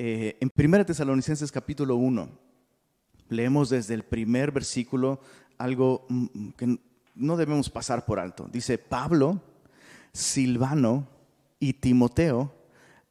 Eh, 0.00 0.36
en 0.38 0.52
1 0.56 0.86
Tesalonicenses 0.86 1.50
capítulo 1.50 1.96
1, 1.96 2.28
leemos 3.30 3.68
desde 3.68 3.94
el 3.94 4.04
primer 4.04 4.52
versículo 4.52 5.18
algo 5.58 6.06
mm, 6.08 6.26
mm, 6.32 6.52
que 6.52 6.78
no 7.16 7.36
debemos 7.36 7.68
pasar 7.68 8.06
por 8.06 8.20
alto. 8.20 8.48
Dice, 8.52 8.78
Pablo, 8.78 9.42
Silvano 10.12 11.08
y 11.58 11.72
Timoteo 11.72 12.54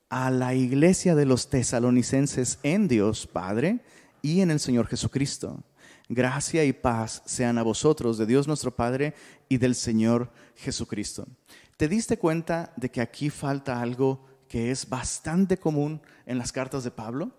a 0.07 0.31
la 0.31 0.55
iglesia 0.55 1.13
de 1.13 1.25
los 1.25 1.49
tesalonicenses 1.49 2.57
en 2.63 2.87
Dios 2.87 3.27
Padre 3.27 3.81
y 4.21 4.39
en 4.39 4.49
el 4.49 4.61
Señor 4.61 4.87
Jesucristo. 4.87 5.61
Gracia 6.07 6.63
y 6.63 6.71
paz 6.71 7.21
sean 7.25 7.57
a 7.57 7.63
vosotros 7.63 8.17
de 8.17 8.27
Dios 8.27 8.47
nuestro 8.47 8.73
Padre 8.73 9.13
y 9.49 9.57
del 9.57 9.75
Señor 9.75 10.31
Jesucristo. 10.55 11.27
¿Te 11.75 11.89
diste 11.89 12.17
cuenta 12.17 12.71
de 12.77 12.89
que 12.89 13.01
aquí 13.01 13.29
falta 13.29 13.81
algo 13.81 14.36
que 14.47 14.71
es 14.71 14.89
bastante 14.89 15.57
común 15.57 16.01
en 16.25 16.37
las 16.37 16.51
cartas 16.51 16.83
de 16.83 16.91
Pablo? 16.91 17.31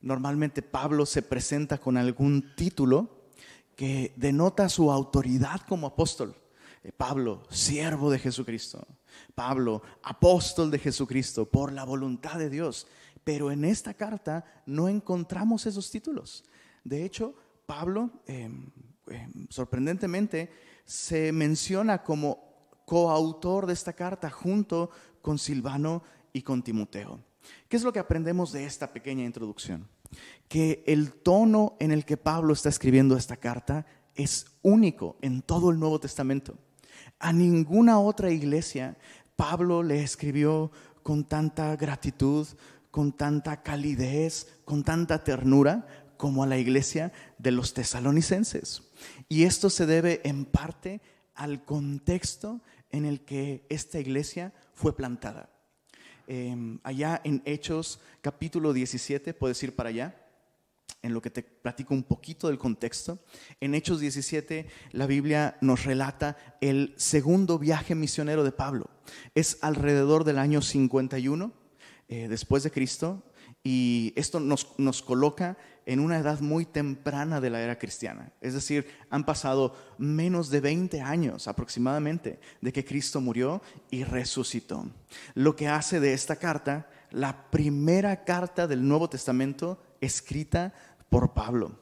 Normalmente 0.00 0.62
Pablo 0.62 1.06
se 1.06 1.22
presenta 1.22 1.78
con 1.78 1.96
algún 1.96 2.54
título 2.56 3.24
que 3.74 4.12
denota 4.16 4.68
su 4.68 4.92
autoridad 4.92 5.62
como 5.68 5.86
apóstol. 5.86 6.36
Eh, 6.82 6.92
Pablo, 6.92 7.42
siervo 7.48 8.10
de 8.10 8.18
Jesucristo. 8.18 8.86
Pablo, 9.34 9.82
apóstol 10.02 10.70
de 10.70 10.78
Jesucristo, 10.78 11.46
por 11.46 11.72
la 11.72 11.84
voluntad 11.84 12.38
de 12.38 12.50
Dios. 12.50 12.86
Pero 13.24 13.50
en 13.50 13.64
esta 13.64 13.94
carta 13.94 14.44
no 14.66 14.88
encontramos 14.88 15.66
esos 15.66 15.90
títulos. 15.90 16.44
De 16.84 17.04
hecho, 17.04 17.34
Pablo, 17.64 18.10
em, 18.26 18.70
em, 19.06 19.46
sorprendentemente, 19.48 20.50
se 20.84 21.32
menciona 21.32 22.02
como 22.02 22.68
coautor 22.84 23.66
de 23.66 23.72
esta 23.72 23.94
carta 23.94 24.28
junto 24.28 24.90
con 25.24 25.38
Silvano 25.38 26.02
y 26.34 26.42
con 26.42 26.62
Timoteo. 26.62 27.18
¿Qué 27.66 27.78
es 27.78 27.82
lo 27.82 27.94
que 27.94 27.98
aprendemos 27.98 28.52
de 28.52 28.66
esta 28.66 28.92
pequeña 28.92 29.24
introducción? 29.24 29.88
Que 30.48 30.84
el 30.86 31.14
tono 31.14 31.76
en 31.80 31.92
el 31.92 32.04
que 32.04 32.18
Pablo 32.18 32.52
está 32.52 32.68
escribiendo 32.68 33.16
esta 33.16 33.38
carta 33.38 33.86
es 34.14 34.46
único 34.60 35.16
en 35.22 35.40
todo 35.40 35.70
el 35.70 35.78
Nuevo 35.80 35.98
Testamento. 35.98 36.58
A 37.18 37.32
ninguna 37.32 37.98
otra 37.98 38.30
iglesia 38.30 38.98
Pablo 39.34 39.82
le 39.82 40.02
escribió 40.02 40.70
con 41.02 41.24
tanta 41.24 41.74
gratitud, 41.76 42.46
con 42.90 43.12
tanta 43.12 43.62
calidez, 43.62 44.60
con 44.66 44.84
tanta 44.84 45.24
ternura 45.24 45.86
como 46.18 46.42
a 46.42 46.46
la 46.46 46.58
iglesia 46.58 47.12
de 47.38 47.50
los 47.50 47.72
tesalonicenses. 47.72 48.82
Y 49.30 49.44
esto 49.44 49.70
se 49.70 49.86
debe 49.86 50.20
en 50.24 50.44
parte 50.44 51.00
al 51.34 51.64
contexto 51.64 52.60
en 52.90 53.06
el 53.06 53.24
que 53.24 53.64
esta 53.70 53.98
iglesia 53.98 54.52
fue 54.74 54.94
plantada. 54.94 55.50
Em, 56.26 56.78
allá 56.82 57.20
en 57.24 57.42
Hechos 57.44 58.00
capítulo 58.20 58.72
17, 58.72 59.34
puedes 59.34 59.62
ir 59.62 59.74
para 59.74 59.90
allá, 59.90 60.20
en 61.02 61.12
lo 61.12 61.20
que 61.20 61.30
te 61.30 61.42
platico 61.42 61.92
un 61.92 62.02
poquito 62.02 62.48
del 62.48 62.58
contexto. 62.58 63.18
En 63.60 63.74
Hechos 63.74 64.00
17, 64.00 64.66
la 64.92 65.06
Biblia 65.06 65.58
nos 65.60 65.84
relata 65.84 66.36
el 66.62 66.94
segundo 66.96 67.58
viaje 67.58 67.94
misionero 67.94 68.42
de 68.42 68.52
Pablo. 68.52 68.88
Es 69.34 69.58
alrededor 69.60 70.24
del 70.24 70.38
año 70.38 70.62
51 70.62 71.52
eh, 72.08 72.28
después 72.28 72.62
de 72.62 72.70
Cristo 72.70 73.22
y 73.64 74.12
esto 74.14 74.38
nos, 74.38 74.78
nos 74.78 75.02
coloca 75.02 75.56
en 75.86 75.98
una 75.98 76.18
edad 76.18 76.40
muy 76.40 76.64
temprana 76.64 77.40
de 77.40 77.50
la 77.50 77.60
era 77.60 77.78
cristiana. 77.78 78.32
Es 78.40 78.54
decir, 78.54 78.86
han 79.10 79.24
pasado 79.24 79.74
menos 79.98 80.50
de 80.50 80.60
20 80.60 81.00
años 81.00 81.48
aproximadamente 81.48 82.38
de 82.60 82.72
que 82.72 82.84
Cristo 82.84 83.20
murió 83.20 83.62
y 83.90 84.04
resucitó. 84.04 84.86
Lo 85.34 85.56
que 85.56 85.68
hace 85.68 85.98
de 86.00 86.12
esta 86.12 86.36
carta 86.36 86.88
la 87.14 87.48
primera 87.50 88.24
carta 88.24 88.66
del 88.66 88.86
Nuevo 88.86 89.08
Testamento 89.08 89.80
escrita 90.00 90.74
por 91.08 91.32
Pablo. 91.32 91.78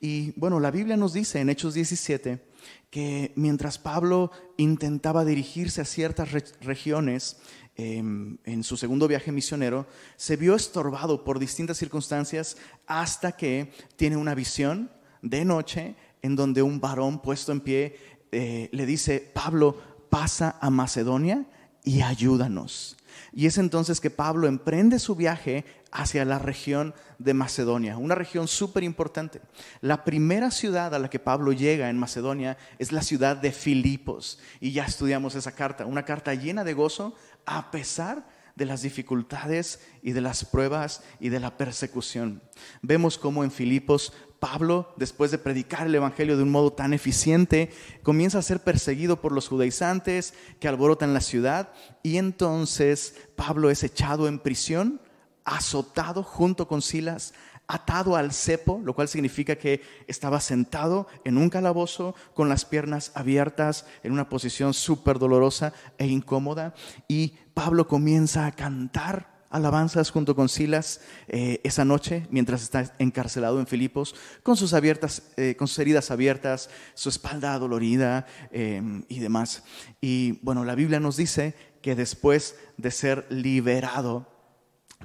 Y 0.00 0.32
bueno, 0.32 0.58
la 0.58 0.72
Biblia 0.72 0.96
nos 0.96 1.12
dice 1.12 1.40
en 1.40 1.48
Hechos 1.48 1.74
17 1.74 2.44
que 2.90 3.32
mientras 3.36 3.78
Pablo 3.78 4.32
intentaba 4.56 5.24
dirigirse 5.24 5.80
a 5.80 5.84
ciertas 5.84 6.32
regiones, 6.60 7.38
Em, 7.74 8.36
en 8.44 8.62
su 8.64 8.76
segundo 8.76 9.08
viaje 9.08 9.32
misionero, 9.32 9.86
se 10.16 10.36
vio 10.36 10.54
estorbado 10.54 11.24
por 11.24 11.38
distintas 11.38 11.78
circunstancias 11.78 12.58
hasta 12.86 13.32
que 13.32 13.72
tiene 13.96 14.18
una 14.18 14.34
visión 14.34 14.90
de 15.22 15.46
noche 15.46 15.94
en 16.20 16.36
donde 16.36 16.60
un 16.62 16.80
varón 16.80 17.22
puesto 17.22 17.50
en 17.50 17.60
pie 17.60 17.96
eh, 18.30 18.68
le 18.72 18.84
dice, 18.84 19.20
Pablo, 19.20 19.76
pasa 20.10 20.58
a 20.60 20.68
Macedonia 20.68 21.46
y 21.82 22.02
ayúdanos. 22.02 22.98
Y 23.32 23.46
es 23.46 23.58
entonces 23.58 24.00
que 24.00 24.10
Pablo 24.10 24.46
emprende 24.46 24.98
su 24.98 25.14
viaje 25.14 25.64
hacia 25.90 26.24
la 26.24 26.38
región 26.38 26.94
de 27.18 27.34
Macedonia, 27.34 27.98
una 27.98 28.14
región 28.14 28.48
súper 28.48 28.82
importante. 28.82 29.42
La 29.80 30.04
primera 30.04 30.50
ciudad 30.50 30.94
a 30.94 30.98
la 30.98 31.10
que 31.10 31.18
Pablo 31.18 31.52
llega 31.52 31.90
en 31.90 31.98
Macedonia 31.98 32.56
es 32.78 32.92
la 32.92 33.02
ciudad 33.02 33.36
de 33.36 33.52
Filipos. 33.52 34.38
Y 34.60 34.72
ya 34.72 34.84
estudiamos 34.84 35.34
esa 35.34 35.52
carta, 35.52 35.84
una 35.84 36.04
carta 36.04 36.34
llena 36.34 36.64
de 36.64 36.74
gozo 36.74 37.14
a 37.46 37.70
pesar 37.70 38.26
de 38.54 38.66
las 38.66 38.82
dificultades 38.82 39.80
y 40.02 40.12
de 40.12 40.20
las 40.20 40.44
pruebas 40.44 41.02
y 41.20 41.30
de 41.30 41.40
la 41.40 41.56
persecución. 41.56 42.42
Vemos 42.82 43.18
cómo 43.18 43.44
en 43.44 43.50
Filipos 43.50 44.12
Pablo, 44.38 44.92
después 44.96 45.30
de 45.30 45.38
predicar 45.38 45.86
el 45.86 45.94
Evangelio 45.94 46.36
de 46.36 46.42
un 46.42 46.50
modo 46.50 46.72
tan 46.72 46.92
eficiente, 46.92 47.70
comienza 48.02 48.38
a 48.38 48.42
ser 48.42 48.60
perseguido 48.60 49.20
por 49.20 49.32
los 49.32 49.48
judaizantes 49.48 50.34
que 50.58 50.68
alborotan 50.68 51.14
la 51.14 51.20
ciudad 51.20 51.72
y 52.02 52.16
entonces 52.16 53.14
Pablo 53.36 53.70
es 53.70 53.84
echado 53.84 54.26
en 54.26 54.40
prisión, 54.40 55.00
azotado 55.44 56.22
junto 56.24 56.66
con 56.66 56.82
Silas, 56.82 57.34
atado 57.66 58.16
al 58.16 58.32
cepo, 58.32 58.80
lo 58.84 58.94
cual 58.94 59.08
significa 59.08 59.56
que 59.56 59.80
estaba 60.06 60.40
sentado 60.40 61.06
en 61.24 61.38
un 61.38 61.48
calabozo 61.48 62.14
con 62.34 62.48
las 62.48 62.64
piernas 62.64 63.12
abiertas 63.14 63.86
en 64.02 64.12
una 64.12 64.28
posición 64.28 64.74
súper 64.74 65.18
dolorosa 65.18 65.72
e 65.98 66.06
incómoda. 66.06 66.74
Y 67.08 67.34
Pablo 67.54 67.88
comienza 67.88 68.46
a 68.46 68.52
cantar 68.52 69.32
alabanzas 69.52 70.10
junto 70.10 70.34
con 70.34 70.48
Silas 70.48 71.02
eh, 71.28 71.60
esa 71.62 71.84
noche 71.84 72.26
mientras 72.30 72.62
está 72.62 72.94
encarcelado 72.98 73.60
en 73.60 73.66
Filipos, 73.66 74.14
con 74.42 74.56
sus, 74.56 74.72
abiertas, 74.72 75.30
eh, 75.36 75.54
con 75.56 75.68
sus 75.68 75.78
heridas 75.78 76.10
abiertas, 76.10 76.70
su 76.94 77.10
espalda 77.10 77.58
dolorida 77.58 78.26
em, 78.50 79.04
y 79.08 79.20
demás. 79.20 79.62
Y 80.00 80.38
bueno, 80.42 80.64
la 80.64 80.74
Biblia 80.74 81.00
nos 81.00 81.16
dice 81.16 81.54
que 81.82 81.94
después 81.94 82.56
de 82.78 82.90
ser 82.90 83.26
liberado 83.28 84.31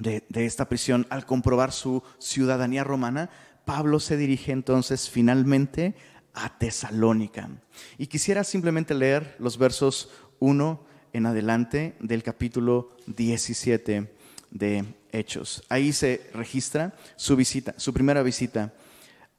de, 0.00 0.24
esta 0.34 0.68
prisión, 0.68 1.06
al 1.10 1.26
comprobar 1.26 1.72
su 1.72 2.02
ciudadanía 2.18 2.84
romana, 2.84 3.30
Pablo 3.64 4.00
se 4.00 4.16
dirige 4.16 4.52
entonces 4.52 5.10
finalmente 5.10 5.94
a 6.34 6.58
Tesalónica. 6.58 7.50
Y 7.98 8.06
quisiera 8.06 8.44
simplemente 8.44 8.94
leer 8.94 9.36
los 9.38 9.58
versos 9.58 10.10
1 10.38 10.84
en 11.12 11.26
adelante 11.26 11.96
del 12.00 12.22
capítulo 12.22 12.96
17 13.06 14.12
de 14.50 14.84
Hechos. 15.12 15.62
Ahí 15.68 15.92
se 15.92 16.30
registra 16.32 16.94
su 17.16 17.36
visita, 17.36 17.74
su 17.76 17.92
primera 17.92 18.22
visita 18.22 18.72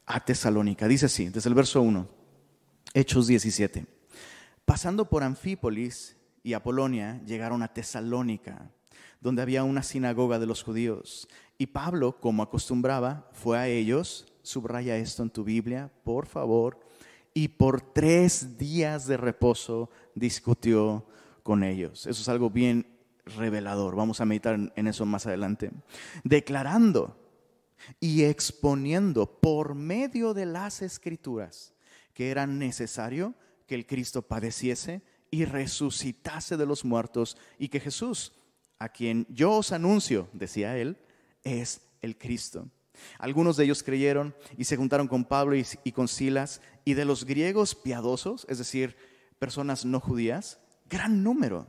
a 0.05 0.23
Tesalónica. 0.23 0.87
Dice 0.87 1.05
así, 1.05 1.29
desde 1.29 1.49
el 1.49 1.55
verso 1.55 1.81
1, 1.81 2.07
Hechos 2.93 3.27
17. 3.27 3.85
Pasando 4.65 5.09
por 5.09 5.23
Anfípolis 5.23 6.15
y 6.43 6.53
Apolonia, 6.53 7.21
llegaron 7.25 7.63
a 7.63 7.73
Tesalónica 7.73 8.69
donde 9.21 9.41
había 9.41 9.63
una 9.63 9.83
sinagoga 9.83 10.39
de 10.39 10.45
los 10.45 10.63
judíos. 10.63 11.27
Y 11.57 11.67
Pablo, 11.67 12.19
como 12.19 12.43
acostumbraba, 12.43 13.29
fue 13.33 13.57
a 13.57 13.67
ellos, 13.67 14.27
subraya 14.43 14.97
esto 14.97 15.23
en 15.23 15.29
tu 15.29 15.43
Biblia, 15.43 15.91
por 16.03 16.25
favor, 16.25 16.79
y 17.33 17.49
por 17.49 17.81
tres 17.81 18.57
días 18.57 19.07
de 19.07 19.17
reposo 19.17 19.89
discutió 20.15 21.05
con 21.43 21.63
ellos. 21.63 22.07
Eso 22.07 22.21
es 22.21 22.29
algo 22.29 22.49
bien 22.49 22.87
revelador. 23.25 23.95
Vamos 23.95 24.21
a 24.21 24.25
meditar 24.25 24.71
en 24.75 24.87
eso 24.87 25.05
más 25.05 25.27
adelante. 25.27 25.71
Declarando 26.23 27.17
y 27.99 28.23
exponiendo 28.23 29.39
por 29.39 29.75
medio 29.75 30.33
de 30.33 30.45
las 30.45 30.81
escrituras 30.81 31.73
que 32.13 32.31
era 32.31 32.45
necesario 32.45 33.33
que 33.65 33.75
el 33.75 33.85
Cristo 33.85 34.21
padeciese 34.21 35.01
y 35.31 35.45
resucitase 35.45 36.57
de 36.57 36.65
los 36.65 36.83
muertos 36.83 37.37
y 37.57 37.69
que 37.69 37.79
Jesús 37.79 38.33
a 38.79 38.89
quien 38.89 39.27
yo 39.29 39.51
os 39.51 39.71
anuncio, 39.71 40.29
decía 40.33 40.77
él, 40.77 40.97
es 41.43 41.81
el 42.01 42.17
Cristo. 42.17 42.67
Algunos 43.17 43.57
de 43.57 43.65
ellos 43.65 43.83
creyeron 43.83 44.35
y 44.57 44.63
se 44.65 44.77
juntaron 44.77 45.07
con 45.07 45.25
Pablo 45.25 45.55
y, 45.55 45.91
con 45.91 46.07
Silas, 46.07 46.61
y 46.85 46.93
de 46.93 47.05
los 47.05 47.25
griegos 47.25 47.75
piadosos, 47.75 48.45
es 48.49 48.57
decir, 48.57 48.95
personas 49.37 49.85
no 49.85 49.99
judías, 49.99 50.59
gran 50.89 51.23
número, 51.23 51.67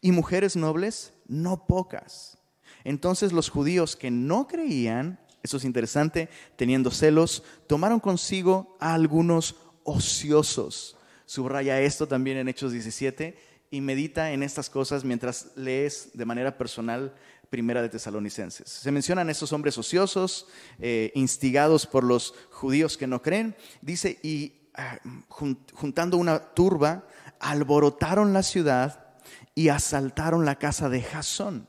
y 0.00 0.12
mujeres 0.12 0.56
nobles, 0.56 1.12
no 1.26 1.66
pocas. 1.66 2.38
Entonces 2.84 3.32
los 3.32 3.50
judíos 3.50 3.96
que 3.96 4.10
no 4.10 4.46
creían, 4.46 5.18
eso 5.42 5.56
es 5.56 5.64
interesante, 5.64 6.28
teniendo 6.56 6.90
celos, 6.90 7.42
tomaron 7.66 8.00
consigo 8.00 8.76
a 8.80 8.94
algunos 8.94 9.56
ociosos. 9.84 10.96
Subraya 11.26 11.80
esto 11.80 12.06
también 12.06 12.36
en 12.38 12.48
Hechos 12.48 12.72
17 12.72 13.36
y 13.74 13.80
medita 13.80 14.30
en 14.30 14.44
estas 14.44 14.70
cosas 14.70 15.02
mientras 15.02 15.48
lees 15.56 16.10
de 16.14 16.24
manera 16.24 16.56
personal 16.56 17.12
Primera 17.50 17.82
de 17.82 17.88
Tesalonicenses. 17.88 18.68
Se 18.68 18.92
mencionan 18.92 19.30
estos 19.30 19.52
hombres 19.52 19.76
ociosos, 19.76 20.46
eh, 20.78 21.10
instigados 21.16 21.84
por 21.84 22.04
los 22.04 22.34
judíos 22.52 22.96
que 22.96 23.08
no 23.08 23.20
creen. 23.20 23.56
Dice, 23.82 24.20
y 24.22 24.70
ah, 24.74 24.98
juntando 25.28 26.18
una 26.18 26.38
turba, 26.38 27.04
alborotaron 27.40 28.32
la 28.32 28.44
ciudad 28.44 29.06
y 29.56 29.70
asaltaron 29.70 30.44
la 30.44 30.56
casa 30.56 30.88
de 30.88 31.02
Jasón. 31.02 31.68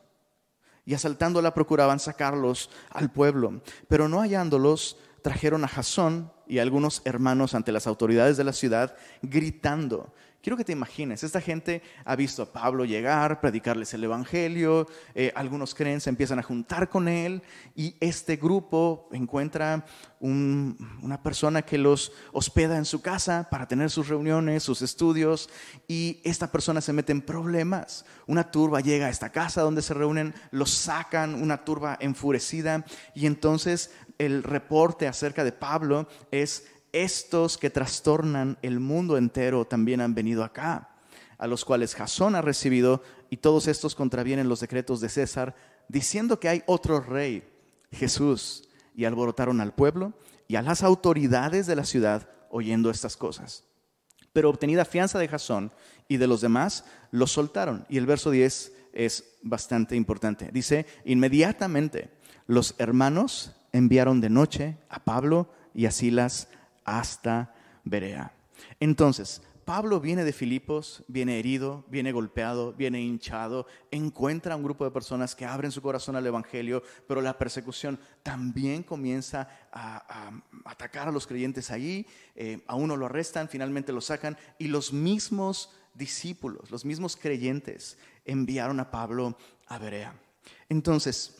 Y 0.85 0.93
asaltándola 0.93 1.55
procuraban 1.55 1.99
sacarlos 1.99 2.69
al 2.91 3.11
pueblo, 3.11 3.63
pero 3.87 4.07
no 4.07 4.19
hallándolos, 4.19 4.97
trajeron 5.23 5.63
a 5.63 5.67
Jasón 5.67 6.31
y 6.45 6.59
a 6.59 6.61
algunos 6.61 7.01
hermanos 7.05 7.55
ante 7.55 7.71
las 7.71 7.87
autoridades 7.87 8.37
de 8.37 8.43
la 8.43 8.53
ciudad, 8.53 8.95
gritando, 9.23 10.13
Quiero 10.45 10.57
que 10.57 10.63
te 10.63 10.73
imagines, 10.73 11.23
esta 11.23 11.41
gente 11.41 11.81
ha 12.03 12.15
visto 12.15 12.43
a 12.43 12.53
Pablo 12.53 12.85
llegar, 12.85 13.41
predicarles 13.41 13.95
el 13.95 14.03
Evangelio, 14.03 14.85
eh, 15.15 15.33
algunos 15.33 15.73
creen, 15.73 15.99
se 15.99 16.11
empiezan 16.11 16.37
a 16.37 16.43
juntar 16.43 16.87
con 16.87 17.07
él 17.07 17.41
y 17.73 17.95
este 17.99 18.35
grupo 18.35 19.09
encuentra 19.11 19.87
una 20.19 21.23
persona 21.23 21.63
que 21.63 21.79
los 21.79 22.11
hospeda 22.31 22.77
en 22.77 22.85
su 22.85 23.01
casa 23.01 23.47
para 23.49 23.67
tener 23.67 23.89
sus 23.89 24.07
reuniones, 24.07 24.61
sus 24.61 24.83
estudios 24.83 25.49
y 25.87 26.21
esta 26.23 26.51
persona 26.51 26.79
se 26.79 26.93
mete 26.93 27.11
en 27.11 27.21
problemas. 27.21 28.05
Una 28.27 28.51
turba 28.51 28.81
llega 28.81 29.07
a 29.07 29.09
esta 29.09 29.31
casa 29.31 29.61
donde 29.61 29.81
se 29.81 29.95
reúnen, 29.95 30.35
los 30.51 30.69
sacan, 30.69 31.41
una 31.41 31.65
turba 31.65 31.97
enfurecida 31.99 32.85
y 33.15 33.25
entonces 33.25 33.91
el 34.19 34.43
reporte 34.43 35.07
acerca 35.07 35.43
de 35.43 35.51
Pablo 35.51 36.07
es 36.31 36.65
estos 36.95 37.57
que 37.57 37.69
trastornan 37.69 38.57
el 38.61 38.79
mundo 38.79 39.17
entero 39.17 39.65
también 39.65 40.01
han 40.01 40.15
venido 40.15 40.43
acá, 40.43 40.95
a 41.37 41.47
los 41.47 41.65
cuales 41.65 41.93
Jasón 41.93 42.35
ha 42.35 42.41
recibido, 42.41 43.03
y 43.29 43.37
todos 43.37 43.67
estos 43.67 43.95
contravienen 43.95 44.47
los 44.47 44.61
decretos 44.61 45.01
de 45.01 45.09
César, 45.09 45.55
diciendo 45.89 46.39
que 46.39 46.47
hay 46.47 46.63
otro 46.65 47.01
rey, 47.01 47.43
Jesús, 47.91 48.69
y 48.95 49.05
alborotaron 49.05 49.59
al 49.59 49.73
pueblo 49.73 50.13
y 50.47 50.55
a 50.55 50.61
las 50.61 50.83
autoridades 50.83 51.67
de 51.67 51.75
la 51.75 51.83
ciudad 51.83 52.29
oyendo 52.49 52.89
estas 52.89 53.17
cosas. 53.17 53.65
Pero 54.31 54.49
obtenida 54.49 54.85
fianza 54.85 55.19
de 55.19 55.27
Jasón 55.27 55.71
y 56.07 56.17
de 56.17 56.27
los 56.27 56.41
demás, 56.41 56.85
los 57.11 57.31
soltaron. 57.31 57.85
Y 57.89 57.97
el 57.97 58.05
verso 58.05 58.31
10 58.31 58.71
es 58.93 59.35
bastante 59.41 59.95
importante. 59.95 60.49
Dice, 60.53 60.85
inmediatamente 61.03 62.09
los 62.47 62.75
hermanos 62.77 63.53
enviaron 63.73 64.21
de 64.21 64.29
noche 64.29 64.77
a 64.89 65.03
Pablo 65.03 65.49
y 65.73 65.87
a 65.87 65.91
Silas 65.91 66.47
hasta 66.85 67.53
Berea. 67.83 68.31
Entonces, 68.79 69.41
Pablo 69.65 69.99
viene 69.99 70.23
de 70.23 70.31
Filipos, 70.31 71.03
viene 71.07 71.39
herido, 71.39 71.83
viene 71.87 72.11
golpeado, 72.11 72.73
viene 72.73 73.01
hinchado, 73.01 73.65
encuentra 73.89 74.53
a 74.53 74.57
un 74.57 74.63
grupo 74.63 74.85
de 74.85 74.91
personas 74.91 75.35
que 75.35 75.43
abren 75.43 75.71
su 75.71 75.81
corazón 75.81 76.15
al 76.15 76.27
Evangelio, 76.27 76.83
pero 77.07 77.19
la 77.19 77.35
persecución 77.39 77.99
también 78.21 78.83
comienza 78.83 79.49
a, 79.71 80.31
atacar 80.65 81.07
a 81.07 81.11
los 81.11 81.25
creyentes 81.25 81.71
allí, 81.71 82.05
eh, 82.35 82.63
a 82.67 82.75
uno 82.75 82.95
lo 82.95 83.07
arrestan, 83.07 83.49
finalmente 83.49 83.91
lo 83.91 84.01
sacan, 84.01 84.37
y 84.59 84.67
los 84.67 84.93
mismos 84.93 85.71
discípulos, 85.95 86.69
los 86.69 86.85
mismos 86.85 87.15
creyentes 87.17 87.97
enviaron 88.23 88.79
a 88.79 88.91
Pablo 88.91 89.35
a 89.65 89.79
Berea. 89.79 90.13
Entonces, 90.69 91.37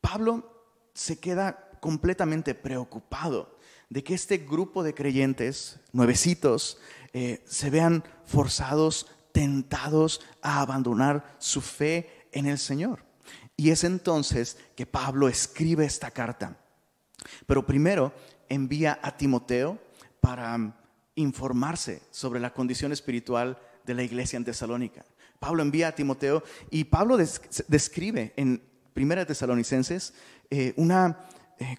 Pablo 0.00 0.64
se 0.94 1.20
queda 1.20 1.78
completamente 1.80 2.54
preocupado 2.54 3.58
de 3.90 4.04
que 4.04 4.14
este 4.14 4.38
grupo 4.38 4.82
de 4.82 4.94
creyentes, 4.94 5.80
nuevecitos, 5.92 6.78
eh, 7.12 7.42
se 7.44 7.70
vean 7.70 8.04
forzados, 8.24 9.08
tentados 9.32 10.20
a 10.42 10.60
abandonar 10.60 11.36
su 11.38 11.60
fe 11.60 12.28
en 12.32 12.46
el 12.46 12.58
Señor. 12.58 13.04
Y 13.56 13.70
es 13.70 13.84
entonces 13.84 14.56
que 14.76 14.86
Pablo 14.86 15.28
escribe 15.28 15.84
esta 15.84 16.10
carta. 16.10 16.56
Pero 17.46 17.66
primero 17.66 18.14
envía 18.48 18.98
a 19.02 19.16
Timoteo 19.16 19.78
para 20.20 20.76
informarse 21.16 22.00
sobre 22.10 22.40
la 22.40 22.54
condición 22.54 22.92
espiritual 22.92 23.58
de 23.84 23.94
la 23.94 24.02
iglesia 24.02 24.36
en 24.36 24.44
Tesalónica. 24.44 25.04
Pablo 25.38 25.62
envía 25.62 25.88
a 25.88 25.94
Timoteo 25.94 26.44
y 26.70 26.84
Pablo 26.84 27.16
describe 27.16 28.32
en 28.36 28.62
Primera 28.92 29.26
Tesalonicenses 29.26 30.14
eh, 30.50 30.74
una 30.76 31.26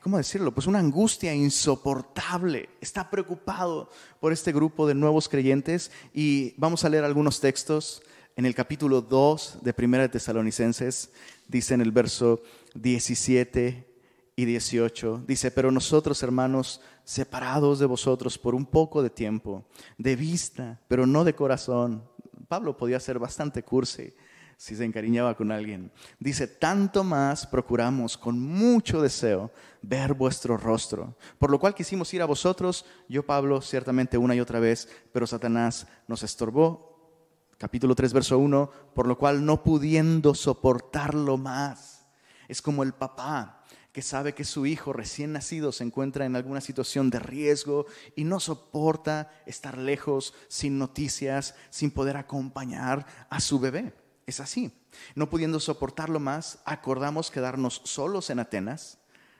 ¿cómo 0.01 0.18
decirlo? 0.18 0.54
Pues 0.54 0.68
una 0.68 0.80
angustia 0.80 1.33
insoportable. 1.33 2.69
Está 2.81 3.10
preocupado 3.10 3.89
por 4.19 4.31
este 4.31 4.51
grupo 4.51 4.88
de 4.88 4.95
nuevos 4.95 5.28
creyentes 5.28 5.92
y 6.13 6.54
vamos 6.57 6.86
a 6.86 6.89
leer 6.89 7.04
algunos 7.04 7.39
textos. 7.39 8.01
En 8.36 8.45
el 8.45 8.56
capítulo 8.56 9.01
2 9.01 9.60
de 9.62 9.74
Primera 9.74 10.04
de 10.04 10.10
Tesalonicenses 10.10 11.12
dice 11.48 11.74
en 11.74 11.81
el 11.81 11.92
verso 11.92 12.42
17 12.75 13.88
y 14.36 14.45
18, 14.45 15.25
dice, 15.28 15.51
pero 15.51 15.72
nosotros 15.72 16.24
hermanos, 16.24 16.81
separados 17.04 17.80
de 17.80 17.86
vosotros 17.86 18.38
por 18.38 18.56
un 18.56 18.66
poco 18.66 19.04
de 19.04 19.10
tiempo, 19.10 19.66
de 19.98 20.16
vista, 20.16 20.80
pero 20.88 21.06
no 21.06 21.24
de 21.24 21.36
corazón. 21.36 22.10
Pablo 22.48 22.78
podía 22.78 23.00
ser 23.00 23.19
bastante 23.19 23.63
cursi 23.63 24.13
si 24.62 24.75
se 24.75 24.86
encariñaba 24.86 25.36
con 25.36 25.52
alguien. 25.52 25.92
Dice, 26.19 26.46
tanto 26.46 27.04
más 27.04 27.48
procuramos 27.48 28.16
con 28.16 28.40
mucho 28.40 29.02
deseo 29.02 29.50
ver 29.81 30.13
vuestro 30.13 30.56
rostro, 30.56 31.16
por 31.40 31.50
lo 31.50 31.60
cual 31.60 31.74
quisimos 31.74 32.13
ir 32.13 32.22
a 32.22 32.28
vosotros, 32.28 32.86
yo 33.10 33.25
Pablo, 33.25 33.60
ciertamente 33.63 34.19
una 34.19 34.36
y 34.36 34.40
otra 34.40 34.60
vez, 34.60 34.88
pero 35.12 35.25
Satanás 35.25 35.88
nos 36.08 36.22
estorbó. 36.22 37.18
Capítulo 37.58 37.96
3, 37.96 38.13
verso 38.13 38.38
1, 38.38 38.72
por 38.94 39.08
lo 39.08 39.18
cual 39.18 39.44
no 39.44 39.63
pudiendo 39.63 40.36
soportarlo 40.36 41.38
más, 41.38 42.06
es 42.48 42.62
como 42.62 42.84
el 42.84 42.94
papá 42.94 43.64
que 43.92 44.04
sabe 44.04 44.36
que 44.36 44.46
su 44.46 44.68
hijo 44.68 44.94
recién 44.94 45.34
nacido 45.34 45.72
se 45.72 45.86
encuentra 45.86 46.28
en 46.28 46.36
alguna 46.36 46.62
situación 46.62 47.10
de 47.10 47.18
riesgo 47.18 47.88
y 48.16 48.25
no 48.25 48.40
soporta 48.40 49.31
estar 49.48 49.80
lejos, 49.80 50.36
sin 50.50 50.78
noticias, 50.78 51.56
sin 51.72 51.90
poder 51.90 52.16
acompañar 52.16 53.07
a 53.28 53.40
su 53.40 53.60
bebé. 53.60 53.92
Es 54.25 54.39
así. 54.39 54.71
No 55.15 55.29
pudiendo 55.29 55.59
soportarlo 55.59 56.19
más, 56.19 56.59
acordamos 56.65 57.31
quedarnos 57.31 57.81
solos 57.85 58.29
en 58.29 58.39
Atenas. 58.39 59.00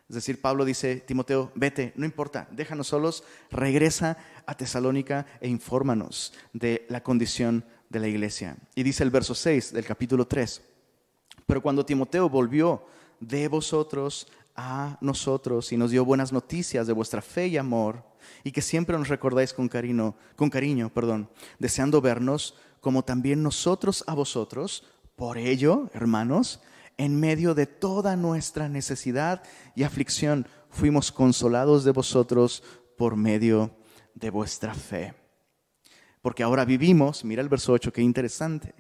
Es 0.10 0.16
decir, 0.16 0.42
Pablo 0.42 0.66
dice, 0.66 0.98
Timoteo, 0.98 1.52
vete, 1.56 1.94
no 1.96 2.06
importa, 2.06 2.48
déjanos 2.52 2.88
solos, 2.88 3.24
regresa 3.50 4.18
a 4.46 4.56
Tesalónica 4.56 5.26
e 5.40 5.48
infórmanos 5.48 6.34
de 6.52 6.86
la 6.90 7.02
condición 7.02 7.64
de 7.90 8.00
la 8.00 8.08
iglesia. 8.10 8.58
Y 8.76 8.84
dice 8.84 9.04
el 9.04 9.10
verso 9.10 9.34
6 9.34 9.72
del 9.72 9.86
capítulo 9.86 10.28
3, 10.28 10.62
pero 11.46 11.62
cuando 11.62 11.86
Timoteo 11.86 12.28
volvió 12.28 12.86
de 13.22 13.48
vosotros 13.48 14.28
a 14.56 14.98
nosotros 15.00 15.72
y 15.72 15.78
nos 15.78 15.92
dio 15.92 16.04
buenas 16.04 16.34
noticias 16.34 16.88
de 16.88 16.94
vuestra 16.94 17.22
fe 17.22 17.48
y 17.48 17.58
amor, 17.58 18.04
y 18.44 18.52
que 18.52 18.62
siempre 18.62 18.98
nos 18.98 19.08
recordáis 19.08 19.54
con 19.54 19.68
cariño, 19.68 20.16
con 20.36 20.50
cariño, 20.50 20.92
perdón, 20.94 21.30
deseando 21.60 22.02
vernos, 22.02 22.56
como 22.82 23.06
también 23.06 23.42
nosotros 23.42 24.04
a 24.08 24.14
vosotros. 24.14 24.84
Por 25.16 25.38
ello, 25.38 25.90
hermanos, 25.94 26.60
en 26.98 27.20
medio 27.20 27.56
de 27.56 27.68
toda 27.68 28.16
nuestra 28.16 28.68
necesidad 28.68 29.44
y 29.76 29.84
aflicción, 29.84 30.48
fuimos 30.70 31.12
consolados 31.12 31.84
de 31.84 31.92
vosotros 31.92 32.64
por 32.98 33.16
medio 33.16 33.78
de 34.14 34.30
vuestra 34.30 34.74
fe. 34.74 35.14
Porque 36.22 36.44
ahora 36.44 36.66
vivimos, 36.66 37.24
mira 37.24 37.42
el 37.42 37.50
verso 37.50 37.72
8, 37.72 37.94
qué 37.94 38.02
interesante, 38.02 38.76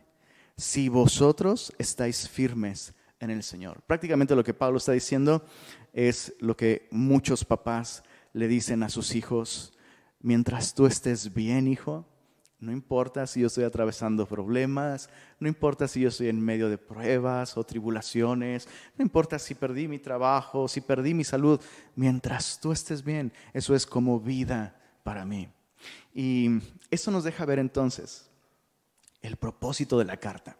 si 0.58 0.89
vosotros 0.89 1.74
estáis 1.77 2.27
firmes 2.27 2.93
en 3.20 3.29
el 3.29 3.43
Señor. 3.43 3.81
Prácticamente 3.88 4.36
lo 4.36 4.43
que 4.43 4.53
Pablo 4.53 4.77
está 4.77 4.91
diciendo 4.91 5.46
es 5.93 6.34
lo 6.39 6.55
que 6.58 6.88
muchos 6.91 7.46
papás 7.46 8.03
le 8.34 8.48
dicen 8.48 8.84
a 8.84 8.89
sus 8.89 9.15
hijos, 9.15 9.74
mientras 10.20 10.74
tú 10.74 10.86
estés 10.86 11.34
bien, 11.34 11.67
hijo, 11.67 12.11
no 12.62 12.72
importa 12.72 13.25
si 13.25 13.41
yo 13.41 13.48
estoy 13.48 13.63
atravesando 13.63 14.27
problemas, 14.27 15.10
no 15.39 15.48
importa 15.48 15.88
si 15.88 16.01
yo 16.01 16.10
estoy 16.10 16.30
en 16.30 16.39
medio 16.39 16.70
de 16.70 16.77
pruebas 16.77 17.58
o 17.58 17.63
tribulaciones, 17.63 18.68
no 18.96 19.03
importa 19.03 19.39
si 19.39 19.56
perdí 19.56 19.88
mi 19.88 19.98
trabajo, 19.98 20.68
si 20.68 20.80
perdí 20.80 21.15
mi 21.15 21.24
salud, 21.24 21.60
mientras 21.96 22.60
tú 22.62 22.72
estés 22.72 23.03
bien, 23.03 23.34
eso 23.53 23.74
es 23.74 23.88
como 23.88 24.20
vida 24.20 24.80
para 25.01 25.25
mí. 25.25 25.50
Y 26.13 26.50
eso 26.91 27.10
nos 27.10 27.24
deja 27.24 27.46
ver 27.46 27.58
entonces 27.58 28.30
el 29.24 29.38
propósito 29.38 29.98
de 29.98 30.06
la 30.06 30.18
carta. 30.18 30.56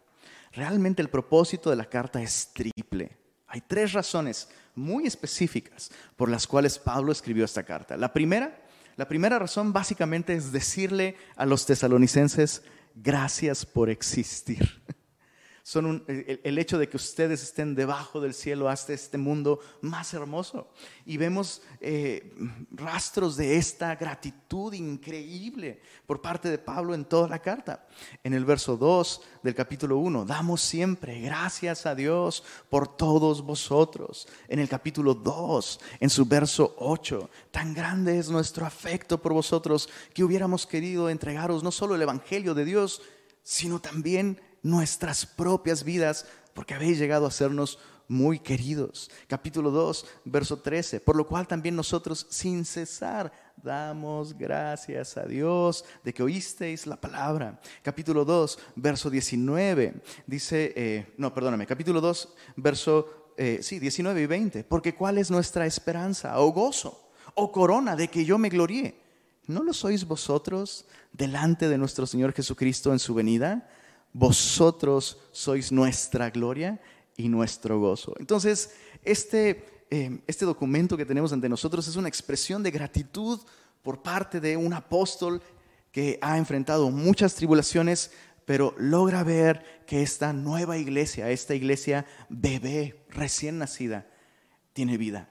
Realmente 0.50 1.02
el 1.02 1.08
propósito 1.08 1.70
de 1.70 1.76
la 1.76 1.84
carta 1.84 2.20
es 2.20 2.52
triple. 2.52 3.16
Hay 3.46 3.60
tres 3.60 3.92
razones 3.92 4.48
muy 4.74 5.06
específicas 5.06 5.92
por 6.16 6.28
las 6.28 6.48
cuales 6.48 6.80
Pablo 6.80 7.12
escribió 7.12 7.44
esta 7.44 7.62
carta. 7.62 7.96
La 7.96 8.12
primera 8.12 8.61
la 8.96 9.08
primera 9.08 9.38
razón 9.38 9.72
básicamente 9.72 10.34
es 10.34 10.52
decirle 10.52 11.16
a 11.36 11.46
los 11.46 11.66
tesalonicenses, 11.66 12.62
gracias 12.94 13.64
por 13.64 13.90
existir. 13.90 14.82
Son 15.62 16.04
el, 16.08 16.58
hecho 16.58 16.76
de 16.76 16.88
que 16.88 16.96
ustedes 16.96 17.42
estén 17.42 17.76
debajo 17.76 18.20
del 18.20 18.34
cielo 18.34 18.68
hasta 18.68 18.92
este 18.92 19.16
mundo 19.16 19.60
más 19.80 20.12
hermoso. 20.12 20.72
Y 21.06 21.16
vemos 21.16 21.62
eh, 21.80 22.34
rastros 22.72 23.36
de 23.36 23.56
esta 23.56 23.94
gratitud 23.94 24.72
increíble 24.72 25.80
por 26.04 26.20
parte 26.20 26.50
de 26.50 26.58
Pablo 26.58 26.94
en 26.94 27.04
toda 27.04 27.28
la 27.28 27.38
carta. 27.38 27.86
En 28.24 28.34
el 28.34 28.44
verso 28.44 28.76
2 28.76 29.22
del 29.44 29.54
capítulo 29.54 29.98
1, 29.98 30.24
damos 30.24 30.60
siempre 30.60 31.20
gracias 31.20 31.86
a 31.86 31.94
Dios 31.94 32.42
por 32.68 32.96
todos 32.96 33.42
vosotros. 33.42 34.26
En 34.48 34.58
el 34.58 34.68
capítulo 34.68 35.14
2, 35.14 35.80
en 36.00 36.10
su 36.10 36.26
verso 36.26 36.74
8, 36.78 37.30
tan 37.52 37.72
grande 37.72 38.18
es 38.18 38.28
nuestro 38.30 38.66
afecto 38.66 39.22
por 39.22 39.32
vosotros 39.32 39.88
que 40.12 40.24
hubiéramos 40.24 40.66
querido 40.66 41.08
entregaros 41.08 41.62
no 41.62 41.70
solo 41.70 41.94
el 41.94 42.02
Evangelio 42.02 42.52
de 42.54 42.64
Dios, 42.64 43.00
sino 43.44 43.80
también 43.80 44.40
nuestras 44.62 45.26
propias 45.26 45.84
vidas, 45.84 46.26
porque 46.54 46.74
habéis 46.74 46.98
llegado 46.98 47.26
a 47.26 47.30
sernos 47.30 47.78
muy 48.08 48.38
queridos. 48.38 49.10
Capítulo 49.26 49.70
2, 49.70 50.06
verso 50.26 50.58
13, 50.58 51.00
por 51.00 51.16
lo 51.16 51.26
cual 51.26 51.46
también 51.46 51.74
nosotros 51.74 52.26
sin 52.28 52.64
cesar 52.64 53.32
damos 53.56 54.36
gracias 54.36 55.16
a 55.16 55.24
Dios 55.24 55.84
de 56.04 56.12
que 56.12 56.22
oísteis 56.22 56.86
la 56.86 57.00
palabra. 57.00 57.60
Capítulo 57.82 58.24
2, 58.24 58.58
verso 58.76 59.08
19, 59.08 59.94
dice, 60.26 60.72
eh, 60.76 61.14
no, 61.16 61.32
perdóname, 61.32 61.66
capítulo 61.66 62.00
2, 62.00 62.28
verso, 62.56 63.32
eh, 63.36 63.60
sí, 63.62 63.78
19 63.78 64.22
y 64.22 64.26
20, 64.26 64.64
porque 64.64 64.94
cuál 64.94 65.18
es 65.18 65.30
nuestra 65.30 65.64
esperanza 65.66 66.38
o 66.38 66.52
gozo 66.52 67.10
o 67.34 67.50
corona 67.50 67.96
de 67.96 68.08
que 68.08 68.24
yo 68.24 68.36
me 68.36 68.50
gloríe. 68.50 69.00
¿No 69.46 69.62
lo 69.62 69.72
sois 69.72 70.06
vosotros 70.06 70.86
delante 71.12 71.68
de 71.68 71.78
nuestro 71.78 72.06
Señor 72.06 72.32
Jesucristo 72.32 72.92
en 72.92 72.98
su 72.98 73.14
venida? 73.14 73.68
Vosotros 74.12 75.18
sois 75.32 75.72
nuestra 75.72 76.30
gloria 76.30 76.80
y 77.16 77.28
nuestro 77.28 77.80
gozo. 77.80 78.14
Entonces, 78.18 78.74
este, 79.02 79.84
eh, 79.90 80.20
este 80.26 80.44
documento 80.44 80.96
que 80.96 81.06
tenemos 81.06 81.32
ante 81.32 81.48
nosotros 81.48 81.86
es 81.88 81.96
una 81.96 82.08
expresión 82.08 82.62
de 82.62 82.70
gratitud 82.70 83.40
por 83.82 84.02
parte 84.02 84.40
de 84.40 84.56
un 84.56 84.72
apóstol 84.72 85.42
que 85.90 86.18
ha 86.22 86.38
enfrentado 86.38 86.90
muchas 86.90 87.34
tribulaciones, 87.34 88.12
pero 88.44 88.74
logra 88.78 89.22
ver 89.22 89.84
que 89.86 90.02
esta 90.02 90.32
nueva 90.32 90.78
iglesia, 90.78 91.30
esta 91.30 91.54
iglesia 91.54 92.06
bebé, 92.28 93.04
recién 93.10 93.58
nacida, 93.58 94.06
tiene 94.72 94.96
vida. 94.96 95.28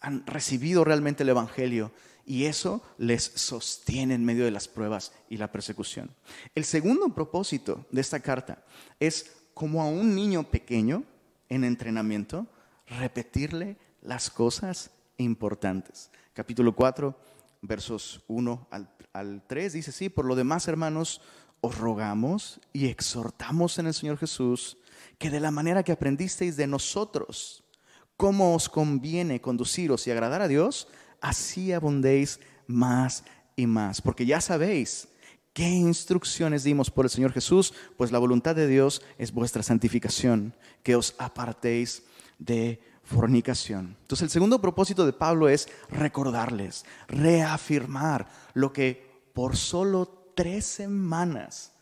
Han 0.00 0.24
recibido 0.26 0.84
realmente 0.84 1.22
el 1.22 1.30
Evangelio 1.30 1.92
y 2.26 2.44
eso 2.46 2.82
les 2.98 3.22
sostiene 3.22 4.14
en 4.14 4.24
medio 4.24 4.44
de 4.44 4.50
las 4.50 4.66
pruebas 4.66 5.12
y 5.30 5.36
la 5.36 5.52
persecución. 5.52 6.10
El 6.54 6.64
segundo 6.64 7.14
propósito 7.14 7.86
de 7.90 8.00
esta 8.00 8.20
carta 8.20 8.64
es 8.98 9.32
como 9.54 9.80
a 9.80 9.86
un 9.86 10.14
niño 10.14 10.42
pequeño 10.42 11.04
en 11.48 11.64
entrenamiento, 11.64 12.46
repetirle 12.86 13.76
las 14.02 14.28
cosas 14.28 14.90
importantes. 15.16 16.10
Capítulo 16.34 16.74
4, 16.74 17.16
versos 17.62 18.22
1 18.26 18.66
al, 18.70 18.90
al 19.12 19.42
3 19.46 19.72
dice, 19.72 19.92
sí, 19.92 20.08
por 20.08 20.24
lo 20.24 20.34
demás, 20.34 20.66
hermanos, 20.68 21.22
os 21.60 21.78
rogamos 21.78 22.60
y 22.72 22.88
exhortamos 22.88 23.78
en 23.78 23.86
el 23.86 23.94
Señor 23.94 24.18
Jesús 24.18 24.78
que 25.18 25.30
de 25.30 25.40
la 25.40 25.50
manera 25.50 25.82
que 25.82 25.92
aprendisteis 25.92 26.56
de 26.56 26.66
nosotros, 26.66 27.64
cómo 28.16 28.54
os 28.54 28.68
conviene 28.68 29.40
conduciros 29.40 30.06
y 30.06 30.10
agradar 30.10 30.42
a 30.42 30.48
Dios, 30.48 30.88
así 31.20 31.72
abundéis 31.72 32.40
más 32.66 33.24
y 33.56 33.66
más. 33.66 34.00
Porque 34.00 34.26
ya 34.26 34.40
sabéis 34.40 35.08
qué 35.52 35.68
instrucciones 35.68 36.64
dimos 36.64 36.90
por 36.90 37.06
el 37.06 37.10
Señor 37.10 37.32
Jesús, 37.32 37.72
pues 37.96 38.12
la 38.12 38.18
voluntad 38.18 38.54
de 38.54 38.68
Dios 38.68 39.02
es 39.18 39.32
vuestra 39.32 39.62
santificación, 39.62 40.54
que 40.82 40.96
os 40.96 41.14
apartéis 41.18 42.02
de 42.38 42.80
fornicación. 43.02 43.96
Entonces 44.02 44.24
el 44.24 44.30
segundo 44.30 44.60
propósito 44.60 45.06
de 45.06 45.12
Pablo 45.12 45.48
es 45.48 45.68
recordarles, 45.88 46.84
reafirmar 47.08 48.28
lo 48.52 48.72
que 48.72 49.30
por 49.32 49.56
solo 49.56 50.32
tres 50.34 50.66
semanas 50.66 51.72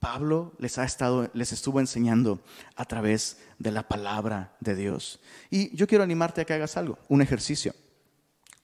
Pablo 0.00 0.52
les, 0.58 0.78
ha 0.78 0.84
estado, 0.84 1.30
les 1.32 1.52
estuvo 1.52 1.78
enseñando 1.78 2.40
a 2.74 2.84
través 2.86 3.38
de 3.60 3.70
la 3.70 3.86
palabra 3.86 4.56
de 4.58 4.74
Dios. 4.74 5.20
Y 5.48 5.74
yo 5.76 5.86
quiero 5.86 6.02
animarte 6.02 6.40
a 6.40 6.44
que 6.44 6.54
hagas 6.54 6.76
algo, 6.76 6.98
un 7.08 7.22
ejercicio 7.22 7.72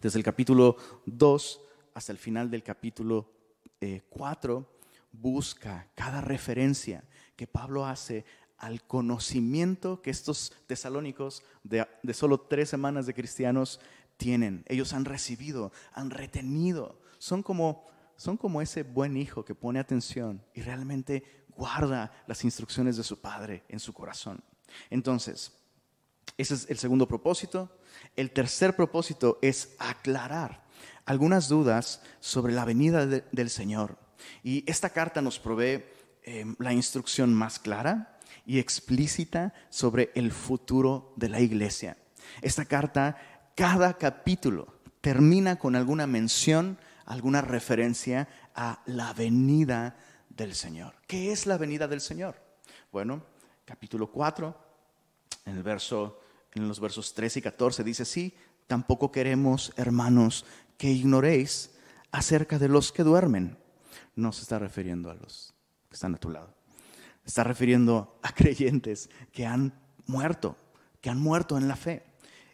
desde 0.01 0.19
el 0.19 0.25
capítulo 0.25 0.77
2 1.07 1.61
hasta 1.95 2.13
el 2.13 2.19
final 2.19 2.51
del 2.51 2.63
capítulo 2.63 3.31
4, 4.11 4.59
eh, 4.59 4.79
busca 5.13 5.89
cada 5.95 6.21
referencia 6.21 7.05
que 7.37 7.47
Pablo 7.47 7.87
hace 7.87 8.25
al 8.59 8.83
conocimiento 8.83 10.03
que 10.03 10.11
estos 10.11 10.53
tesalónicos 10.67 11.43
de, 11.63 11.87
de, 12.03 12.15
solo 12.15 12.41
tres 12.41 12.69
semanas 12.69 13.07
de 13.07 13.15
cristianos 13.15 13.81
tienen. 14.17 14.65
Ellos 14.67 14.93
han 14.93 15.05
recibido, 15.05 15.73
han 15.93 16.11
retenido. 16.11 17.01
Son 17.19 17.43
como, 17.43 17.87
son 18.17 18.37
como 18.37 18.61
ese 18.61 18.83
buen 18.83 19.17
hijo 19.17 19.45
que 19.45 19.55
pone 19.55 19.79
atención 19.79 20.45
y 20.55 20.63
realmente 20.63 21.23
guarda 21.57 22.13
las 22.27 22.45
instrucciones 22.45 22.97
de 22.97 23.05
su 23.05 23.21
padre 23.21 23.65
en 23.69 23.81
su 23.81 23.93
corazón. 23.93 24.43
Entonces, 24.91 25.53
ese 26.37 26.55
es 26.55 26.71
el 26.71 26.79
segundo 26.79 27.07
propósito. 27.07 27.78
El 28.17 28.31
tercer 28.31 28.75
propósito 28.77 29.39
es 29.43 29.75
aclarar 29.79 30.65
algunas 31.09 31.49
dudas 31.49 32.03
sobre 32.21 32.53
la 32.53 32.65
venida 32.65 33.07
del 33.07 33.51
Señor. 33.51 33.99
Y 34.43 34.65
esta 34.71 34.91
carta 34.91 35.23
nos 35.23 35.39
provee 35.39 35.85
em, 36.23 36.55
la 36.59 36.73
instrucción 36.73 37.33
más 37.33 37.59
clara 37.59 38.19
y 38.45 38.59
explícita 38.59 39.55
sobre 39.71 40.11
el 40.15 40.33
futuro 40.33 41.15
de 41.17 41.31
la 41.31 41.41
iglesia. 41.41 41.97
Esta 42.43 42.67
carta, 42.67 43.17
cada 43.55 43.95
capítulo 43.97 44.81
termina 45.01 45.57
con 45.57 45.77
alguna 45.77 46.07
mención, 46.07 46.79
alguna 47.07 47.41
referencia 47.41 48.29
a 48.55 48.83
la 48.85 49.15
venida 49.15 49.97
del 50.29 50.55
Señor. 50.55 50.95
¿Qué 51.07 51.33
es 51.33 51.47
la 51.47 51.57
venida 51.57 51.89
del 51.89 52.01
Señor? 52.01 52.37
Bueno, 52.93 53.23
capítulo 53.65 54.11
4, 54.13 54.55
en 55.47 55.57
el 55.57 55.63
verso 55.63 56.21
en 56.59 56.69
los 56.69 56.81
versos 56.81 57.15
13 57.15 57.39
y 57.39 57.43
14 57.43 57.85
dice, 57.85 58.05
sí, 58.05 58.35
tampoco 58.67 59.11
queremos, 59.11 59.73
hermanos, 59.77 60.45
que 60.77 60.91
ignoréis 60.91 61.71
acerca 62.13 62.59
de 62.59 62.69
los 62.69 62.93
que 62.93 63.03
duermen. 63.03 63.59
No 64.15 64.33
se 64.33 64.43
está 64.43 64.59
refiriendo 64.59 65.11
a 65.11 65.15
los 65.15 65.55
que 65.89 65.95
están 65.95 66.15
a 66.15 66.19
tu 66.19 66.31
lado. 66.31 66.55
Está 67.25 67.45
refiriendo 67.45 68.19
a 68.23 68.33
creyentes 68.35 69.11
que 69.33 69.47
han 69.47 69.73
muerto, 70.07 70.57
que 71.01 71.11
han 71.11 71.21
muerto 71.21 71.57
en 71.57 71.69
la 71.69 71.77
fe. 71.77 72.05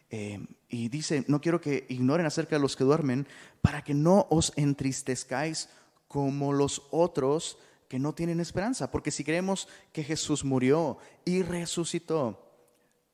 Eh, 0.09 0.39
y 0.69 0.89
dice, 0.89 1.25
no 1.27 1.41
quiero 1.41 1.61
que 1.61 1.85
ignoren 1.89 2.25
acerca 2.25 2.55
de 2.55 2.61
los 2.61 2.75
que 2.75 2.83
duermen, 2.83 3.27
para 3.61 3.83
que 3.83 3.93
no 3.93 4.27
os 4.29 4.53
entristezcáis 4.55 5.69
como 6.07 6.53
los 6.53 6.83
otros 6.91 7.57
que 7.87 7.99
no 7.99 8.13
tienen 8.13 8.39
esperanza. 8.39 8.91
Porque 8.91 9.11
si 9.11 9.23
creemos 9.23 9.67
que 9.91 10.03
Jesús 10.03 10.43
murió 10.43 10.97
y 11.23 11.41
resucitó, 11.41 12.44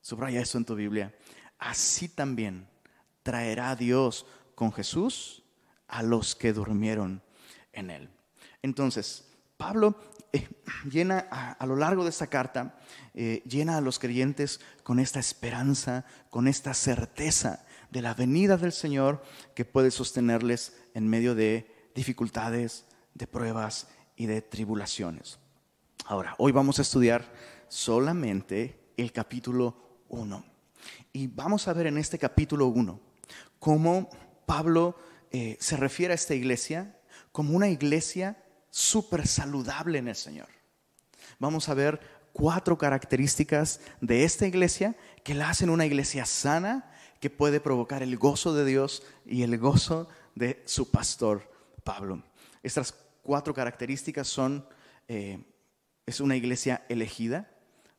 Subraya 0.02 0.40
eso 0.40 0.58
en 0.58 0.66
tu 0.66 0.74
Biblia. 0.74 1.14
Así 1.58 2.08
también 2.08 2.68
traerá 3.22 3.74
Dios 3.76 4.26
con 4.54 4.72
Jesús 4.72 5.42
a 5.88 6.02
los 6.02 6.34
que 6.34 6.52
durmieron 6.52 7.22
en 7.72 7.90
él. 7.90 8.10
Entonces, 8.62 9.28
Pablo 9.56 9.96
eh, 10.32 10.48
llena 10.90 11.18
a, 11.30 11.64
lo 11.66 11.76
largo 11.76 12.02
de 12.02 12.10
esta 12.10 12.26
carta, 12.26 12.78
eh, 13.14 13.42
llena 13.46 13.76
a 13.76 13.80
los 13.80 13.98
creyentes 13.98 14.60
con 14.82 14.98
esta 14.98 15.20
esperanza, 15.20 16.04
con 16.30 16.48
esta 16.48 16.74
certeza 16.74 17.64
de 17.90 18.02
la 18.02 18.14
venida 18.14 18.56
del 18.56 18.72
Señor 18.72 19.22
que 19.54 19.64
puede 19.64 19.90
sostenerles 19.90 20.76
en 20.94 21.08
medio 21.08 21.34
de 21.34 21.90
dificultades, 21.94 22.86
de 23.14 23.26
pruebas 23.26 23.86
y 24.16 24.26
de 24.26 24.42
tribulaciones. 24.42 25.38
Ahora, 26.06 26.34
hoy 26.38 26.50
vamos 26.50 26.78
a 26.78 26.82
estudiar 26.82 27.30
solamente 27.68 28.80
el 28.96 29.12
capítulo 29.12 29.91
1. 30.12 30.44
Y 31.12 31.26
vamos 31.26 31.66
a 31.66 31.72
ver 31.72 31.86
en 31.86 31.98
este 31.98 32.18
capítulo 32.18 32.66
1 32.68 33.00
cómo 33.58 34.08
Pablo 34.46 34.96
eh, 35.30 35.56
se 35.58 35.76
refiere 35.76 36.12
a 36.12 36.14
esta 36.14 36.34
iglesia 36.34 36.98
como 37.32 37.56
una 37.56 37.68
iglesia 37.68 38.42
súper 38.70 39.26
saludable 39.26 39.98
en 39.98 40.08
el 40.08 40.16
Señor. 40.16 40.48
Vamos 41.38 41.68
a 41.68 41.74
ver 41.74 42.00
cuatro 42.32 42.76
características 42.78 43.80
de 44.00 44.24
esta 44.24 44.46
iglesia 44.46 44.96
que 45.24 45.34
la 45.34 45.48
hacen 45.48 45.70
una 45.70 45.86
iglesia 45.86 46.26
sana, 46.26 46.90
que 47.20 47.30
puede 47.30 47.60
provocar 47.60 48.02
el 48.02 48.16
gozo 48.18 48.54
de 48.54 48.64
Dios 48.64 49.02
y 49.24 49.42
el 49.42 49.56
gozo 49.58 50.08
de 50.34 50.62
su 50.66 50.90
pastor 50.90 51.50
Pablo. 51.84 52.22
Estas 52.62 52.94
cuatro 53.22 53.54
características 53.54 54.28
son, 54.28 54.66
eh, 55.08 55.42
es 56.04 56.20
una 56.20 56.36
iglesia 56.36 56.84
elegida, 56.88 57.50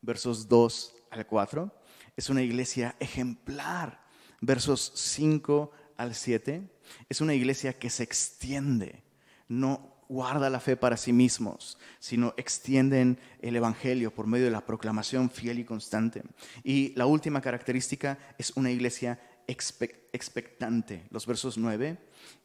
versos 0.02 0.48
2 0.48 0.94
al 1.12 1.26
4 1.26 1.83
es 2.16 2.30
una 2.30 2.42
iglesia 2.42 2.96
ejemplar, 3.00 4.06
versos 4.42 4.92
5 4.96 5.72
al 5.98 6.16
7. 6.16 6.70
Es 7.10 7.22
una 7.22 7.34
iglesia 7.34 7.78
que 7.78 7.90
se 7.90 8.04
extiende, 8.04 9.04
no 9.48 9.94
guarda 10.10 10.50
la 10.50 10.60
fe 10.60 10.78
para 10.78 10.98
sí 10.98 11.12
mismos, 11.14 11.78
sino 12.00 12.34
extienden 12.38 13.20
el 13.42 13.56
Evangelio 13.56 14.14
por 14.14 14.28
medio 14.28 14.46
de 14.46 14.52
la 14.52 14.66
proclamación 14.66 15.30
fiel 15.30 15.60
y 15.60 15.66
constante. 15.66 16.24
Y 16.64 16.94
la 16.96 17.06
última 17.06 17.42
característica 17.42 18.20
es 18.38 18.52
una 18.56 18.70
iglesia 18.70 19.20
expectante, 19.48 21.08
los 21.10 21.26
versos 21.26 21.58
9 21.58 21.98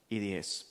y 0.09 0.19
10. 0.19 0.67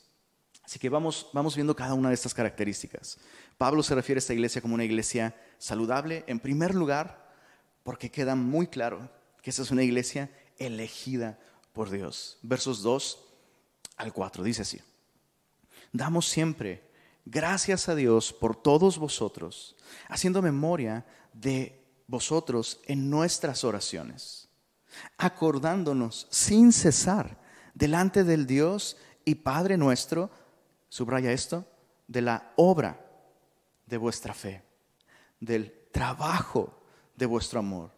Así 0.64 0.80
que 0.80 0.90
vamos, 0.90 1.30
vamos 1.34 1.56
viendo 1.56 1.76
cada 1.76 1.94
una 1.94 2.10
de 2.10 2.16
estas 2.16 2.34
características. 2.34 3.20
Pablo 3.58 3.84
se 3.84 3.96
refiere 3.96 4.18
a 4.18 4.20
esta 4.20 4.34
iglesia 4.34 4.62
como 4.62 4.74
una 4.74 4.84
iglesia 4.84 5.36
saludable, 5.58 6.24
en 6.28 6.40
primer 6.40 6.76
lugar, 6.76 7.27
porque 7.88 8.12
queda 8.12 8.36
muy 8.36 8.68
claro 8.68 9.10
que 9.42 9.50
esta 9.50 9.62
es 9.62 9.72
una 9.72 9.82
iglesia 9.82 10.30
elegida 10.58 11.40
por 11.72 11.90
Dios. 11.90 12.38
Versos 12.42 12.82
2 12.82 13.18
al 13.96 14.12
4 14.12 14.44
dice 14.44 14.64
así. 14.64 14.82
Damos 15.94 16.28
siempre 16.28 16.84
gracias 17.24 17.88
a 17.88 17.96
Dios 17.96 18.34
por 18.34 18.58
todos 18.58 18.98
vosotros, 18.98 19.78
haciendo 20.10 20.42
memoria 20.42 21.06
de 21.32 21.82
vosotros 22.08 22.82
en 22.88 23.10
nuestras 23.10 23.64
oraciones, 23.64 24.50
acordándonos 25.18 26.28
sin 26.30 26.74
cesar 26.74 27.40
delante 27.74 28.26
del 28.26 28.46
Dios 28.46 28.98
y 29.24 29.36
Padre 29.36 29.78
nuestro, 29.78 30.30
subraya 30.90 31.32
esto, 31.32 31.66
de 32.06 32.22
la 32.22 32.52
obra 32.58 33.00
de 33.86 33.96
vuestra 33.96 34.34
fe, 34.34 34.62
del 35.40 35.88
trabajo 35.94 36.78
de 37.18 37.26
vuestro 37.26 37.60
amor 37.60 37.92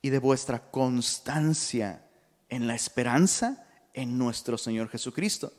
y 0.00 0.10
de 0.10 0.20
vuestra 0.20 0.70
constancia 0.70 2.08
en 2.48 2.68
la 2.68 2.76
esperanza 2.76 3.66
en 3.94 4.16
nuestro 4.16 4.56
Señor 4.56 4.88
Jesucristo, 4.88 5.52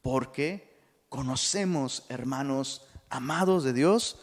porque 0.00 0.80
conocemos, 1.10 2.06
hermanos 2.08 2.86
amados 3.10 3.64
de 3.64 3.74
Dios, 3.74 4.18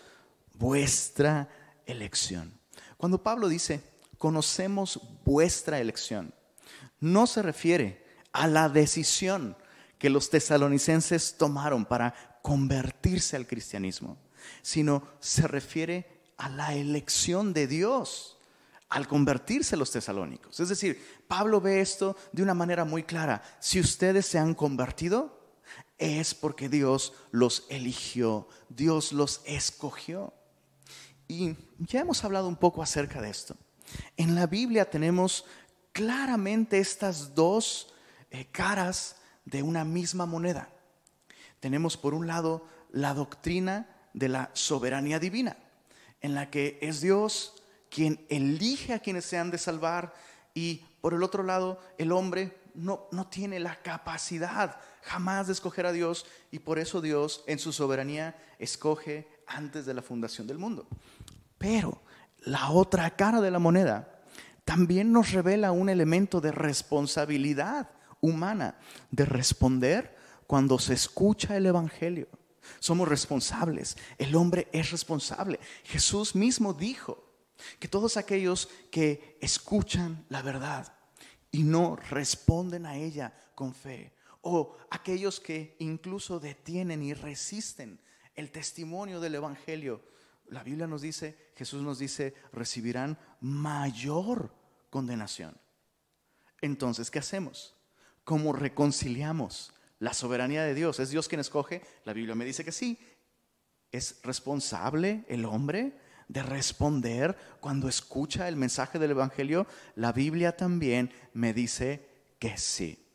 vuestra 0.56 1.48
elección. 1.86 2.60
Cuando 2.98 3.22
Pablo 3.22 3.48
dice, 3.48 3.84
conocemos 4.18 5.00
vuestra 5.24 5.80
elección, 5.80 6.34
no 7.00 7.28
se 7.28 7.44
refiere 7.44 8.04
a 8.32 8.48
la 8.48 8.68
decisión 8.68 9.56
que 10.00 10.10
los 10.10 10.32
tesalonicenses 10.32 11.38
tomaron 11.38 11.86
para 11.86 12.40
convertirse 12.42 13.36
al 13.36 13.46
cristianismo 13.46 14.18
sino 14.62 15.04
se 15.20 15.48
refiere 15.48 16.19
a 16.40 16.50
la 16.50 16.74
elección 16.74 17.54
de 17.54 17.68
Dios 17.68 18.38
al 18.90 19.08
convertirse 19.08 19.78
los 19.78 19.92
tesalónicos. 19.92 20.60
Es 20.60 20.70
decir, 20.70 21.22
Pablo 21.28 21.62
ve 21.62 21.80
esto 21.80 22.16
de 22.32 22.42
una 22.42 22.56
manera 22.56 22.86
muy 22.86 23.04
clara. 23.04 23.44
Si 23.60 23.80
ustedes 23.80 24.26
se 24.26 24.40
han 24.40 24.56
convertido, 24.56 25.38
es 26.00 26.34
porque 26.34 26.70
Dios 26.70 27.14
los 27.32 27.68
eligió, 27.70 28.48
Dios 28.70 29.14
los 29.14 29.42
escogió. 29.46 30.34
Y 31.28 31.56
ya 31.78 32.00
hemos 32.00 32.24
hablado 32.24 32.48
un 32.48 32.56
poco 32.56 32.82
acerca 32.82 33.22
de 33.22 33.30
esto. 33.30 33.56
En 34.18 34.34
la 34.34 34.48
Biblia 34.48 34.90
tenemos 34.90 35.46
claramente 35.92 36.80
estas 36.80 37.36
dos 37.36 37.94
eh, 38.32 38.48
caras 38.52 39.18
de 39.46 39.62
una 39.62 39.84
misma 39.84 40.26
moneda. 40.26 40.70
Tenemos 41.60 41.98
por 41.98 42.14
un 42.14 42.28
lado 42.28 42.66
la 42.92 43.14
doctrina 43.14 43.88
de 44.14 44.30
la 44.30 44.50
soberanía 44.54 45.20
divina, 45.20 45.58
en 46.22 46.36
la 46.36 46.50
que 46.50 46.78
es 46.82 47.02
Dios 47.02 47.56
quien 47.90 48.26
elige 48.30 48.94
a 48.94 49.00
quienes 49.00 49.26
se 49.26 49.38
han 49.38 49.52
de 49.52 49.58
salvar 49.58 50.14
y 50.54 50.86
por 51.02 51.14
el 51.14 51.24
otro 51.24 51.44
lado 51.44 51.80
el 51.98 52.12
hombre 52.12 52.58
no, 52.76 53.08
no 53.12 53.28
tiene 53.28 53.60
la 53.60 53.76
capacidad 53.78 54.80
jamás 55.02 55.48
de 55.48 55.54
escoger 55.54 55.86
a 55.86 55.92
Dios 55.92 56.26
y 56.52 56.60
por 56.60 56.80
eso 56.80 57.02
Dios 57.02 57.44
en 57.48 57.60
su 57.60 57.74
soberanía 57.74 58.36
escoge 58.60 59.28
antes 59.48 59.86
de 59.86 59.94
la 59.94 60.02
fundación 60.02 60.48
del 60.48 60.60
mundo. 60.60 60.88
Pero 61.58 62.02
la 62.42 62.70
otra 62.70 63.16
cara 63.16 63.42
de 63.42 63.52
la 63.52 63.60
moneda 63.60 64.22
también 64.66 65.12
nos 65.12 65.32
revela 65.32 65.72
un 65.72 65.90
elemento 65.90 66.42
de 66.42 66.52
responsabilidad 66.52 67.90
humana, 68.22 68.76
de 69.10 69.26
responder 69.26 70.16
cuando 70.46 70.78
se 70.78 70.94
escucha 70.94 71.58
el 71.58 71.66
Evangelio. 71.66 72.28
Somos 72.80 73.08
responsables. 73.08 73.98
El 74.18 74.36
hombre 74.36 74.68
es 74.72 74.92
responsable. 74.92 75.60
Jesús 75.84 76.36
mismo 76.36 76.74
dijo 76.74 77.24
que 77.80 77.88
todos 77.88 78.18
aquellos 78.18 78.70
que 78.92 79.38
escuchan 79.42 80.26
la 80.30 80.42
verdad 80.42 80.94
y 81.52 81.64
no 81.64 81.96
responden 81.96 82.86
a 82.86 82.96
ella 82.96 83.34
con 83.56 83.74
fe, 83.74 84.14
o 84.42 84.78
aquellos 84.90 85.40
que 85.40 85.76
incluso 85.80 86.40
detienen 86.40 87.04
y 87.04 87.14
resisten 87.14 88.00
el 88.36 88.52
testimonio 88.52 89.20
del 89.20 89.36
Evangelio, 89.36 90.02
la 90.48 90.64
Biblia 90.64 90.88
nos 90.88 91.02
dice, 91.02 91.52
Jesús 91.56 91.82
nos 91.82 92.00
dice, 92.00 92.34
recibirán 92.54 93.18
mayor 93.42 94.54
condenación. 94.90 95.58
Entonces, 96.62 97.12
¿qué 97.12 97.20
hacemos? 97.20 97.76
¿Cómo 98.24 98.54
reconciliamos 98.54 99.74
la 100.00 100.14
soberanía 100.14 100.64
de 100.64 100.74
Dios. 100.74 101.00
¿Es 101.00 101.10
Dios 101.10 101.28
quien 101.28 101.42
escoge? 101.42 101.82
La 102.06 102.14
Biblia 102.14 102.36
me 102.36 102.46
dice 102.46 102.66
que 102.66 102.72
sí. 102.72 102.98
¿Es 103.92 104.20
responsable 104.24 105.26
el 105.28 105.46
hombre 105.46 105.98
de 106.28 106.44
responder 106.44 107.36
cuando 107.60 107.88
escucha 107.88 108.48
el 108.48 108.56
mensaje 108.56 109.00
del 109.00 109.12
Evangelio? 109.12 109.68
La 109.96 110.12
Biblia 110.12 110.56
también 110.56 111.12
me 111.34 111.54
dice 111.54 112.08
que 112.40 112.58
sí. 112.58 113.06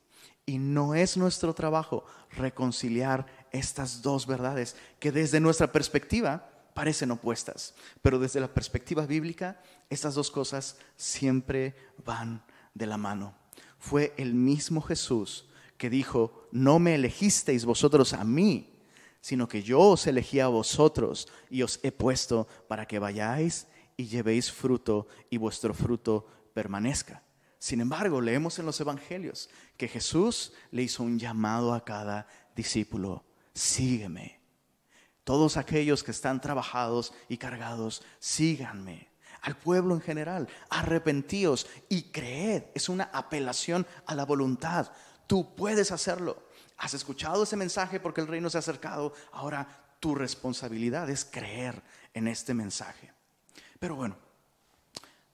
Y 0.46 0.58
no 0.58 0.94
es 0.94 1.16
nuestro 1.16 1.54
trabajo 1.54 2.04
reconciliar 2.30 3.26
estas 3.50 4.02
dos 4.02 4.26
verdades 4.26 4.76
que 4.98 5.10
desde 5.10 5.40
nuestra 5.40 5.72
perspectiva 5.72 6.50
parecen 6.74 7.12
opuestas, 7.12 7.74
pero 8.02 8.18
desde 8.18 8.40
la 8.40 8.52
perspectiva 8.52 9.06
bíblica 9.06 9.62
estas 9.88 10.14
dos 10.14 10.30
cosas 10.30 10.76
siempre 10.96 11.74
van 12.04 12.44
de 12.74 12.86
la 12.86 12.98
mano. 12.98 13.34
Fue 13.78 14.12
el 14.18 14.34
mismo 14.34 14.82
Jesús 14.82 15.46
que 15.76 15.90
dijo, 15.90 16.46
no 16.52 16.78
me 16.78 16.94
elegisteis 16.94 17.64
vosotros 17.64 18.12
a 18.12 18.24
mí, 18.24 18.74
sino 19.20 19.48
que 19.48 19.62
yo 19.62 19.80
os 19.80 20.06
elegí 20.06 20.40
a 20.40 20.48
vosotros 20.48 21.28
y 21.50 21.62
os 21.62 21.80
he 21.82 21.92
puesto 21.92 22.46
para 22.68 22.86
que 22.86 22.98
vayáis 22.98 23.66
y 23.96 24.06
llevéis 24.06 24.52
fruto 24.52 25.08
y 25.30 25.36
vuestro 25.36 25.74
fruto 25.74 26.26
permanezca. 26.52 27.22
Sin 27.58 27.80
embargo, 27.80 28.20
leemos 28.20 28.58
en 28.58 28.66
los 28.66 28.78
evangelios 28.80 29.48
que 29.78 29.88
Jesús 29.88 30.52
le 30.70 30.82
hizo 30.82 31.02
un 31.02 31.18
llamado 31.18 31.72
a 31.72 31.84
cada 31.84 32.26
discípulo, 32.54 33.24
sígueme. 33.54 34.40
Todos 35.24 35.56
aquellos 35.56 36.04
que 36.04 36.10
están 36.10 36.42
trabajados 36.42 37.14
y 37.28 37.38
cargados, 37.38 38.02
síganme. 38.18 39.08
Al 39.40 39.56
pueblo 39.56 39.94
en 39.94 40.02
general, 40.02 40.48
arrepentíos 40.68 41.66
y 41.88 42.10
creed. 42.10 42.64
Es 42.74 42.90
una 42.90 43.04
apelación 43.04 43.86
a 44.06 44.14
la 44.14 44.26
voluntad. 44.26 44.92
Tú 45.26 45.54
puedes 45.54 45.90
hacerlo. 45.92 46.42
Has 46.76 46.94
escuchado 46.94 47.42
ese 47.44 47.56
mensaje 47.56 48.00
porque 48.00 48.20
el 48.20 48.26
reino 48.26 48.50
se 48.50 48.58
ha 48.58 48.60
acercado. 48.60 49.14
Ahora 49.32 49.66
tu 50.00 50.14
responsabilidad 50.14 51.08
es 51.08 51.24
creer 51.24 51.82
en 52.12 52.28
este 52.28 52.54
mensaje. 52.54 53.12
Pero 53.78 53.96
bueno, 53.96 54.16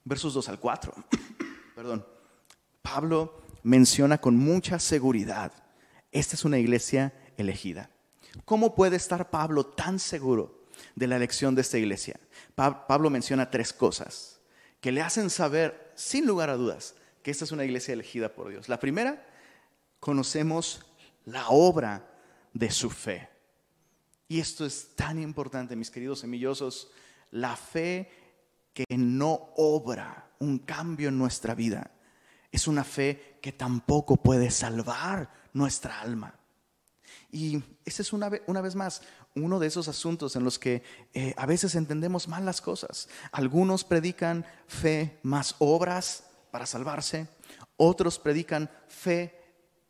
versos 0.03 0.33
2 0.33 0.49
al 0.49 0.59
4. 0.59 0.93
Perdón. 1.75 2.05
Pablo 2.81 3.41
menciona 3.63 4.19
con 4.19 4.37
mucha 4.37 4.79
seguridad, 4.79 5.51
esta 6.11 6.35
es 6.35 6.45
una 6.45 6.57
iglesia 6.57 7.13
elegida. 7.37 7.89
¿Cómo 8.45 8.75
puede 8.75 8.95
estar 8.95 9.29
Pablo 9.29 9.65
tan 9.65 9.99
seguro 9.99 10.65
de 10.95 11.07
la 11.07 11.17
elección 11.17 11.53
de 11.53 11.61
esta 11.61 11.77
iglesia? 11.77 12.19
Pablo 12.55 13.09
menciona 13.09 13.51
tres 13.51 13.73
cosas 13.73 14.39
que 14.79 14.91
le 14.91 15.01
hacen 15.01 15.29
saber, 15.29 15.91
sin 15.95 16.25
lugar 16.25 16.49
a 16.49 16.57
dudas, 16.57 16.95
que 17.21 17.29
esta 17.29 17.45
es 17.45 17.51
una 17.51 17.65
iglesia 17.65 17.93
elegida 17.93 18.33
por 18.33 18.49
Dios. 18.49 18.67
La 18.67 18.79
primera 18.79 19.23
conocemos 20.01 20.81
la 21.25 21.47
obra 21.49 22.05
de 22.53 22.69
su 22.71 22.89
fe. 22.89 23.29
Y 24.27 24.39
esto 24.39 24.65
es 24.65 24.95
tan 24.95 25.21
importante, 25.21 25.75
mis 25.75 25.91
queridos 25.91 26.19
semillosos, 26.19 26.89
la 27.29 27.55
fe 27.55 28.11
que 28.73 28.85
no 28.97 29.51
obra 29.55 30.31
un 30.39 30.59
cambio 30.59 31.09
en 31.09 31.17
nuestra 31.17 31.53
vida. 31.53 31.91
Es 32.51 32.67
una 32.67 32.83
fe 32.83 33.37
que 33.41 33.51
tampoco 33.51 34.17
puede 34.17 34.49
salvar 34.49 35.31
nuestra 35.53 36.01
alma. 36.01 36.35
Y 37.31 37.63
ese 37.85 38.01
es 38.01 38.11
una 38.11 38.27
vez, 38.27 38.41
una 38.47 38.61
vez 38.61 38.75
más 38.75 39.03
uno 39.35 39.59
de 39.59 39.67
esos 39.67 39.87
asuntos 39.87 40.35
en 40.35 40.43
los 40.43 40.57
que 40.57 40.83
eh, 41.13 41.33
a 41.37 41.45
veces 41.45 41.75
entendemos 41.75 42.27
mal 42.27 42.43
las 42.43 42.59
cosas. 42.59 43.07
Algunos 43.31 43.83
predican 43.83 44.45
fe 44.67 45.19
más 45.21 45.55
obras 45.59 46.23
para 46.49 46.65
salvarse, 46.65 47.27
otros 47.77 48.17
predican 48.17 48.69
fe 48.87 49.40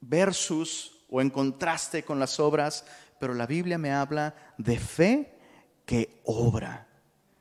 versus 0.01 1.05
o 1.09 1.21
en 1.21 1.29
contraste 1.29 2.03
con 2.03 2.19
las 2.19 2.39
obras, 2.39 2.85
pero 3.19 3.33
la 3.33 3.45
Biblia 3.45 3.77
me 3.77 3.91
habla 3.91 4.35
de 4.57 4.77
fe 4.79 5.37
que 5.85 6.21
obra. 6.25 6.87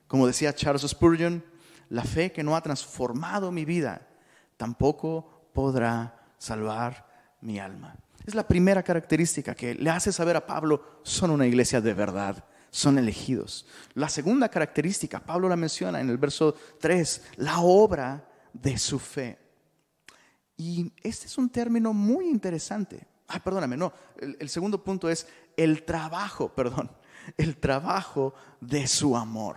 Como 0.06 0.26
decía 0.26 0.54
Charles 0.54 0.82
Spurgeon, 0.82 1.44
la 1.88 2.04
fe 2.04 2.32
que 2.32 2.42
no 2.42 2.56
ha 2.56 2.62
transformado 2.62 3.50
mi 3.50 3.64
vida 3.64 4.06
tampoco 4.56 5.48
podrá 5.52 6.20
salvar 6.38 7.06
mi 7.40 7.58
alma. 7.58 7.96
Es 8.26 8.34
la 8.34 8.46
primera 8.46 8.82
característica 8.82 9.54
que 9.54 9.74
le 9.74 9.90
hace 9.90 10.12
saber 10.12 10.36
a 10.36 10.46
Pablo, 10.46 11.00
son 11.02 11.30
una 11.30 11.46
iglesia 11.46 11.80
de 11.80 11.94
verdad, 11.94 12.44
son 12.70 12.98
elegidos. 12.98 13.66
La 13.94 14.08
segunda 14.08 14.48
característica, 14.48 15.20
Pablo 15.20 15.48
la 15.48 15.56
menciona 15.56 16.00
en 16.00 16.10
el 16.10 16.18
verso 16.18 16.54
3, 16.80 17.22
la 17.36 17.60
obra 17.60 18.28
de 18.52 18.78
su 18.78 18.98
fe. 18.98 19.38
Y 20.60 20.92
este 21.02 21.24
es 21.24 21.38
un 21.38 21.48
término 21.48 21.94
muy 21.94 22.28
interesante. 22.28 23.06
Ah, 23.28 23.42
perdóname, 23.42 23.78
no, 23.78 23.94
el, 24.18 24.46
segundo 24.50 24.84
punto 24.84 25.08
es 25.08 25.26
el 25.56 25.84
trabajo, 25.84 26.50
perdón, 26.54 26.90
el 27.38 27.56
trabajo 27.56 28.34
de 28.60 28.86
su 28.86 29.16
amor. 29.16 29.56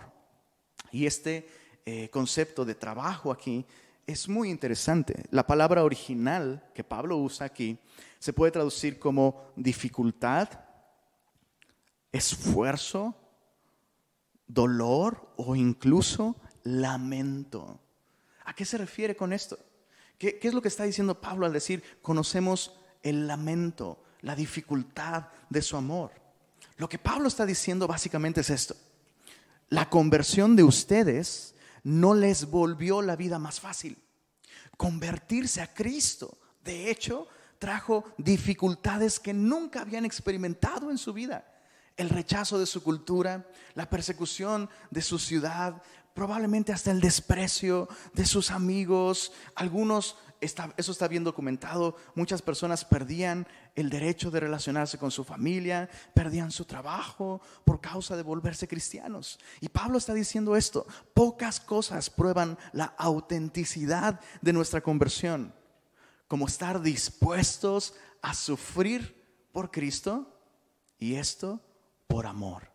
Y 0.92 1.04
este 1.04 1.46
eh, 1.84 2.08
concepto 2.08 2.64
de 2.64 2.74
trabajo 2.74 3.30
aquí 3.30 3.66
es 4.06 4.30
muy 4.30 4.48
interesante. 4.48 5.26
La 5.30 5.46
palabra 5.46 5.84
original 5.84 6.70
que 6.74 6.84
Pablo 6.84 7.18
usa 7.18 7.44
aquí 7.44 7.78
se 8.18 8.32
puede 8.32 8.52
traducir 8.52 8.98
como 8.98 9.52
dificultad, 9.56 10.48
esfuerzo, 12.12 13.14
dolor 14.46 15.34
o 15.36 15.54
incluso 15.54 16.36
lamento. 16.62 17.78
¿A 18.46 18.54
qué 18.54 18.64
se 18.64 18.78
refiere 18.78 19.14
con 19.14 19.34
esto? 19.34 19.58
¿Qué, 20.18 20.38
es 20.40 20.54
lo 20.54 20.62
que 20.62 20.68
está 20.68 20.84
diciendo 20.84 21.20
Pablo 21.20 21.46
al 21.46 21.52
decir 21.52 21.82
conocemos 22.02 22.72
el 23.02 23.26
lamento, 23.26 24.02
la 24.20 24.36
dificultad 24.36 25.28
de 25.50 25.62
su 25.62 25.76
amor? 25.76 26.12
Lo 26.76 26.88
que 26.88 26.98
Pablo 26.98 27.28
está 27.28 27.46
diciendo 27.46 27.86
básicamente 27.86 28.40
es 28.40 28.50
esto. 28.50 28.76
La 29.68 29.88
conversión 29.90 30.56
de 30.56 30.62
ustedes 30.62 31.54
no 31.82 32.14
les 32.14 32.46
volvió 32.46 33.02
la 33.02 33.16
vida 33.16 33.38
más 33.38 33.60
fácil. 33.60 33.98
Convertirse 34.76 35.60
a 35.60 35.72
Cristo, 35.72 36.38
de 36.64 36.90
hecho, 36.90 37.28
trajo 37.58 38.04
dificultades 38.18 39.20
que 39.20 39.32
nunca 39.32 39.80
habían 39.80 40.04
experimentado 40.04 40.90
en 40.90 40.98
su 40.98 41.12
vida. 41.12 41.50
El 41.96 42.10
rechazo 42.10 42.58
de 42.58 42.66
su 42.66 42.82
cultura, 42.82 43.48
la 43.74 43.88
persecución 43.88 44.68
de 44.90 45.00
su 45.00 45.18
ciudad, 45.18 45.80
probablemente 46.14 46.72
hasta 46.72 46.92
el 46.92 47.00
desprecio 47.00 47.88
de 48.14 48.24
sus 48.24 48.50
amigos. 48.50 49.32
Algunos, 49.56 50.16
eso 50.40 50.92
está 50.92 51.08
bien 51.08 51.24
documentado, 51.24 51.96
muchas 52.14 52.40
personas 52.40 52.84
perdían 52.84 53.46
el 53.74 53.90
derecho 53.90 54.30
de 54.30 54.40
relacionarse 54.40 54.96
con 54.96 55.10
su 55.10 55.24
familia, 55.24 55.90
perdían 56.14 56.52
su 56.52 56.64
trabajo 56.64 57.40
por 57.64 57.80
causa 57.80 58.16
de 58.16 58.22
volverse 58.22 58.68
cristianos. 58.68 59.40
Y 59.60 59.68
Pablo 59.68 59.98
está 59.98 60.14
diciendo 60.14 60.56
esto, 60.56 60.86
pocas 61.12 61.58
cosas 61.60 62.08
prueban 62.08 62.56
la 62.72 62.94
autenticidad 62.96 64.20
de 64.40 64.52
nuestra 64.52 64.80
conversión, 64.80 65.52
como 66.28 66.46
estar 66.46 66.80
dispuestos 66.80 67.94
a 68.22 68.34
sufrir 68.34 69.22
por 69.52 69.70
Cristo 69.70 70.40
y 70.98 71.16
esto 71.16 71.60
por 72.06 72.26
amor. 72.26 72.73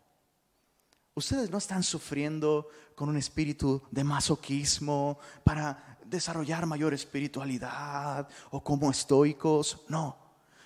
Ustedes 1.20 1.52
no 1.52 1.58
están 1.58 1.84
sufriendo 1.84 2.70
con 2.96 3.10
un 3.10 3.18
espíritu 3.18 3.84
de 3.92 4.06
masoquismo 4.06 5.20
para 5.44 5.98
desarrollar 6.06 6.66
mayor 6.66 6.94
espiritualidad 6.94 8.30
o 8.52 8.64
como 8.64 8.90
estoicos. 8.90 9.82
No, 9.90 10.18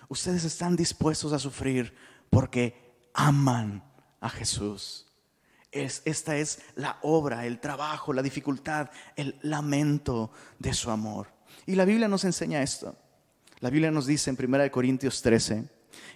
ustedes 0.10 0.44
están 0.44 0.76
dispuestos 0.76 1.34
a 1.34 1.40
sufrir 1.40 1.92
porque 2.30 3.10
aman 3.16 3.84
a 4.22 4.30
Jesús. 4.30 5.08
Es, 5.72 6.04
esta 6.06 6.38
es 6.38 6.60
la 6.76 7.00
obra, 7.02 7.48
el 7.48 7.60
trabajo, 7.60 8.14
la 8.14 8.22
dificultad, 8.22 8.92
el 9.16 9.40
lamento 9.42 10.32
de 10.60 10.76
su 10.76 10.92
amor. 10.92 11.30
Y 11.66 11.74
la 11.74 11.86
Biblia 11.86 12.08
nos 12.08 12.26
enseña 12.26 12.62
esto. 12.62 12.96
La 13.60 13.72
Biblia 13.72 13.90
nos 13.90 14.06
dice 14.06 14.30
en 14.30 14.38
1 14.40 14.72
Corintios 14.72 15.20
13 15.24 15.68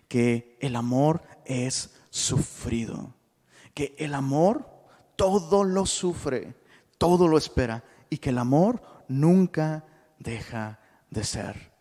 que 0.08 0.60
el 0.62 0.76
amor 0.76 1.23
es 1.43 1.89
sufrido 2.12 3.16
que 3.77 3.93
el 3.99 4.15
amor 4.15 4.67
todo 5.15 5.63
lo 5.63 5.85
sufre, 5.85 6.55
todo 6.97 7.27
lo 7.27 7.37
espera 7.37 7.83
y 8.09 8.17
que 8.17 8.31
el 8.31 8.39
amor 8.39 8.81
nunca 9.07 9.85
deja 10.17 10.79
de 11.11 11.23
ser. 11.23 11.71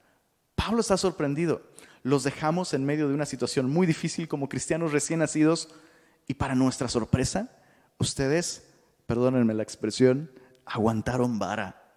Pablo 0.55 0.83
está 0.83 0.99
sorprendido. 0.99 1.63
Los 2.03 2.23
dejamos 2.23 2.75
en 2.75 2.85
medio 2.85 3.09
de 3.09 3.15
una 3.15 3.25
situación 3.25 3.71
muy 3.71 3.87
difícil 3.87 4.29
como 4.29 4.51
cristianos 4.51 4.93
recién 4.93 5.21
nacidos 5.21 5.71
y 6.29 6.35
para 6.35 6.55
nuestra 6.55 6.89
sorpresa, 6.89 7.51
ustedes, 7.97 8.69
perdónenme 9.07 9.55
la 9.55 9.63
expresión, 9.63 10.31
aguantaron 10.67 11.39
vara 11.39 11.95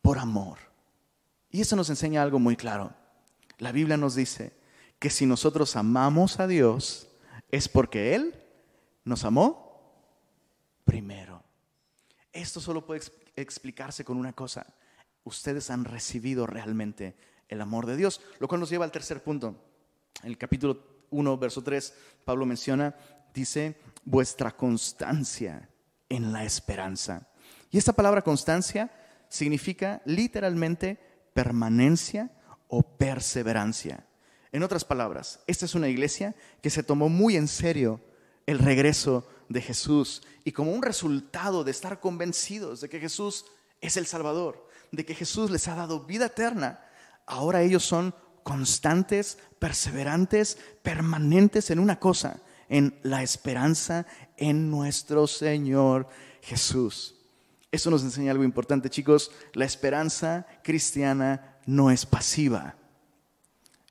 por 0.00 0.18
amor. 0.18 0.58
Y 1.50 1.62
eso 1.62 1.74
nos 1.74 1.90
enseña 1.90 2.22
algo 2.22 2.38
muy 2.38 2.54
claro. 2.54 2.92
La 3.58 3.72
Biblia 3.72 3.96
nos 3.96 4.14
dice 4.14 4.52
que 5.00 5.10
si 5.10 5.26
nosotros 5.26 5.74
amamos 5.74 6.38
a 6.38 6.46
Dios 6.46 7.08
es 7.50 7.68
porque 7.68 8.14
Él 8.14 8.44
nos 9.08 9.24
amó 9.24 9.68
primero. 10.84 11.42
Esto 12.32 12.60
solo 12.60 12.84
puede 12.86 13.02
explicarse 13.36 14.04
con 14.04 14.16
una 14.16 14.32
cosa. 14.32 14.66
Ustedes 15.24 15.70
han 15.70 15.84
recibido 15.84 16.46
realmente 16.46 17.16
el 17.48 17.60
amor 17.60 17.86
de 17.86 17.96
Dios, 17.96 18.20
lo 18.38 18.48
cual 18.48 18.60
nos 18.60 18.70
lleva 18.70 18.84
al 18.84 18.92
tercer 18.92 19.22
punto. 19.22 19.56
En 20.22 20.28
el 20.28 20.38
capítulo 20.38 21.06
1, 21.10 21.38
verso 21.38 21.62
3, 21.62 21.94
Pablo 22.24 22.46
menciona, 22.46 22.94
dice, 23.32 23.80
vuestra 24.04 24.54
constancia 24.56 25.68
en 26.08 26.32
la 26.32 26.44
esperanza. 26.44 27.28
Y 27.70 27.78
esta 27.78 27.92
palabra 27.92 28.22
constancia 28.22 28.90
significa 29.28 30.02
literalmente 30.04 30.98
permanencia 31.32 32.30
o 32.68 32.82
perseverancia. 32.82 34.06
En 34.52 34.62
otras 34.62 34.84
palabras, 34.84 35.40
esta 35.46 35.64
es 35.64 35.74
una 35.74 35.88
iglesia 35.88 36.34
que 36.62 36.70
se 36.70 36.82
tomó 36.82 37.08
muy 37.08 37.36
en 37.36 37.48
serio 37.48 38.00
el 38.48 38.58
regreso 38.60 39.26
de 39.50 39.60
Jesús 39.60 40.22
y 40.42 40.52
como 40.52 40.72
un 40.72 40.82
resultado 40.82 41.64
de 41.64 41.70
estar 41.70 42.00
convencidos 42.00 42.80
de 42.80 42.88
que 42.88 42.98
Jesús 42.98 43.44
es 43.82 43.98
el 43.98 44.06
Salvador, 44.06 44.66
de 44.90 45.04
que 45.04 45.14
Jesús 45.14 45.50
les 45.50 45.68
ha 45.68 45.74
dado 45.74 46.06
vida 46.06 46.26
eterna, 46.26 46.80
ahora 47.26 47.60
ellos 47.60 47.84
son 47.84 48.14
constantes, 48.44 49.36
perseverantes, 49.58 50.56
permanentes 50.82 51.68
en 51.68 51.78
una 51.78 52.00
cosa, 52.00 52.40
en 52.70 52.98
la 53.02 53.22
esperanza 53.22 54.06
en 54.38 54.70
nuestro 54.70 55.26
Señor 55.26 56.08
Jesús. 56.40 57.16
Eso 57.70 57.90
nos 57.90 58.02
enseña 58.02 58.30
algo 58.30 58.44
importante, 58.44 58.88
chicos. 58.88 59.30
La 59.52 59.66
esperanza 59.66 60.46
cristiana 60.64 61.58
no 61.66 61.90
es 61.90 62.06
pasiva. 62.06 62.76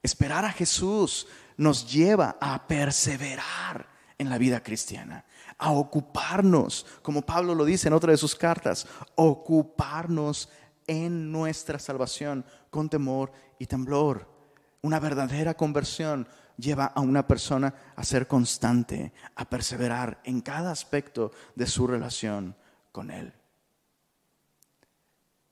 Esperar 0.01 0.45
a 0.45 0.51
Jesús 0.51 1.27
nos 1.57 1.87
lleva 1.91 2.37
a 2.41 2.67
perseverar 2.67 3.96
en 4.17 4.29
la 4.29 4.37
vida 4.37 4.63
cristiana, 4.63 5.25
a 5.57 5.71
ocuparnos, 5.71 6.85
como 7.01 7.21
Pablo 7.21 7.53
lo 7.55 7.65
dice 7.65 7.87
en 7.87 7.93
otra 7.93 8.11
de 8.11 8.17
sus 8.17 8.35
cartas, 8.35 8.87
ocuparnos 9.15 10.49
en 10.87 11.31
nuestra 11.31 11.79
salvación 11.79 12.45
con 12.69 12.89
temor 12.89 13.31
y 13.59 13.65
temblor. 13.65 14.27
Una 14.81 14.99
verdadera 14.99 15.55
conversión 15.55 16.27
lleva 16.57 16.85
a 16.85 17.01
una 17.01 17.27
persona 17.27 17.73
a 17.95 18.03
ser 18.03 18.27
constante, 18.27 19.13
a 19.35 19.49
perseverar 19.49 20.21
en 20.23 20.41
cada 20.41 20.71
aspecto 20.71 21.31
de 21.55 21.67
su 21.67 21.85
relación 21.87 22.55
con 22.91 23.11
Él. 23.11 23.33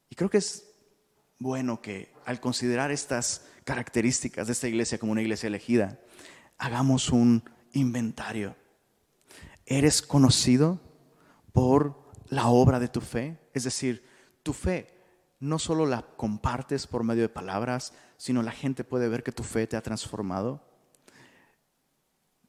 Y 0.10 0.16
creo 0.16 0.30
que 0.30 0.38
es 0.38 0.66
bueno 1.38 1.82
que 1.82 2.14
al 2.26 2.40
considerar 2.40 2.92
estas 2.92 3.46
características 3.64 4.48
de 4.48 4.54
esta 4.54 4.68
iglesia 4.68 4.98
como 4.98 5.12
una 5.12 5.22
iglesia 5.22 5.48
elegida, 5.48 6.00
hagamos 6.58 7.10
un 7.10 7.44
inventario. 7.76 8.56
¿Eres 9.66 10.02
conocido 10.02 10.80
por 11.54 12.12
la 12.28 12.48
obra 12.48 12.80
de 12.80 12.88
tu 12.88 13.02
fe? 13.02 13.40
Es 13.54 13.64
decir, 13.64 14.04
tu 14.44 14.54
fe 14.54 14.96
no 15.40 15.60
solo 15.60 15.86
la 15.86 16.02
compartes 16.02 16.88
por 16.88 17.04
medio 17.04 17.24
de 17.24 17.30
palabras, 17.30 17.94
sino 18.18 18.42
la 18.42 18.52
gente 18.52 18.84
puede 18.84 19.08
ver 19.08 19.24
que 19.24 19.32
tu 19.32 19.44
fe 19.44 19.68
te 19.68 19.78
ha 19.78 19.82
transformado. 19.82 20.64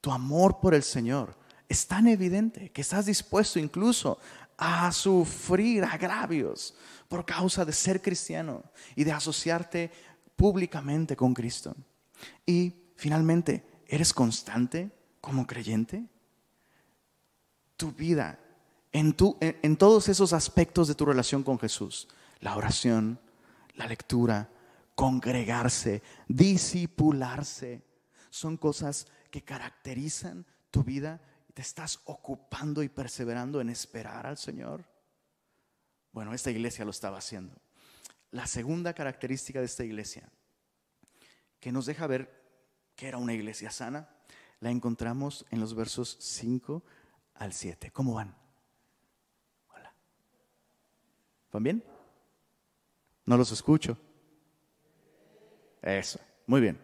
Tu 0.01 0.11
amor 0.13 0.61
por 0.61 0.75
el 0.75 0.83
Señor 0.83 1.37
es 1.69 1.87
tan 1.87 2.07
evidente 2.07 2.71
que 2.71 2.81
estás 2.81 3.07
dispuesto 3.07 3.59
incluso 3.59 4.19
a 4.57 4.91
sufrir 4.93 5.85
agravios 5.85 6.75
por 7.09 7.25
causa 7.25 7.65
de 7.65 7.73
ser 7.73 8.01
cristiano 8.01 8.63
y 8.95 9.05
de 9.05 9.13
asociarte 9.13 9.91
públicamente 10.37 11.17
con 11.17 11.35
Cristo. 11.35 11.75
Y 12.45 12.73
finalmente, 12.97 13.83
¿eres 13.87 14.13
constante? 14.13 14.91
Como 15.27 15.45
creyente? 15.45 16.07
Tu 17.77 17.91
vida, 17.91 18.39
en, 18.93 19.13
tu, 19.13 19.37
en, 19.41 19.77
todos 19.77 20.09
esos 20.09 20.33
aspectos 20.33 20.87
de 20.87 20.95
tu 20.95 21.05
relación 21.05 21.43
con 21.43 21.59
Jesús, 21.59 22.07
la 22.39 22.57
oración, 22.57 23.19
la 23.75 23.89
lectura, 23.89 24.49
congregarse, 24.95 26.01
disipularse, 26.29 27.83
son 28.31 28.57
cosas 28.57 29.09
que 29.33 29.43
caracterizan 29.43 30.47
tu 30.71 30.85
vida. 30.85 31.21
¿Te 31.55 31.63
estás 31.63 31.99
ocupando 32.05 32.85
y 32.85 32.89
perseverando 32.89 33.61
en 33.61 33.69
esperar 33.69 34.29
al 34.29 34.39
Señor? 34.39 34.85
Bueno, 36.13 36.35
esta 36.35 36.53
iglesia 36.53 36.85
lo 36.85 36.93
estaba 36.93 37.19
haciendo. 37.19 37.61
La 38.31 38.47
segunda 38.47 38.93
característica 38.93 39.59
de 39.59 39.67
esta 39.67 39.83
iglesia, 39.83 40.31
que 41.59 41.73
nos 41.73 41.87
deja 41.87 42.07
ver 42.07 42.31
que 42.95 43.09
era 43.09 43.19
una 43.19 43.35
iglesia 43.35 43.73
sana, 43.73 44.16
la 44.67 44.73
encontramos 44.73 45.47
en 45.53 45.61
los 45.61 45.75
versos 45.77 46.17
5 46.19 46.83
al 47.35 47.53
7. 47.53 47.93
¿Cómo 47.93 48.15
van? 48.15 48.35
Hola. 49.73 49.95
¿Van 51.53 51.63
bien? 51.63 51.85
No 53.27 53.37
los 53.37 53.53
escucho. 53.53 53.97
Eso, 55.81 56.19
muy 56.49 56.61
bien. 56.61 56.81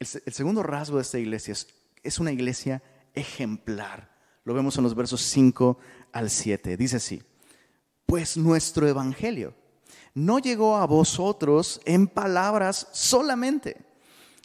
El, 0.00 0.06
segundo 0.08 0.64
rasgo 0.64 0.96
de 0.96 1.02
esta 1.02 1.20
iglesia 1.20 1.52
es, 1.52 1.68
es 2.02 2.18
una 2.18 2.32
iglesia 2.32 2.82
ejemplar. 3.14 4.10
Lo 4.42 4.52
vemos 4.52 4.76
en 4.76 4.82
los 4.82 4.96
versos 4.96 5.20
5 5.22 5.78
al 6.10 6.30
7. 6.30 6.76
Dice 6.76 6.96
así, 6.96 7.22
pues 8.06 8.36
nuestro 8.36 8.88
evangelio 8.88 9.54
no 10.14 10.40
llegó 10.40 10.78
a 10.78 10.86
vosotros 10.86 11.80
en 11.84 12.08
palabras 12.08 12.88
solamente, 12.90 13.86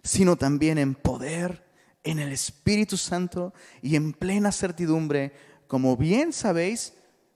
sino 0.04 0.36
también 0.36 0.78
en 0.78 0.94
poder, 0.94 1.65
en 2.06 2.20
el 2.20 2.32
Espíritu 2.32 2.96
Santo 2.96 3.54
y 3.82 3.98
en 3.98 4.14
plena 4.14 4.54
certidumbre, 4.54 5.34
como 5.68 5.98
bien 5.98 6.32
sabéis, 6.32 6.94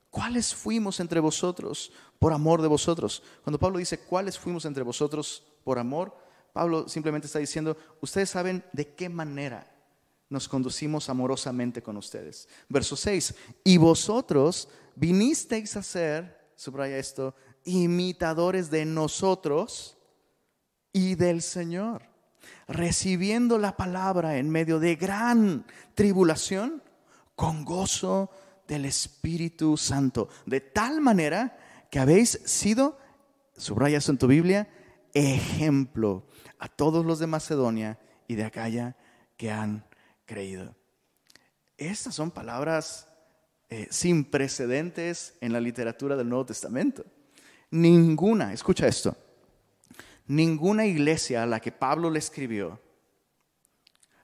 cuáles 0.09 0.55
fuimos 0.55 0.99
entre 0.99 1.19
vosotros 1.19 1.91
por 2.19 2.31
amor 2.31 2.61
de 2.61 2.67
vosotros. 2.67 3.21
Cuando 3.43 3.59
Pablo 3.59 3.79
dice 3.79 3.99
cuáles 3.99 4.39
fuimos 4.39 4.63
entre 4.65 4.83
vosotros 4.83 5.43
por 5.63 5.79
amor, 5.79 6.15
Pablo 6.53 6.87
simplemente 6.87 7.27
está 7.27 7.39
diciendo, 7.39 7.75
ustedes 8.01 8.29
saben 8.29 8.63
de 8.71 8.93
qué 8.93 9.09
manera 9.09 9.69
nos 10.29 10.47
conducimos 10.47 11.09
amorosamente 11.09 11.81
con 11.81 11.97
ustedes. 11.97 12.47
Verso 12.69 12.95
6, 12.95 13.33
y 13.63 13.77
vosotros 13.77 14.69
vinisteis 14.95 15.75
a 15.75 15.83
ser, 15.83 16.51
subraya 16.55 16.97
esto, 16.97 17.33
imitadores 17.65 18.69
de 18.69 18.85
nosotros 18.85 19.97
y 20.93 21.15
del 21.15 21.41
Señor, 21.41 22.03
recibiendo 22.67 23.57
la 23.57 23.75
palabra 23.75 24.37
en 24.37 24.49
medio 24.49 24.79
de 24.79 24.95
gran 24.95 25.65
tribulación 25.95 26.83
con 27.35 27.65
gozo 27.65 28.29
del 28.67 28.85
Espíritu 28.85 29.77
Santo, 29.77 30.29
de 30.45 30.61
tal 30.61 31.01
manera 31.01 31.57
que 31.89 31.99
habéis 31.99 32.41
sido, 32.45 32.99
subrayas 33.57 34.07
en 34.09 34.17
tu 34.17 34.27
Biblia, 34.27 34.69
ejemplo 35.13 36.27
a 36.59 36.67
todos 36.67 37.05
los 37.05 37.19
de 37.19 37.27
Macedonia 37.27 37.99
y 38.27 38.35
de 38.35 38.45
Acaya 38.45 38.95
que 39.37 39.51
han 39.51 39.85
creído. 40.25 40.75
Estas 41.77 42.13
son 42.13 42.29
palabras 42.29 43.07
eh, 43.69 43.87
sin 43.89 44.25
precedentes 44.25 45.35
en 45.41 45.53
la 45.53 45.61
literatura 45.61 46.15
del 46.15 46.29
Nuevo 46.29 46.45
Testamento. 46.45 47.05
Ninguna, 47.71 48.53
escucha 48.53 48.87
esto, 48.87 49.15
ninguna 50.29 50.85
iglesia 50.85 51.43
a 51.43 51.47
la 51.47 51.59
que 51.59 51.71
Pablo 51.71 52.09
le 52.09 52.19
escribió 52.19 52.79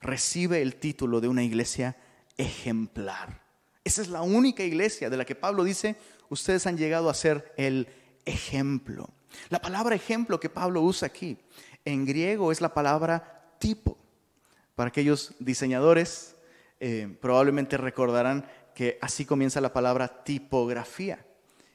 recibe 0.01 0.61
el 0.61 0.75
título 0.75 1.19
de 1.19 1.27
una 1.27 1.43
iglesia 1.43 1.97
ejemplar. 2.37 3.41
Esa 3.83 4.03
es 4.03 4.09
la 4.09 4.21
única 4.21 4.63
iglesia 4.63 5.09
de 5.09 5.17
la 5.17 5.25
que 5.25 5.33
Pablo 5.33 5.63
dice, 5.63 5.95
ustedes 6.29 6.67
han 6.67 6.77
llegado 6.77 7.09
a 7.09 7.15
ser 7.15 7.53
el 7.57 7.87
ejemplo. 8.23 9.09
La 9.49 9.59
palabra 9.59 9.95
ejemplo 9.95 10.39
que 10.39 10.49
Pablo 10.49 10.81
usa 10.81 11.07
aquí 11.07 11.39
en 11.85 12.05
griego 12.05 12.51
es 12.51 12.61
la 12.61 12.73
palabra 12.73 13.55
tipo. 13.59 13.97
Para 14.75 14.89
aquellos 14.89 15.33
diseñadores, 15.39 16.35
eh, 16.79 17.17
probablemente 17.19 17.77
recordarán 17.77 18.45
que 18.75 18.99
así 19.01 19.25
comienza 19.25 19.59
la 19.59 19.73
palabra 19.73 20.23
tipografía. 20.23 21.25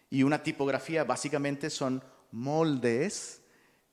Y 0.09 0.23
una 0.23 0.43
tipografía 0.43 1.03
básicamente 1.03 1.69
son 1.69 2.05
moldes 2.31 3.40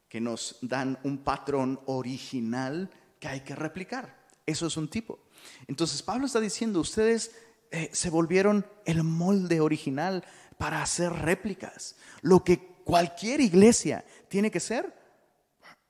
que 0.09 0.21
nos 0.21 0.57
dan 0.61 0.99
un 1.03 1.19
patrón 1.19 1.79
original 1.85 2.89
que 3.19 3.27
hay 3.27 3.41
que 3.41 3.55
replicar. 3.55 4.27
Eso 4.45 4.67
es 4.67 4.77
un 4.77 4.89
tipo. 4.89 5.19
Entonces 5.67 6.01
Pablo 6.01 6.25
está 6.25 6.39
diciendo, 6.39 6.79
ustedes 6.79 7.35
eh, 7.71 7.89
se 7.91 8.09
volvieron 8.09 8.65
el 8.85 9.03
molde 9.03 9.59
original 9.59 10.23
para 10.57 10.81
hacer 10.81 11.11
réplicas. 11.11 11.95
Lo 12.21 12.43
que 12.43 12.59
cualquier 12.83 13.41
iglesia 13.41 14.05
tiene 14.29 14.49
que 14.51 14.59
ser, 14.59 14.93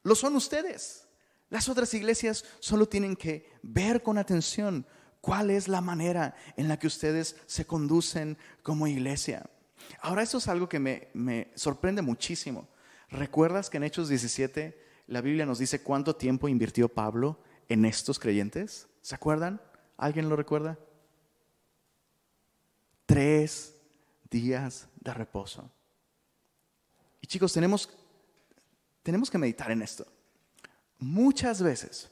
lo 0.04 0.16
son 0.16 0.36
ustedes. 0.36 1.08
Las 1.50 1.70
otras 1.70 1.94
iglesias 1.94 2.44
solo 2.60 2.88
tienen 2.88 3.16
que 3.16 3.52
ver 3.62 4.04
con 4.04 4.18
atención 4.18 4.86
cuál 5.22 5.50
es 5.50 5.68
la 5.68 5.82
manera 5.82 6.36
en 6.56 6.68
la 6.68 6.78
que 6.80 6.88
ustedes 6.88 7.36
se 7.46 7.66
conducen 7.66 8.38
como 8.64 8.88
iglesia. 8.88 9.50
Ahora, 10.02 10.24
eso 10.24 10.40
es 10.40 10.48
algo 10.48 10.68
que 10.68 10.80
me, 10.80 11.52
sorprende 11.56 12.02
muchísimo. 12.02 12.68
¿Recuerdas 13.10 13.70
que 13.70 13.78
en 13.78 13.84
Hechos 13.84 14.10
17 14.10 14.78
la 15.08 15.22
Biblia 15.22 15.46
nos 15.46 15.60
dice 15.60 15.82
cuánto 15.82 16.16
tiempo 16.16 16.50
invirtió 16.50 16.90
Pablo 16.90 17.40
en 17.70 17.86
estos 17.86 18.20
creyentes? 18.20 18.88
¿Se 19.02 19.16
acuerdan? 19.16 19.62
¿Alguien 19.96 20.30
lo 20.30 20.36
recuerda? 20.36 20.78
Tres 23.06 23.74
días 24.30 24.88
de 25.00 25.14
reposo. 25.14 25.72
Y 27.22 27.28
chicos, 27.28 27.54
tenemos, 27.54 27.90
tenemos 29.04 29.32
que 29.32 29.38
meditar 29.38 29.72
en 29.72 29.82
esto. 29.82 30.06
Muchas 31.00 31.62
veces 31.62 32.10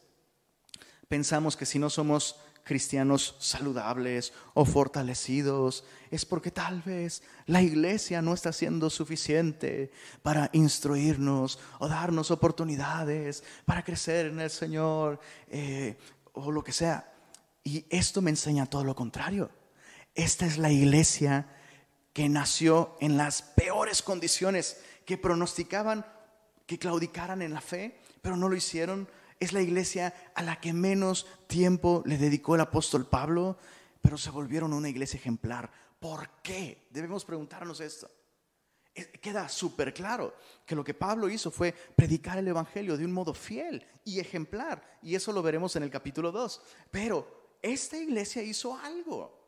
pensamos 1.07 1.57
que 1.57 1.65
si 1.65 1.79
no 1.79 1.89
somos 1.89 2.39
cristianos 2.65 3.37
saludables 3.39 4.33
o 4.55 4.65
fortalecidos, 4.65 5.85
es 6.11 6.25
porque 6.25 6.51
tal 6.51 6.81
vez 6.81 7.23
la 7.45 7.61
iglesia 7.61 8.21
no 8.21 8.33
está 8.33 8.51
siendo 8.51 8.89
suficiente 8.89 9.91
para 10.23 10.49
instruirnos 10.51 11.59
o 11.79 11.87
darnos 11.87 12.31
oportunidades 12.31 13.43
para 13.65 13.83
crecer 13.83 14.25
en 14.25 14.39
el 14.41 14.49
Señor 14.49 15.19
eh, 15.47 15.95
o 16.33 16.51
lo 16.51 16.63
que 16.63 16.73
sea. 16.73 17.13
Y 17.63 17.85
esto 17.89 18.21
me 18.21 18.31
enseña 18.31 18.65
todo 18.65 18.83
lo 18.83 18.95
contrario. 18.95 19.49
Esta 20.15 20.45
es 20.45 20.57
la 20.57 20.71
iglesia 20.71 21.47
que 22.13 22.27
nació 22.27 22.97
en 22.99 23.15
las 23.15 23.41
peores 23.41 24.01
condiciones, 24.01 24.81
que 25.05 25.17
pronosticaban 25.17 26.05
que 26.65 26.79
claudicaran 26.79 27.41
en 27.41 27.53
la 27.53 27.61
fe, 27.61 27.99
pero 28.21 28.37
no 28.37 28.49
lo 28.49 28.55
hicieron 28.55 29.07
es 29.39 29.53
la 29.53 29.61
iglesia 29.61 30.13
a 30.33 30.43
la 30.43 30.59
que 30.59 30.73
menos 30.73 31.27
tiempo 31.47 32.03
le 32.05 32.17
dedicó 32.17 32.55
el 32.55 32.61
apóstol 32.61 33.07
Pablo, 33.07 33.57
pero 34.01 34.17
se 34.17 34.29
volvieron 34.29 34.73
una 34.73 34.89
iglesia 34.89 35.17
ejemplar. 35.17 35.71
¿Por 35.99 36.29
qué? 36.41 36.87
Debemos 36.91 37.25
preguntarnos 37.25 37.79
esto. 37.79 38.09
Queda 39.19 39.49
súper 39.49 39.93
claro 39.93 40.35
que 40.65 40.75
lo 40.75 40.83
que 40.83 40.93
Pablo 40.93 41.27
hizo 41.27 41.51
fue 41.51 41.73
predicar 41.73 42.37
el 42.37 42.47
Evangelio 42.47 42.95
de 42.95 43.03
un 43.03 43.11
modo 43.11 43.33
fiel 43.33 43.85
y 44.05 44.19
ejemplar. 44.19 44.99
Y 45.01 45.15
eso 45.15 45.33
lo 45.33 45.41
veremos 45.41 45.75
en 45.75 45.83
el 45.83 45.89
capítulo 45.89 46.31
2. 46.31 46.61
Pero 46.91 47.57
esta 47.61 47.97
iglesia 47.97 48.41
hizo 48.41 48.77
algo 48.77 49.45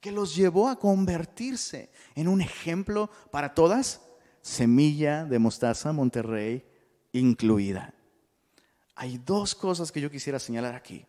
que 0.00 0.12
los 0.12 0.36
llevó 0.36 0.68
a 0.68 0.78
convertirse 0.78 1.90
en 2.14 2.28
un 2.28 2.42
ejemplo 2.42 3.08
para 3.30 3.54
todas, 3.54 4.02
semilla 4.42 5.24
de 5.24 5.38
mostaza 5.38 5.92
Monterrey 5.92 6.62
incluida. 7.12 7.94
Hay 8.96 9.18
dos 9.18 9.54
cosas 9.54 9.90
que 9.90 10.00
yo 10.00 10.10
quisiera 10.10 10.38
señalar 10.38 10.74
aquí, 10.74 11.06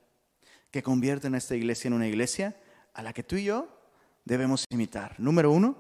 que 0.72 0.84
convierten 0.84 1.36
a 1.36 1.38
esta 1.38 1.56
iglesia 1.56 1.88
en 1.88 1.94
una 1.94 2.08
iglesia 2.08 2.56
a 2.94 3.04
la 3.04 3.14
que 3.14 3.24
tú 3.24 3.36
y 3.36 3.46
yo 3.46 3.68
debemos 4.24 4.66
imitar. 4.70 5.20
Número 5.20 5.52
uno, 5.52 5.78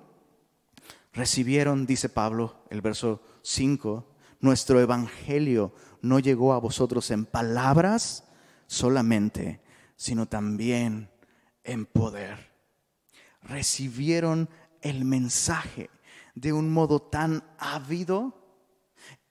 recibieron, 1.13 1.86
dice 1.86 2.10
Pablo, 2.10 2.65
el 2.70 2.82
verso 2.82 3.22
5, 3.41 4.08
nuestro 4.41 4.80
evangelio 4.80 5.74
no 6.02 6.20
llegó 6.20 6.54
a 6.54 6.60
vosotros 6.60 7.10
en 7.12 7.26
palabras 7.26 8.26
solamente, 8.68 9.62
sino 9.96 10.28
también 10.28 11.10
en 11.63 11.86
poder. 11.86 12.54
Recibieron 13.41 14.50
el 14.82 15.06
mensaje 15.06 15.89
de 16.36 16.54
un 16.54 16.72
modo 16.72 17.02
tan 17.02 17.44
ávido 17.58 18.45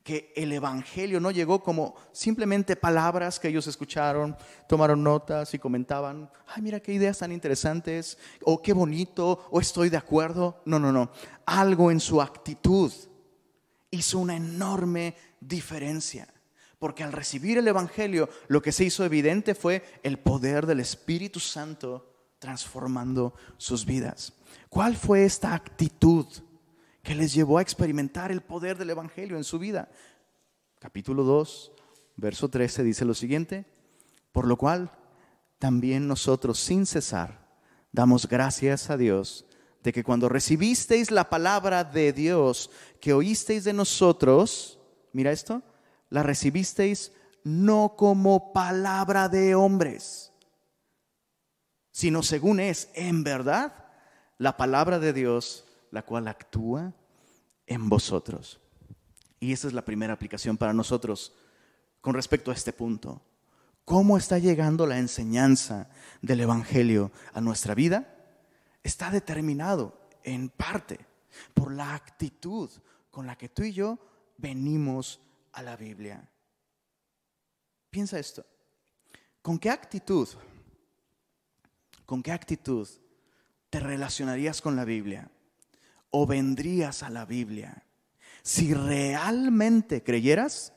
que 0.04 0.34
el 0.36 0.52
Evangelio 0.52 1.18
no 1.18 1.30
llegó 1.30 1.62
como 1.62 1.94
simplemente 2.12 2.76
palabras 2.76 3.40
que 3.40 3.48
ellos 3.48 3.66
escucharon, 3.66 4.36
tomaron 4.68 5.02
notas 5.02 5.54
y 5.54 5.58
comentaban, 5.58 6.30
ay, 6.46 6.60
mira 6.60 6.78
qué 6.78 6.92
ideas 6.92 7.18
tan 7.18 7.32
interesantes, 7.32 8.18
o 8.42 8.60
qué 8.60 8.74
bonito, 8.74 9.46
o 9.50 9.60
estoy 9.60 9.88
de 9.88 9.96
acuerdo. 9.96 10.60
No, 10.66 10.78
no, 10.78 10.92
no. 10.92 11.10
Algo 11.46 11.90
en 11.90 12.00
su 12.00 12.20
actitud 12.20 12.92
hizo 13.90 14.18
una 14.18 14.36
enorme 14.36 15.16
diferencia. 15.40 16.28
Porque 16.78 17.02
al 17.02 17.12
recibir 17.12 17.56
el 17.56 17.66
Evangelio, 17.66 18.28
lo 18.48 18.60
que 18.60 18.72
se 18.72 18.84
hizo 18.84 19.06
evidente 19.06 19.54
fue 19.54 19.82
el 20.02 20.18
poder 20.18 20.66
del 20.66 20.80
Espíritu 20.80 21.40
Santo 21.40 22.12
transformando 22.38 23.34
sus 23.56 23.86
vidas. 23.86 24.34
¿Cuál 24.68 24.96
fue 24.96 25.24
esta 25.24 25.54
actitud? 25.54 26.26
Que 27.04 27.14
les 27.14 27.34
llevó 27.34 27.58
a 27.58 27.62
experimentar 27.62 28.32
el 28.32 28.40
poder 28.40 28.78
del 28.78 28.90
Evangelio 28.90 29.36
en 29.36 29.44
su 29.44 29.58
vida. 29.58 29.90
Capítulo 30.80 31.22
2, 31.22 31.72
verso 32.16 32.48
13 32.48 32.82
dice 32.82 33.04
lo 33.04 33.14
siguiente, 33.14 33.66
por 34.32 34.46
lo 34.46 34.56
cual 34.56 34.90
también 35.58 36.08
nosotros 36.08 36.58
sin 36.58 36.86
cesar 36.86 37.46
damos 37.92 38.26
gracias 38.26 38.90
a 38.90 38.96
Dios 38.96 39.44
de 39.82 39.92
que 39.92 40.02
cuando 40.02 40.30
recibisteis 40.30 41.10
la 41.10 41.28
palabra 41.28 41.84
de 41.84 42.14
Dios 42.14 42.70
que 43.00 43.12
oísteis 43.12 43.64
de 43.64 43.74
nosotros, 43.74 44.80
mira 45.12 45.30
esto, 45.30 45.62
la 46.08 46.22
recibisteis 46.22 47.12
no 47.44 47.96
como 47.96 48.54
palabra 48.54 49.28
de 49.28 49.54
hombres, 49.54 50.32
sino 51.92 52.22
según 52.22 52.60
es 52.60 52.88
en 52.94 53.24
verdad 53.24 53.84
la 54.38 54.56
palabra 54.56 54.98
de 54.98 55.12
Dios, 55.12 55.66
la 55.94 56.02
cual 56.02 56.26
actúa 56.26 56.92
en 57.66 57.88
vosotros. 57.88 58.60
Y 59.38 59.52
esa 59.52 59.68
es 59.68 59.74
la 59.74 59.84
primera 59.84 60.12
aplicación 60.12 60.56
para 60.56 60.72
nosotros 60.72 61.32
con 62.00 62.14
respecto 62.14 62.50
a 62.50 62.54
este 62.54 62.72
punto. 62.72 63.22
¿Cómo 63.84 64.16
está 64.16 64.40
llegando 64.40 64.88
la 64.88 64.98
enseñanza 64.98 65.88
del 66.20 66.40
Evangelio 66.40 67.12
a 67.32 67.40
nuestra 67.40 67.76
vida? 67.76 68.12
Está 68.82 69.12
determinado 69.12 69.96
en 70.24 70.48
parte 70.48 70.98
por 71.54 71.70
la 71.70 71.94
actitud 71.94 72.68
con 73.12 73.28
la 73.28 73.38
que 73.38 73.48
tú 73.48 73.62
y 73.62 73.72
yo 73.72 74.00
venimos 74.36 75.20
a 75.52 75.62
la 75.62 75.76
Biblia. 75.76 76.28
Piensa 77.88 78.18
esto. 78.18 78.44
¿Con 79.42 79.60
qué 79.60 79.70
actitud? 79.70 80.28
¿Con 82.04 82.20
qué 82.20 82.32
actitud 82.32 82.88
te 83.70 83.78
relacionarías 83.78 84.60
con 84.60 84.74
la 84.74 84.84
Biblia? 84.84 85.30
¿O 86.16 86.26
vendrías 86.26 87.02
a 87.02 87.10
la 87.10 87.24
Biblia? 87.24 87.82
Si 88.44 88.72
realmente 88.72 90.04
creyeras 90.04 90.72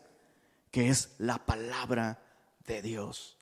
que 0.72 0.90
es 0.90 1.12
la 1.20 1.46
palabra 1.46 2.24
de 2.66 2.82
Dios. 2.82 3.38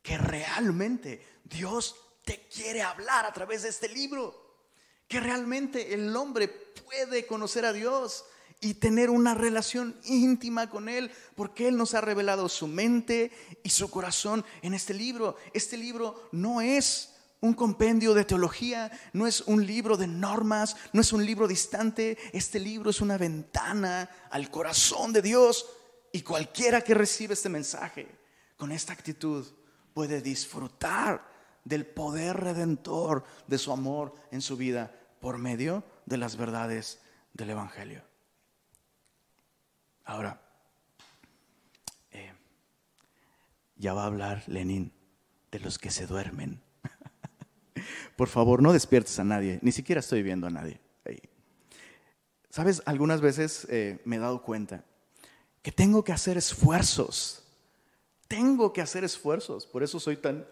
Que 0.00 0.16
realmente 0.16 1.22
Dios 1.44 1.94
te 2.24 2.46
quiere 2.48 2.80
hablar 2.80 3.26
a 3.26 3.34
través 3.34 3.64
de 3.64 3.68
este 3.68 3.90
libro 3.90 4.64
que 5.08 5.20
realmente 5.20 5.92
el 5.92 6.16
hombre 6.16 6.48
puede 6.48 7.26
conocer 7.26 7.66
a 7.66 7.74
Dios 7.74 8.24
y 8.62 8.72
tener 8.72 9.10
una 9.10 9.34
relación 9.34 9.94
íntima 10.04 10.70
con 10.70 10.88
Él, 10.88 11.10
porque 11.34 11.68
Él 11.68 11.76
nos 11.76 11.92
ha 11.92 12.00
revelado 12.00 12.48
su 12.48 12.66
mente 12.66 13.30
y 13.62 13.68
su 13.68 13.90
corazón 13.90 14.42
en 14.62 14.72
este 14.72 14.94
libro. 14.94 15.36
Este 15.52 15.76
libro 15.76 16.30
no 16.32 16.62
es 16.62 17.10
un 17.40 17.54
compendio 17.54 18.14
de 18.14 18.24
teología, 18.24 18.90
no 19.12 19.26
es 19.26 19.42
un 19.42 19.66
libro 19.66 19.96
de 19.96 20.06
normas, 20.06 20.76
no 20.92 21.00
es 21.00 21.12
un 21.12 21.24
libro 21.24 21.46
distante, 21.46 22.18
este 22.32 22.58
libro 22.58 22.90
es 22.90 23.00
una 23.00 23.18
ventana 23.18 24.08
al 24.30 24.50
corazón 24.50 25.12
de 25.12 25.22
Dios 25.22 25.66
y 26.12 26.22
cualquiera 26.22 26.80
que 26.80 26.94
recibe 26.94 27.34
este 27.34 27.48
mensaje 27.48 28.08
con 28.56 28.72
esta 28.72 28.92
actitud 28.92 29.46
puede 29.92 30.20
disfrutar 30.22 31.26
del 31.64 31.84
poder 31.84 32.36
redentor 32.36 33.24
de 33.46 33.58
su 33.58 33.72
amor 33.72 34.14
en 34.30 34.40
su 34.40 34.56
vida 34.56 34.94
por 35.20 35.38
medio 35.38 35.84
de 36.06 36.16
las 36.16 36.36
verdades 36.36 37.00
del 37.32 37.50
Evangelio. 37.50 38.02
Ahora, 40.04 40.40
eh, 42.12 42.32
ya 43.76 43.92
va 43.92 44.04
a 44.04 44.06
hablar 44.06 44.44
Lenin 44.46 44.92
de 45.50 45.60
los 45.60 45.78
que 45.78 45.90
se 45.90 46.06
duermen. 46.06 46.65
Por 48.16 48.28
favor, 48.28 48.62
no 48.62 48.72
despiertes 48.72 49.18
a 49.18 49.24
nadie, 49.24 49.58
ni 49.62 49.72
siquiera 49.72 50.00
estoy 50.00 50.22
viendo 50.22 50.46
a 50.46 50.50
nadie. 50.50 50.80
Sabes, 52.50 52.82
algunas 52.86 53.20
veces 53.20 53.66
eh, 53.70 54.00
me 54.06 54.16
he 54.16 54.18
dado 54.18 54.40
cuenta 54.42 54.82
que 55.60 55.72
tengo 55.72 56.02
que 56.02 56.12
hacer 56.12 56.38
esfuerzos. 56.38 57.42
Tengo 58.28 58.72
que 58.72 58.80
hacer 58.80 59.04
esfuerzos. 59.04 59.66
Por 59.66 59.82
eso 59.82 60.00
soy 60.00 60.16
tan 60.16 60.46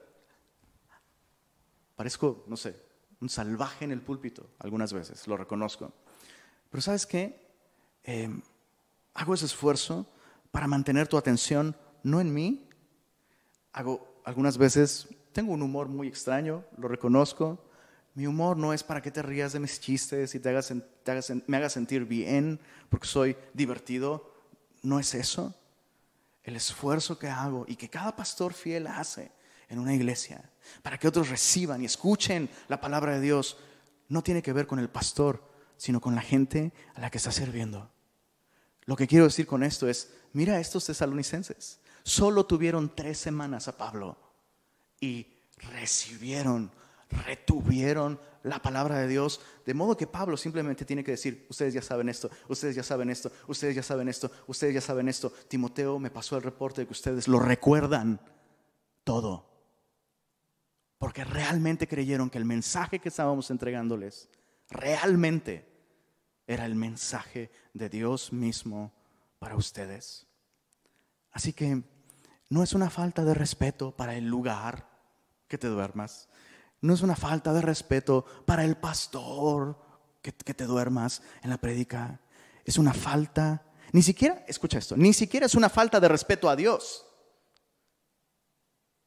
Parezco, 1.96 2.44
no 2.48 2.56
sé, 2.56 2.76
un 3.20 3.28
salvaje 3.28 3.84
en 3.84 3.92
el 3.92 4.00
púlpito, 4.00 4.50
algunas 4.58 4.92
veces, 4.92 5.26
lo 5.28 5.36
reconozco. 5.36 5.92
Pero 6.70 6.80
sabes 6.80 7.06
qué? 7.06 7.40
Em, 8.02 8.42
hago 9.14 9.34
ese 9.34 9.46
esfuerzo 9.46 10.06
para 10.50 10.66
mantener 10.66 11.06
tu 11.06 11.16
atención 11.16 11.76
no 12.02 12.20
en 12.20 12.34
mí. 12.34 12.68
Hago 13.72 14.20
algunas 14.24 14.58
veces, 14.58 15.08
tengo 15.34 15.52
un 15.52 15.62
humor 15.62 15.88
muy 15.88 16.06
extraño, 16.06 16.64
lo 16.78 16.86
reconozco. 16.88 17.58
Mi 18.14 18.26
humor 18.26 18.56
no 18.56 18.72
es 18.72 18.84
para 18.84 19.02
que 19.02 19.10
te 19.10 19.20
rías 19.20 19.52
de 19.52 19.58
mis 19.58 19.80
chistes 19.80 20.34
y 20.36 20.38
te 20.38 20.48
hagas, 20.48 20.72
me 21.46 21.56
hagas 21.56 21.72
sentir 21.72 22.04
bien 22.04 22.60
porque 22.88 23.08
soy 23.08 23.36
divertido. 23.52 24.32
No 24.82 25.00
es 25.00 25.12
eso. 25.14 25.52
El 26.44 26.54
esfuerzo 26.54 27.18
que 27.18 27.28
hago 27.28 27.64
y 27.66 27.74
que 27.74 27.90
cada 27.90 28.14
pastor 28.14 28.54
fiel 28.54 28.86
hace 28.86 29.32
en 29.68 29.80
una 29.80 29.92
iglesia, 29.94 30.50
para 30.82 30.98
que 30.98 31.08
otros 31.08 31.30
reciban 31.30 31.82
y 31.82 31.86
escuchen 31.86 32.48
la 32.68 32.80
palabra 32.80 33.14
de 33.14 33.20
Dios, 33.20 33.56
no 34.08 34.22
tiene 34.22 34.42
que 34.42 34.52
ver 34.52 34.68
con 34.68 34.78
el 34.78 34.90
pastor, 34.90 35.42
sino 35.76 36.00
con 36.00 36.14
la 36.14 36.20
gente 36.20 36.72
a 36.94 37.00
la 37.00 37.10
que 37.10 37.18
está 37.18 37.32
sirviendo. 37.32 37.90
Lo 38.84 38.94
que 38.94 39.08
quiero 39.08 39.24
decir 39.24 39.46
con 39.46 39.64
esto 39.64 39.88
es, 39.88 40.12
mira 40.32 40.60
estos 40.60 40.84
tesalonicenses, 40.84 41.80
solo 42.04 42.46
tuvieron 42.46 42.94
tres 42.94 43.18
semanas 43.18 43.66
a 43.66 43.76
Pablo 43.76 44.23
y 45.00 45.26
recibieron, 45.58 46.70
retuvieron 47.26 48.20
la 48.42 48.60
palabra 48.60 48.98
de 48.98 49.08
Dios, 49.08 49.40
de 49.64 49.74
modo 49.74 49.96
que 49.96 50.06
Pablo 50.06 50.36
simplemente 50.36 50.84
tiene 50.84 51.02
que 51.02 51.12
decir, 51.12 51.46
ustedes 51.48 51.72
ya 51.72 51.82
saben 51.82 52.08
esto, 52.08 52.30
ustedes 52.48 52.76
ya 52.76 52.82
saben 52.82 53.08
esto, 53.10 53.32
ustedes 53.46 53.74
ya 53.74 53.82
saben 53.82 54.08
esto, 54.08 54.30
ustedes 54.46 54.74
ya 54.74 54.80
saben 54.80 55.08
esto. 55.08 55.30
Timoteo 55.48 55.98
me 55.98 56.10
pasó 56.10 56.36
el 56.36 56.42
reporte 56.42 56.82
de 56.82 56.86
que 56.86 56.92
ustedes 56.92 57.28
lo 57.28 57.38
recuerdan 57.38 58.20
todo 59.02 59.54
porque 61.04 61.22
realmente 61.22 61.86
creyeron 61.86 62.30
que 62.30 62.38
el 62.38 62.46
mensaje 62.46 62.98
que 62.98 63.10
estábamos 63.10 63.50
entregándoles 63.50 64.30
realmente 64.70 65.68
era 66.46 66.64
el 66.64 66.76
mensaje 66.76 67.50
de 67.74 67.90
Dios 67.90 68.32
mismo 68.32 68.90
para 69.38 69.54
ustedes. 69.54 70.26
Así 71.30 71.52
que 71.52 71.82
no 72.54 72.62
es 72.62 72.72
una 72.72 72.88
falta 72.88 73.24
de 73.24 73.34
respeto 73.34 73.90
para 73.90 74.14
el 74.14 74.28
lugar 74.28 74.88
que 75.48 75.58
te 75.58 75.66
duermas, 75.66 76.28
no 76.82 76.94
es 76.94 77.02
una 77.02 77.16
falta 77.16 77.52
de 77.52 77.60
respeto 77.60 78.24
para 78.46 78.64
el 78.64 78.76
pastor 78.76 79.76
que, 80.22 80.30
te 80.30 80.64
duermas 80.64 81.20
en 81.42 81.50
la 81.50 81.58
prédica, 81.58 82.20
es 82.64 82.78
una 82.78 82.94
falta, 82.94 83.64
ni 83.90 84.02
siquiera, 84.02 84.44
escucha 84.46 84.78
esto, 84.78 84.96
ni 84.96 85.12
siquiera 85.12 85.46
es 85.46 85.56
una 85.56 85.68
falta 85.68 85.98
de 85.98 86.06
respeto 86.06 86.48
a 86.48 86.54
Dios, 86.54 87.04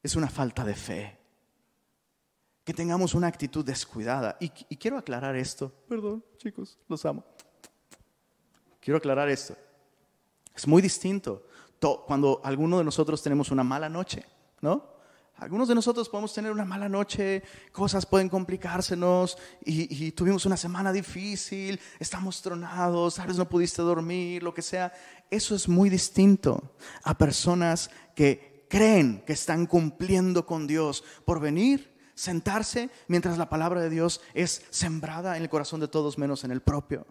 es 0.04 0.18
una 0.18 0.28
falta 0.28 0.66
de 0.66 0.76
fe 0.76 1.18
que 2.66 2.74
tengamos 2.74 3.14
una 3.14 3.28
actitud 3.28 3.64
descuidada. 3.64 4.36
Y, 4.42 4.50
quiero 4.50 4.98
aclarar 4.98 5.38
esto. 5.38 5.72
Perdón, 5.88 6.22
chicos, 6.36 6.78
los 6.90 7.06
amo. 7.06 7.24
Quiero 8.82 8.98
aclarar 8.98 9.30
esto. 9.30 9.56
Es 10.54 10.68
muy 10.68 10.82
distinto 10.82 11.47
cuando 11.80 12.42
alguno 12.44 12.78
de 12.78 12.84
nosotros 12.84 13.22
tenemos 13.22 13.52
una 13.52 13.64
mala 13.64 13.90
noche, 13.90 14.26
¿no? 14.62 14.98
Algunos 15.38 15.68
de 15.68 15.76
nosotros 15.76 16.10
podemos 16.10 16.34
tener 16.34 16.52
una 16.52 16.66
mala 16.66 16.90
noche, 16.90 17.44
cosas 17.72 18.08
pueden 18.08 18.28
complicársenos 18.28 19.38
y, 19.64 20.06
y, 20.08 20.12
tuvimos 20.12 20.48
una 20.48 20.58
semana 20.58 20.92
difícil, 20.92 21.80
estamos 22.00 22.42
tronados, 22.42 23.14
sabes, 23.14 23.38
no 23.38 23.48
pudiste 23.48 23.84
dormir, 23.84 24.42
lo 24.42 24.52
que 24.52 24.64
sea. 24.64 24.92
Eso 25.30 25.54
es 25.54 25.70
muy 25.70 25.92
distinto 25.92 26.74
a 27.04 27.16
personas 27.16 27.92
que 28.16 28.66
creen 28.68 29.24
que 29.28 29.34
están 29.34 29.68
cumpliendo 29.68 30.46
con 30.48 30.66
Dios 30.66 31.04
por 31.24 31.40
venir 31.40 31.96
sentarse 32.18 32.90
mientras 33.08 33.38
la 33.38 33.48
palabra 33.48 33.80
de 33.80 33.92
Dios 33.92 34.22
es 34.34 34.66
sembrada 34.72 35.38
en 35.38 35.44
el 35.44 35.50
corazón 35.50 35.80
de 35.80 35.88
todos 35.88 36.18
menos 36.18 36.44
en 36.44 36.52
el 36.52 36.62
propio. 36.62 37.06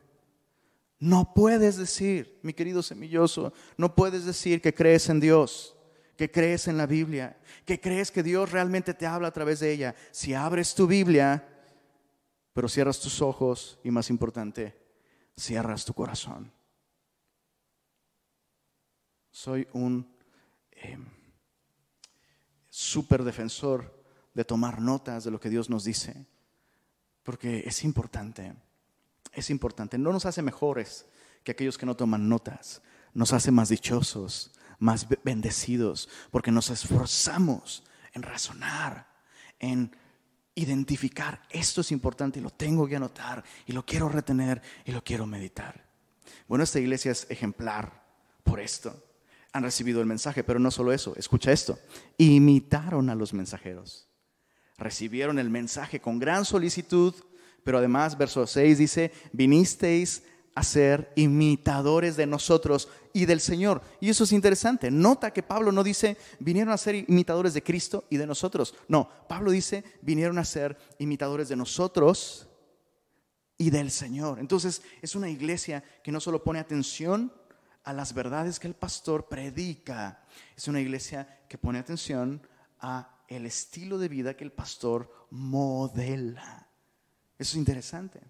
No 0.98 1.34
puedes 1.34 1.76
decir, 1.76 2.38
mi 2.42 2.54
querido 2.54 2.82
semilloso, 2.82 3.52
no 3.76 3.94
puedes 3.94 4.24
decir 4.24 4.62
que 4.62 4.74
crees 4.74 5.08
en 5.10 5.20
Dios, 5.20 5.76
que 6.16 6.30
crees 6.30 6.68
en 6.68 6.78
la 6.78 6.86
Biblia, 6.86 7.38
que 7.66 7.80
crees 7.80 8.10
que 8.10 8.22
Dios 8.22 8.50
realmente 8.50 8.94
te 8.94 9.06
habla 9.06 9.28
a 9.28 9.32
través 9.32 9.60
de 9.60 9.72
ella. 9.72 9.94
Si 10.10 10.32
abres 10.32 10.74
tu 10.74 10.86
Biblia, 10.86 11.46
pero 12.54 12.68
cierras 12.68 12.98
tus 12.98 13.20
ojos 13.20 13.78
y 13.84 13.90
más 13.90 14.08
importante, 14.08 14.74
cierras 15.36 15.84
tu 15.84 15.92
corazón. 15.92 16.50
Soy 19.30 19.68
un 19.74 20.10
eh, 20.72 20.96
súper 22.70 23.22
defensor 23.22 24.02
de 24.32 24.46
tomar 24.46 24.80
notas 24.80 25.24
de 25.24 25.30
lo 25.30 25.38
que 25.38 25.50
Dios 25.50 25.68
nos 25.68 25.84
dice, 25.84 26.26
porque 27.22 27.64
es 27.66 27.84
importante, 27.84 28.54
es 29.36 29.50
importante. 29.50 29.98
No 29.98 30.12
nos 30.12 30.26
hace 30.26 30.42
mejores 30.42 31.06
que 31.44 31.52
aquellos 31.52 31.78
que 31.78 31.86
no 31.86 31.96
toman 31.96 32.28
notas, 32.28 32.82
nos 33.14 33.32
hace 33.32 33.50
más 33.50 33.68
dichosos, 33.68 34.50
más 34.78 35.06
bendecidos, 35.22 36.08
porque 36.30 36.50
nos 36.50 36.70
esforzamos 36.70 37.84
en 38.12 38.22
razonar, 38.22 39.06
en 39.60 39.94
identificar, 40.54 41.42
esto 41.50 41.82
es 41.82 41.92
importante 41.92 42.40
y 42.40 42.42
lo 42.42 42.50
tengo 42.50 42.88
que 42.88 42.96
anotar 42.96 43.44
y 43.66 43.72
lo 43.72 43.84
quiero 43.86 44.08
retener 44.08 44.60
y 44.84 44.92
lo 44.92 45.04
quiero 45.04 45.26
meditar. 45.26 45.86
Bueno, 46.48 46.64
esta 46.64 46.80
iglesia 46.80 47.12
es 47.12 47.26
ejemplar 47.30 48.04
por 48.42 48.58
esto. 48.58 49.04
Han 49.52 49.62
recibido 49.62 50.00
el 50.00 50.06
mensaje, 50.06 50.42
pero 50.42 50.58
no 50.58 50.70
solo 50.70 50.92
eso, 50.92 51.14
escucha 51.16 51.52
esto, 51.52 51.78
imitaron 52.18 53.08
a 53.08 53.14
los 53.14 53.32
mensajeros 53.32 54.06
recibieron 54.78 55.38
el 55.38 55.50
mensaje 55.50 56.00
con 56.00 56.18
gran 56.18 56.44
solicitud, 56.44 57.14
pero 57.66 57.78
además, 57.78 58.16
verso 58.16 58.46
6 58.46 58.78
dice, 58.78 59.10
vinisteis 59.32 60.22
a 60.54 60.62
ser 60.62 61.12
imitadores 61.16 62.14
de 62.16 62.24
nosotros 62.24 62.88
y 63.12 63.26
del 63.26 63.40
Señor. 63.40 63.82
Y 64.00 64.08
eso 64.08 64.22
es 64.22 64.30
interesante. 64.30 64.88
Nota 64.88 65.32
que 65.32 65.42
Pablo 65.42 65.72
no 65.72 65.82
dice, 65.82 66.16
vinieron 66.38 66.72
a 66.72 66.78
ser 66.78 66.94
imitadores 66.94 67.54
de 67.54 67.64
Cristo 67.64 68.04
y 68.08 68.18
de 68.18 68.26
nosotros. 68.28 68.76
No, 68.86 69.10
Pablo 69.28 69.50
dice, 69.50 69.82
vinieron 70.00 70.38
a 70.38 70.44
ser 70.44 70.78
imitadores 71.00 71.48
de 71.48 71.56
nosotros 71.56 72.48
y 73.58 73.70
del 73.70 73.90
Señor. 73.90 74.38
Entonces 74.38 74.80
es 75.02 75.16
una 75.16 75.28
iglesia 75.28 75.82
que 76.04 76.12
no 76.12 76.20
solo 76.20 76.44
pone 76.44 76.60
atención 76.60 77.32
a 77.82 77.92
las 77.92 78.14
verdades 78.14 78.60
que 78.60 78.68
el 78.68 78.74
pastor 78.74 79.26
predica, 79.26 80.24
es 80.56 80.68
una 80.68 80.80
iglesia 80.80 81.40
que 81.48 81.58
pone 81.58 81.80
atención 81.80 82.46
a 82.78 83.24
el 83.26 83.44
estilo 83.44 83.98
de 83.98 84.08
vida 84.08 84.36
que 84.36 84.44
el 84.44 84.52
pastor 84.52 85.26
modela. 85.30 86.65
Eso 87.38 87.52
es 87.52 87.56
interesante. 87.56 88.20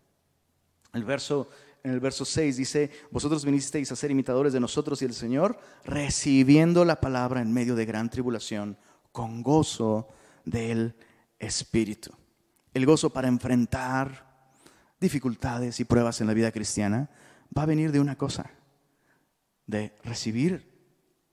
El 0.92 1.04
verso 1.04 1.48
en 1.86 1.92
el 1.92 2.00
verso 2.00 2.24
6 2.24 2.56
dice, 2.56 2.90
vosotros 3.12 3.44
vinisteis 3.44 3.92
a 3.92 3.96
ser 3.96 4.10
imitadores 4.10 4.52
de 4.52 4.58
nosotros 4.58 5.00
y 5.02 5.04
el 5.04 5.14
Señor, 5.14 5.56
recibiendo 5.84 6.84
la 6.84 7.00
palabra 7.00 7.40
en 7.40 7.52
medio 7.52 7.76
de 7.76 7.86
gran 7.86 8.10
tribulación, 8.10 8.76
con 9.12 9.40
gozo 9.40 10.08
del 10.44 10.96
Espíritu. 11.38 12.10
El 12.74 12.86
gozo 12.86 13.10
para 13.10 13.28
enfrentar 13.28 14.50
dificultades 14.98 15.78
y 15.78 15.84
pruebas 15.84 16.20
en 16.20 16.26
la 16.26 16.34
vida 16.34 16.50
cristiana 16.50 17.08
va 17.56 17.62
a 17.62 17.66
venir 17.66 17.92
de 17.92 18.00
una 18.00 18.18
cosa, 18.18 18.50
de 19.68 19.96
recibir 20.02 20.68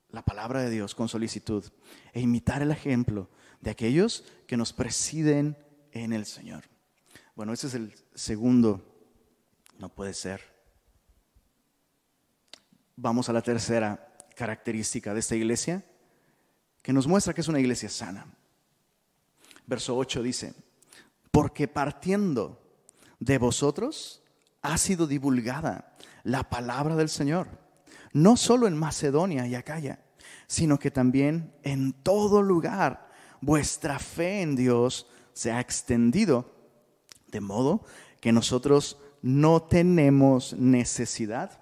la 0.10 0.24
palabra 0.24 0.62
de 0.62 0.70
Dios 0.70 0.94
con 0.94 1.10
solicitud 1.10 1.66
e 2.14 2.22
imitar 2.22 2.62
el 2.62 2.70
ejemplo 2.70 3.28
de 3.60 3.72
aquellos 3.72 4.24
que 4.46 4.58
nos 4.58 4.72
presiden 4.72 5.58
en 5.94 6.14
el 6.14 6.28
Señor. 6.28 6.73
Bueno, 7.36 7.54
ese 7.54 7.68
es 7.68 7.74
el 7.74 7.94
segundo 8.14 8.94
no 9.80 9.90
puede 9.90 10.14
ser. 10.14 10.42
Vamos 12.96 13.28
a 13.28 13.34
la 13.34 13.42
tercera 13.42 14.16
característica 14.36 15.14
de 15.14 15.20
esta 15.20 15.36
iglesia, 15.36 15.84
que 16.82 16.94
nos 16.94 17.08
muestra 17.08 17.34
que 17.34 17.42
es 17.42 17.48
una 17.48 17.60
iglesia 17.60 17.90
sana. 17.90 18.28
Verso 19.66 19.98
8 19.98 20.22
dice, 20.22 20.54
porque 21.32 21.68
partiendo 21.68 22.62
de 23.20 23.38
vosotros 23.40 24.22
ha 24.62 24.78
sido 24.78 25.08
divulgada 25.08 25.96
la 26.24 26.50
palabra 26.50 26.96
del 26.96 27.10
Señor, 27.10 27.48
no 28.12 28.38
solo 28.38 28.68
en 28.68 28.78
Macedonia 28.78 29.48
y 29.48 29.56
Acaya, 29.56 30.04
sino 30.48 30.78
que 30.78 30.92
también 30.92 31.54
en 31.64 31.94
todo 31.94 32.44
lugar 32.44 33.10
vuestra 33.42 33.98
fe 33.98 34.42
en 34.42 34.56
Dios 34.56 35.08
se 35.34 35.52
ha 35.52 35.60
extendido, 35.60 36.53
de 37.34 37.42
modo 37.42 37.84
que 38.22 38.32
nosotros 38.32 38.98
no 39.22 39.64
tenemos 39.64 40.54
necesidad 40.54 41.62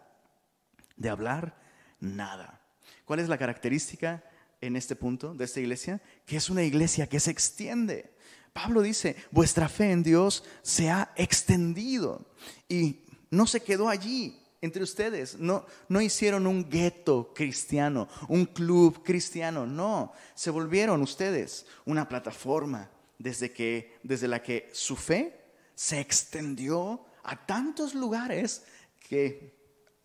de 0.98 1.10
hablar 1.10 1.58
nada. 2.00 2.62
¿Cuál 3.06 3.22
es 3.22 3.30
la 3.30 3.38
característica 3.38 4.24
en 4.60 4.76
este 4.76 4.96
punto 4.96 5.34
de 5.34 5.46
esta 5.46 5.60
iglesia? 5.60 6.02
Que 6.26 6.38
es 6.38 6.50
una 6.50 6.64
iglesia 6.64 7.08
que 7.08 7.20
se 7.20 7.32
extiende. 7.32 8.14
Pablo 8.54 8.82
dice, 8.82 9.16
vuestra 9.32 9.70
fe 9.70 9.92
en 9.92 10.04
Dios 10.04 10.44
se 10.62 10.90
ha 10.90 11.14
extendido 11.16 12.26
y 12.68 13.06
no 13.30 13.48
se 13.48 13.62
quedó 13.62 13.88
allí 13.88 14.38
entre 14.60 14.84
ustedes. 14.84 15.40
No, 15.40 15.66
no 15.88 16.02
hicieron 16.02 16.46
un 16.46 16.70
gueto 16.70 17.34
cristiano, 17.34 18.10
un 18.28 18.46
club 18.46 19.04
cristiano. 19.04 19.66
No, 19.66 20.12
se 20.36 20.52
volvieron 20.52 21.02
ustedes 21.02 21.66
una 21.86 22.10
plataforma 22.10 22.90
desde, 23.18 23.52
que, 23.52 23.98
desde 24.04 24.28
la 24.28 24.44
que 24.44 24.70
su 24.74 24.96
fe 24.96 25.41
se 25.76 26.00
extendió 26.00 27.06
a 27.24 27.46
tantos 27.46 27.96
lugares 27.96 28.64
que, 29.00 29.56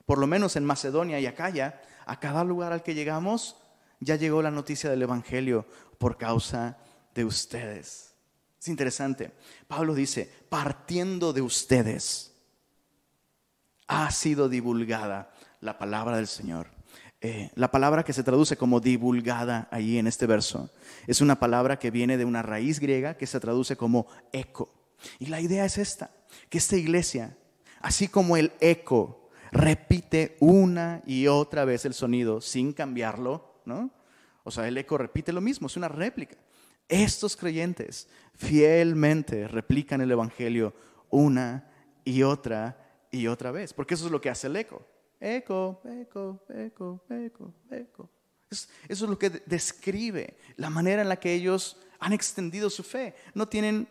por 0.05 0.19
lo 0.19 0.27
menos 0.27 0.57
en 0.57 0.65
Macedonia 0.65 1.21
y 1.21 1.27
Acaya, 1.27 1.81
a 2.07 2.21
cada 2.21 2.45
lugar 2.45 2.73
al 2.73 2.83
que 2.83 2.95
llegamos, 2.95 3.57
ya 4.01 4.17
llegó 4.17 4.43
la 4.43 4.51
noticia 4.51 4.91
del 4.91 5.03
Evangelio 5.03 5.67
por 5.99 6.19
causa 6.19 6.79
de 7.15 7.25
ustedes. 7.25 8.15
Es 8.61 8.69
interesante. 8.69 9.33
Pablo 9.69 9.95
dice, 9.95 10.31
partiendo 10.49 11.33
de 11.33 11.43
ustedes, 11.43 12.33
ha 13.87 14.11
sido 14.11 14.49
divulgada 14.49 15.33
la 15.61 15.79
palabra 15.79 16.17
del 16.17 16.27
Señor. 16.27 16.69
Eh, 17.21 17.51
la 17.55 17.71
palabra 17.71 18.05
que 18.05 18.13
se 18.13 18.23
traduce 18.23 18.57
como 18.57 18.81
divulgada 18.81 19.69
ahí 19.71 19.99
en 19.99 20.07
este 20.07 20.27
verso 20.27 20.71
es 21.07 21.21
una 21.21 21.41
palabra 21.41 21.79
que 21.79 21.91
viene 21.91 22.19
de 22.19 22.25
una 22.25 22.43
raíz 22.43 22.79
griega 22.79 23.17
que 23.17 23.27
se 23.27 23.41
traduce 23.41 23.77
como 23.77 24.07
eco. 24.33 24.76
Y 25.19 25.27
la 25.27 25.41
idea 25.41 25.65
es 25.65 25.79
esta 25.79 26.11
que 26.49 26.59
esta 26.59 26.77
iglesia, 26.77 27.37
así 27.81 28.09
como 28.09 28.37
el 28.37 28.53
eco, 28.61 29.29
repite 29.53 30.37
una 30.41 31.03
y 31.07 31.27
otra 31.27 31.65
vez 31.65 31.85
el 31.85 31.95
sonido 31.95 32.41
sin 32.41 32.73
cambiarlo, 32.73 33.61
¿no? 33.65 33.91
O 34.45 34.51
sea, 34.51 34.69
el 34.69 34.79
eco 34.79 34.99
repite 34.99 35.33
lo 35.33 35.41
mismo, 35.41 35.67
es 35.67 35.77
una 35.77 35.89
réplica. 35.89 36.37
Estos 36.89 37.37
creyentes 37.37 38.09
fielmente 38.35 39.49
replican 39.49 40.01
el 40.01 40.13
Evangelio 40.13 40.75
una 41.11 41.69
y 42.05 42.23
otra 42.23 43.07
y 43.11 43.27
otra 43.27 43.51
vez, 43.51 43.73
porque 43.73 43.95
eso 43.95 44.07
es 44.07 44.13
lo 44.13 44.21
que 44.21 44.31
hace 44.31 44.47
el 44.47 44.57
eco. 44.57 44.87
Eco, 45.19 45.81
eco, 45.85 46.45
eco, 46.51 47.03
eco, 47.09 47.55
eco. 47.71 48.11
Eso 48.51 48.69
es 48.89 49.01
lo 49.01 49.19
que 49.19 49.31
describe 49.31 50.37
la 50.57 50.71
manera 50.71 51.03
en 51.03 51.09
la 51.09 51.17
que 51.17 51.33
ellos 51.33 51.79
han 51.99 52.13
extendido 52.13 52.71
su 52.71 52.83
fe. 52.83 53.15
No 53.35 53.49
tienen 53.49 53.89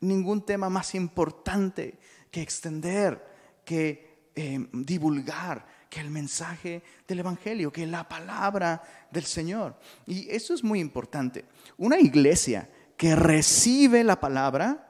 ningún 0.00 0.44
tema 0.44 0.68
más 0.68 0.94
importante 0.94 1.98
que 2.30 2.42
extender, 2.42 3.24
que 3.64 4.30
eh, 4.34 4.68
divulgar, 4.72 5.66
que 5.88 6.00
el 6.00 6.10
mensaje 6.10 6.82
del 7.06 7.18
Evangelio, 7.18 7.72
que 7.72 7.86
la 7.86 8.08
palabra 8.08 8.82
del 9.10 9.24
Señor. 9.24 9.78
Y 10.06 10.30
eso 10.30 10.54
es 10.54 10.62
muy 10.62 10.80
importante. 10.80 11.44
Una 11.76 11.98
iglesia 11.98 12.70
que 12.96 13.16
recibe 13.16 14.04
la 14.04 14.20
palabra 14.20 14.86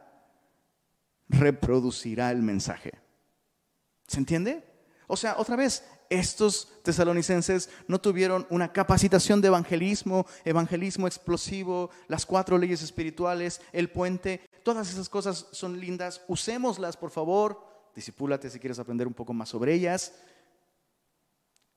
reproducirá 1.29 2.31
el 2.31 2.43
mensaje. 2.43 2.93
¿Se 4.07 4.19
entiende? 4.19 4.65
O 5.07 5.17
sea, 5.17 5.37
otra 5.39 5.57
vez, 5.57 5.85
estos 6.09 6.69
tesalonicenses 6.83 7.71
no 7.87 8.01
tuvieron 8.01 8.47
una 8.51 8.73
capacitación 8.73 9.41
de 9.41 9.49
evangelismo, 9.49 10.27
evangelismo 10.45 11.07
explosivo, 11.07 11.91
las 12.09 12.27
cuatro 12.27 12.59
leyes 12.59 12.83
espirituales, 12.83 13.61
el 13.73 13.91
puente, 13.91 14.41
todas 14.63 14.91
esas 14.91 15.09
cosas 15.09 15.47
son 15.53 15.79
lindas, 15.79 16.23
usémoslas 16.29 16.97
por 16.97 17.11
favor, 17.11 17.65
disipúlate 17.95 18.51
si 18.51 18.59
quieres 18.59 18.79
aprender 18.79 19.07
un 19.07 19.15
poco 19.15 19.33
más 19.33 19.49
sobre 19.49 19.75
ellas. 19.75 20.13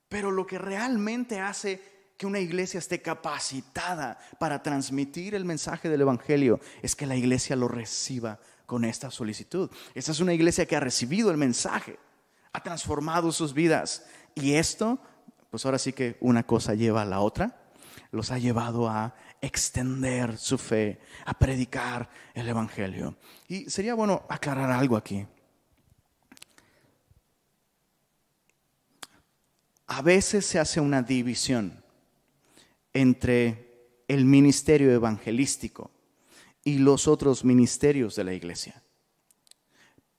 Pero 0.09 0.31
lo 0.31 0.45
que 0.45 0.57
realmente 0.57 1.39
hace 1.39 1.81
que 2.17 2.27
una 2.27 2.39
iglesia 2.39 2.77
esté 2.77 3.01
capacitada 3.01 4.19
para 4.39 4.61
transmitir 4.61 5.36
el 5.36 5.45
mensaje 5.45 5.89
del 5.89 6.01
Evangelio 6.01 6.59
es 6.81 6.95
que 6.95 7.07
la 7.07 7.15
iglesia 7.15 7.55
lo 7.55 7.67
reciba 7.67 8.39
con 8.65 8.86
esta 8.86 9.11
solicitud. 9.11 9.69
Esta 9.93 10.11
es 10.11 10.19
una 10.19 10.34
iglesia 10.34 10.65
que 10.65 10.75
ha 10.75 10.79
recibido 10.79 11.31
el 11.31 11.38
mensaje, 11.38 11.99
ha 12.53 12.61
transformado 12.61 13.31
sus 13.31 13.53
vidas 13.53 14.05
y 14.36 14.53
esto, 14.53 14.99
pues 15.49 15.65
ahora 15.65 15.79
sí 15.79 15.93
que 15.93 16.17
una 16.21 16.43
cosa 16.43 16.75
lleva 16.75 17.01
a 17.01 17.05
la 17.05 17.19
otra, 17.19 17.59
los 18.11 18.31
ha 18.31 18.38
llevado 18.38 18.88
a 18.89 19.15
extender 19.43 20.37
su 20.37 20.57
fe, 20.57 21.01
a 21.25 21.37
predicar 21.37 22.09
el 22.33 22.47
Evangelio. 22.47 23.17
Y 23.49 23.69
sería 23.69 23.93
bueno 23.93 24.25
aclarar 24.29 24.71
algo 24.71 24.95
aquí. 24.95 25.27
A 29.87 30.01
veces 30.01 30.45
se 30.45 30.59
hace 30.59 30.79
una 30.79 31.01
división 31.01 31.83
entre 32.93 33.99
el 34.07 34.23
ministerio 34.23 34.91
evangelístico 34.93 35.91
y 36.63 36.77
los 36.77 37.09
otros 37.09 37.43
ministerios 37.43 38.15
de 38.15 38.23
la 38.23 38.33
iglesia. 38.33 38.81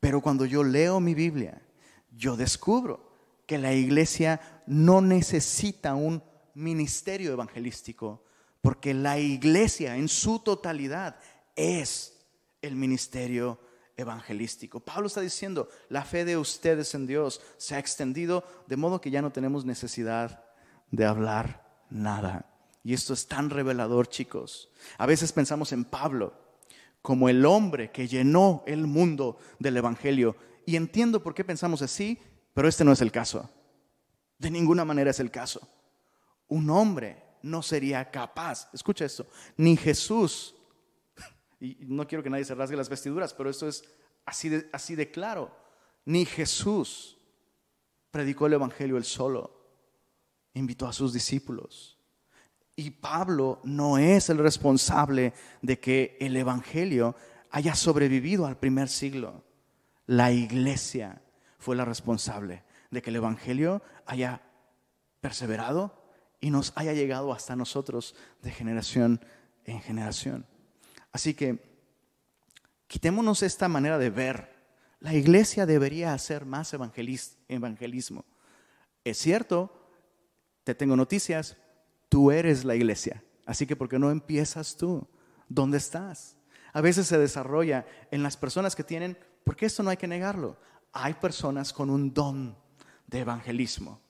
Pero 0.01 0.21
cuando 0.21 0.45
yo 0.45 0.63
leo 0.63 1.01
mi 1.01 1.15
Biblia, 1.15 1.63
yo 2.11 2.37
descubro 2.37 3.11
que 3.47 3.57
la 3.57 3.73
iglesia 3.73 4.63
no 4.67 5.01
necesita 5.01 5.95
un 5.95 6.23
ministerio 6.53 7.33
evangelístico, 7.33 8.23
porque 8.65 8.95
la 8.95 9.19
iglesia 9.19 9.95
en 9.99 10.09
su 10.09 10.39
totalidad 10.39 11.17
es 11.55 12.27
el 12.63 12.77
ministerio 12.77 13.61
evangelístico. 13.95 14.81
Pablo 14.81 15.09
está 15.09 15.21
diciendo, 15.21 15.69
la 15.91 16.03
fe 16.03 16.25
de 16.25 16.39
ustedes 16.39 16.95
en 16.95 17.07
Dios 17.07 17.43
se 17.59 17.75
ha 17.75 17.79
extendido 17.79 18.43
de 18.67 18.79
modo 18.79 19.03
que 19.03 19.11
ya 19.11 19.21
no 19.21 19.33
tenemos 19.33 19.67
necesidad 19.67 20.45
de 20.91 21.05
hablar 21.05 21.85
nada. 21.91 22.47
Y 22.83 22.95
esto 22.95 23.13
es 23.13 23.29
tan 23.29 23.51
revelador, 23.51 24.09
chicos. 24.09 24.71
A 24.97 25.05
veces 25.05 25.31
pensamos 25.33 25.71
en 25.73 25.85
Pablo 25.85 26.33
como 27.03 27.29
el 27.29 27.45
hombre 27.45 27.91
que 27.91 28.09
llenó 28.09 28.65
el 28.67 28.87
mundo 28.87 29.37
del 29.59 29.77
Evangelio. 29.77 30.37
Y 30.65 30.77
entiendo 30.77 31.23
por 31.23 31.35
qué 31.35 31.45
pensamos 31.45 31.83
así, 31.83 32.19
pero 32.55 32.67
este 32.67 32.83
no 32.83 32.93
es 32.93 33.03
el 33.03 33.13
caso. 33.13 33.51
De 34.39 34.51
ninguna 34.51 34.87
manera 34.87 35.11
es 35.11 35.21
el 35.21 35.31
caso. 35.31 35.69
Un 36.49 36.71
hombre 36.71 37.24
no 37.45 37.63
sería 37.63 38.11
capaz, 38.11 38.71
escucha 38.73 39.05
esto, 39.05 39.27
ni 39.59 39.77
Jesús, 39.77 40.55
y 41.61 41.77
no 41.81 42.07
quiero 42.07 42.23
que 42.25 42.31
nadie 42.31 42.47
se 42.47 42.55
rasgue 42.55 42.77
las 42.77 42.89
vestiduras, 42.89 43.35
pero 43.35 43.51
esto 43.51 43.69
es 43.69 43.85
así 44.25 44.49
de, 44.49 44.69
así 44.73 44.95
de 44.95 45.11
claro, 45.11 45.55
ni 46.07 46.25
Jesús 46.25 47.19
predicó 48.11 48.47
el 48.47 48.55
Evangelio 48.55 48.97
él 48.97 49.05
solo, 49.05 49.61
invitó 50.55 50.87
a 50.87 50.93
sus 50.93 51.13
discípulos. 51.13 51.99
Y 52.77 52.91
Pablo 52.91 53.61
no 53.63 53.99
es 53.99 54.31
el 54.31 54.39
responsable 54.39 55.35
de 55.61 55.79
que 55.79 56.17
el 56.21 56.37
Evangelio 56.37 57.15
haya 57.51 57.75
sobrevivido 57.75 58.47
al 58.47 58.59
primer 58.59 58.89
siglo. 58.89 59.45
La 60.07 60.33
iglesia 60.33 61.23
fue 61.59 61.77
la 61.77 61.85
responsable 61.85 62.65
de 62.91 63.03
que 63.03 63.11
el 63.11 63.17
Evangelio 63.17 63.83
haya 64.07 64.41
perseverado 65.21 66.04
y 66.45 66.51
nos 66.51 66.75
haya 66.77 66.93
llegado 66.93 67.33
hasta 67.33 67.57
nosotros 67.57 68.15
de 68.43 68.51
generación 68.51 69.25
en 69.65 69.81
generación. 69.81 70.45
Así 71.11 71.33
que 71.33 71.59
quitémonos 72.87 73.43
esta 73.43 73.67
manera 73.67 73.97
de 73.97 74.11
ver. 74.11 74.55
La 75.01 75.15
iglesia 75.15 75.65
debería 75.65 76.13
hacer 76.13 76.45
más 76.45 76.75
evangelismo. 76.75 78.27
Es 79.05 79.17
cierto, 79.17 79.89
te 80.65 80.75
tengo 80.75 80.97
noticias, 80.97 81.57
tú 82.11 82.31
eres 82.31 82.67
la 82.67 82.75
iglesia. 82.75 83.25
Así 83.47 83.67
que, 83.67 83.75
¿por 83.75 83.89
qué 83.89 83.99
no 83.99 84.11
empiezas 84.11 84.77
tú? 84.77 85.09
¿Dónde 85.49 85.79
estás? 85.79 86.37
A 86.75 86.83
veces 86.83 87.07
se 87.07 87.17
desarrolla 87.17 87.87
en 88.11 88.23
las 88.23 88.37
personas 88.37 88.77
que 88.77 88.85
tienen, 88.85 89.17
porque 89.45 89.65
esto 89.65 89.83
no 89.83 89.89
hay 89.89 89.97
que 89.97 90.09
negarlo, 90.09 90.59
hay 90.93 91.15
personas 91.15 91.73
con 91.73 91.89
un 91.89 92.13
don 92.13 92.55
de 93.07 93.21
evangelismo. 93.21 94.04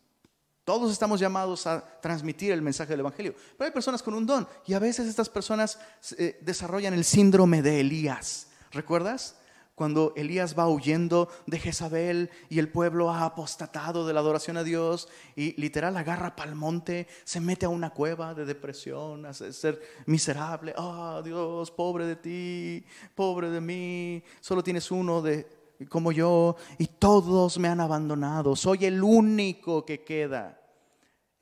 Todos 0.64 0.90
estamos 0.90 1.20
llamados 1.20 1.66
a 1.66 1.84
transmitir 2.00 2.50
el 2.50 2.62
mensaje 2.62 2.92
del 2.92 3.00
Evangelio, 3.00 3.34
pero 3.58 3.66
hay 3.66 3.72
personas 3.72 4.02
con 4.02 4.14
un 4.14 4.24
don 4.24 4.48
y 4.66 4.72
a 4.72 4.78
veces 4.78 5.06
estas 5.06 5.28
personas 5.28 5.78
eh, 6.16 6.38
desarrollan 6.40 6.94
el 6.94 7.04
síndrome 7.04 7.60
de 7.60 7.80
Elías. 7.80 8.48
¿Recuerdas? 8.72 9.36
Cuando 9.74 10.12
Elías 10.16 10.56
va 10.56 10.68
huyendo 10.68 11.28
de 11.46 11.58
Jezabel 11.58 12.30
y 12.48 12.60
el 12.60 12.68
pueblo 12.68 13.10
ha 13.10 13.24
apostatado 13.24 14.06
de 14.06 14.14
la 14.14 14.20
adoración 14.20 14.56
a 14.56 14.62
Dios 14.62 15.08
y 15.34 15.60
literal 15.60 15.96
agarra 15.96 16.36
pa'l 16.36 16.54
monte, 16.54 17.08
se 17.24 17.40
mete 17.40 17.66
a 17.66 17.70
una 17.70 17.90
cueva 17.90 18.34
de 18.34 18.44
depresión, 18.44 19.26
a 19.26 19.34
ser 19.34 19.82
miserable. 20.06 20.74
Ah, 20.78 21.20
Dios, 21.24 21.72
pobre 21.72 22.06
de 22.06 22.16
ti, 22.16 22.84
pobre 23.16 23.50
de 23.50 23.60
mí, 23.60 24.22
solo 24.40 24.62
tienes 24.62 24.92
uno 24.92 25.20
de 25.20 25.44
como 25.88 26.12
yo 26.12 26.56
y 26.78 26.86
todos 26.86 27.58
me 27.58 27.68
han 27.68 27.80
abandonado, 27.80 28.56
soy 28.56 28.84
el 28.84 29.02
único 29.02 29.84
que 29.84 30.04
queda. 30.04 30.60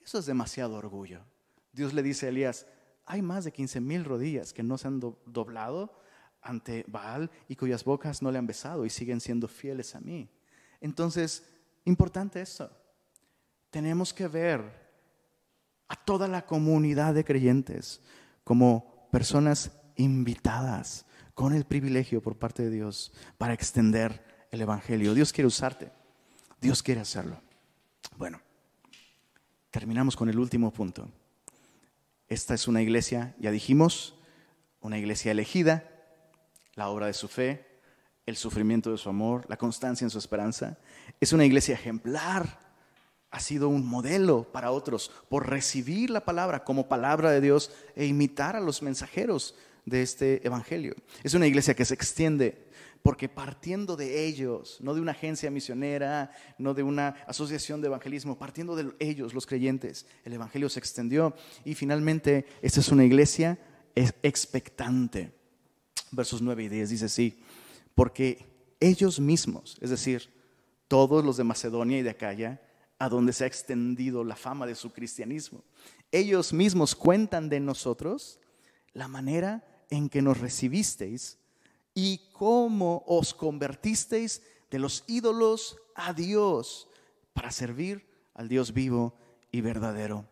Eso 0.01 0.19
es 0.19 0.27
demasiado 0.27 0.77
orgullo. 0.77 1.21
Dios 1.73 1.95
le 1.95 2.03
dice 2.03 2.27
a 2.27 2.29
Elías, 2.31 2.67
hay 3.07 3.23
más 3.23 3.45
de 3.45 3.53
15 3.53 3.81
mil 3.81 4.05
rodillas 4.05 4.53
que 4.53 4.63
no 4.63 4.79
se 4.79 4.89
han 4.89 5.01
doblado 5.01 5.93
ante 6.41 6.85
Baal 6.89 7.31
y 7.49 7.57
cuyas 7.57 7.85
bocas 7.85 8.23
no 8.23 8.31
le 8.31 8.39
han 8.39 8.47
besado 8.47 8.85
y 8.85 8.91
siguen 8.91 9.21
siendo 9.21 9.49
fieles 9.49 9.95
a 9.95 10.01
mí. 10.01 10.29
Entonces, 10.81 11.45
importante 11.85 12.41
eso. 12.41 12.71
Tenemos 13.71 14.13
que 14.13 14.29
ver 14.29 14.83
a 15.89 15.97
toda 15.97 16.29
la 16.29 16.45
comunidad 16.45 17.15
de 17.15 17.25
creyentes 17.25 18.01
como 18.45 19.09
personas 19.11 19.71
invitadas 19.97 21.07
con 21.35 21.55
el 21.55 21.65
privilegio 21.65 22.23
por 22.23 22.37
parte 22.37 22.63
de 22.63 22.71
Dios 22.71 23.13
para 23.39 23.55
extender 23.55 24.23
el 24.51 24.61
Evangelio. 24.61 25.15
Dios 25.15 25.33
quiere 25.33 25.49
usarte. 25.49 25.91
Dios 26.61 26.83
quiere 26.83 27.01
hacerlo. 27.01 27.41
Bueno, 28.17 28.41
terminamos 29.71 30.17
con 30.17 30.29
el 30.29 30.39
último 30.39 30.73
punto. 30.73 31.09
Esta 32.29 32.55
es 32.55 32.69
una 32.69 32.83
iglesia, 32.83 33.35
ya 33.39 33.51
dijimos, 33.51 34.15
una 34.81 34.99
iglesia 34.99 35.33
elegida, 35.33 35.89
la 36.75 36.89
obra 36.89 37.07
de 37.07 37.15
su 37.15 37.29
fe, 37.29 37.67
el 38.27 38.37
sufrimiento 38.37 38.91
de 38.91 38.99
su 38.99 39.09
amor, 39.09 39.45
la 39.49 39.57
constancia 39.57 40.05
en 40.05 40.11
su 40.11 40.19
esperanza. 40.19 40.79
Es 41.21 41.33
una 41.33 41.45
iglesia 41.45 41.75
ejemplar. 41.75 42.61
Ha 43.31 43.41
sido 43.41 43.69
un 43.69 43.85
modelo 43.87 44.45
para 44.53 44.71
otros 44.71 45.11
por 45.29 45.49
recibir 45.49 46.11
la 46.11 46.25
palabra 46.25 46.65
como 46.65 46.89
palabra 46.89 47.31
de 47.31 47.41
Dios 47.41 47.73
e 47.97 48.07
imitar 48.07 48.57
a 48.57 48.61
los 48.61 48.83
mensajeros 48.83 49.55
de 49.85 50.03
este 50.03 50.47
evangelio. 50.47 50.95
Es 51.23 51.35
una 51.35 51.47
iglesia 51.47 51.75
que 51.75 51.85
se 51.85 51.95
extiende 51.95 52.71
porque 53.03 53.29
partiendo 53.29 53.97
de 53.97 54.27
ellos, 54.27 54.79
no 54.81 54.95
de 54.95 55.01
una 55.01 55.11
agencia 55.11 55.51
misionera, 55.51 56.31
no 56.57 56.73
de 56.73 56.85
una 56.85 57.17
asociación 57.27 57.81
de 57.81 57.89
evangelismo, 57.89 58.39
partiendo 58.39 58.77
de 58.77 58.93
ellos, 59.01 59.35
los 59.35 59.47
creyentes, 59.47 60.07
el 60.25 60.35
evangelio 60.35 60.69
se 60.69 60.79
extendió 60.79 61.35
y 61.65 61.75
finalmente 61.75 62.47
esta 62.63 62.79
es 62.79 62.89
una 62.91 63.05
iglesia 63.05 63.59
expectante 63.95 65.33
versos 66.13 66.43
9 66.43 66.65
y 66.65 66.69
10 66.69 66.91
dice 66.91 67.05
así, 67.07 67.43
porque 67.95 68.47
ellos 68.79 69.19
mismos, 69.19 69.79
es 69.81 69.91
decir, 69.91 70.31
todos 70.87 71.25
los 71.25 71.37
de 71.37 71.45
Macedonia 71.45 71.99
y 71.99 72.03
de 72.03 72.11
Acaya, 72.11 72.61
a 72.99 73.09
donde 73.09 73.33
se 73.33 73.45
ha 73.45 73.47
extendido 73.49 74.23
la 74.23 74.37
fama 74.37 74.67
de 74.67 74.75
su 74.75 74.93
cristianismo, 74.93 75.65
ellos 76.13 76.53
mismos 76.53 76.95
cuentan 76.95 77.49
de 77.49 77.59
nosotros 77.59 78.39
la 78.93 79.09
manera 79.09 79.65
en 79.93 80.09
que 80.09 80.23
nos 80.23 80.41
recibisteis 80.41 81.39
y 81.93 82.31
cómo 82.33 83.05
os 83.07 83.35
convertisteis 83.35 84.41
de 84.71 84.79
los 84.79 85.05
ídolos 85.07 85.77
a 85.95 86.15
Dios 86.15 86.89
para 87.35 87.51
servir 87.51 88.09
al 88.33 88.49
Dios 88.49 88.73
vivo 88.73 89.15
y 89.51 89.61
verdadero. 89.61 90.27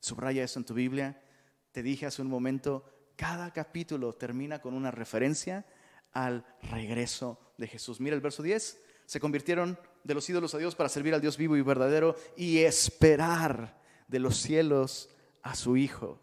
Subraya 0.00 0.42
eso 0.42 0.58
en 0.58 0.64
tu 0.64 0.74
Biblia. 0.74 1.22
Te 1.70 1.84
dije 1.84 2.06
hace 2.06 2.22
un 2.22 2.28
momento, 2.28 2.84
cada 3.14 3.52
capítulo 3.52 4.14
termina 4.14 4.60
con 4.60 4.74
una 4.74 4.90
referencia 4.90 5.64
al 6.10 6.44
regreso 6.62 7.38
de 7.56 7.68
Jesús. 7.68 8.00
Mira 8.00 8.16
el 8.16 8.20
verso 8.20 8.42
10. 8.42 8.80
Se 9.06 9.20
convirtieron 9.20 9.78
de 10.02 10.14
los 10.14 10.28
ídolos 10.28 10.56
a 10.56 10.58
Dios 10.58 10.74
para 10.74 10.88
servir 10.88 11.14
al 11.14 11.20
Dios 11.20 11.36
vivo 11.36 11.56
y 11.56 11.62
verdadero 11.62 12.16
y 12.36 12.58
esperar 12.58 13.80
de 14.08 14.18
los 14.18 14.38
cielos 14.38 15.08
a 15.42 15.54
su 15.54 15.76
Hijo, 15.76 16.18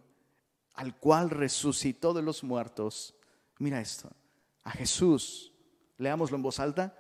al 0.73 0.97
cual 0.97 1.29
resucitó 1.29 2.13
de 2.13 2.21
los 2.21 2.43
muertos. 2.43 3.15
Mira 3.59 3.81
esto, 3.81 4.11
a 4.63 4.71
Jesús, 4.71 5.53
leámoslo 5.97 6.37
en 6.37 6.43
voz 6.43 6.59
alta, 6.59 6.95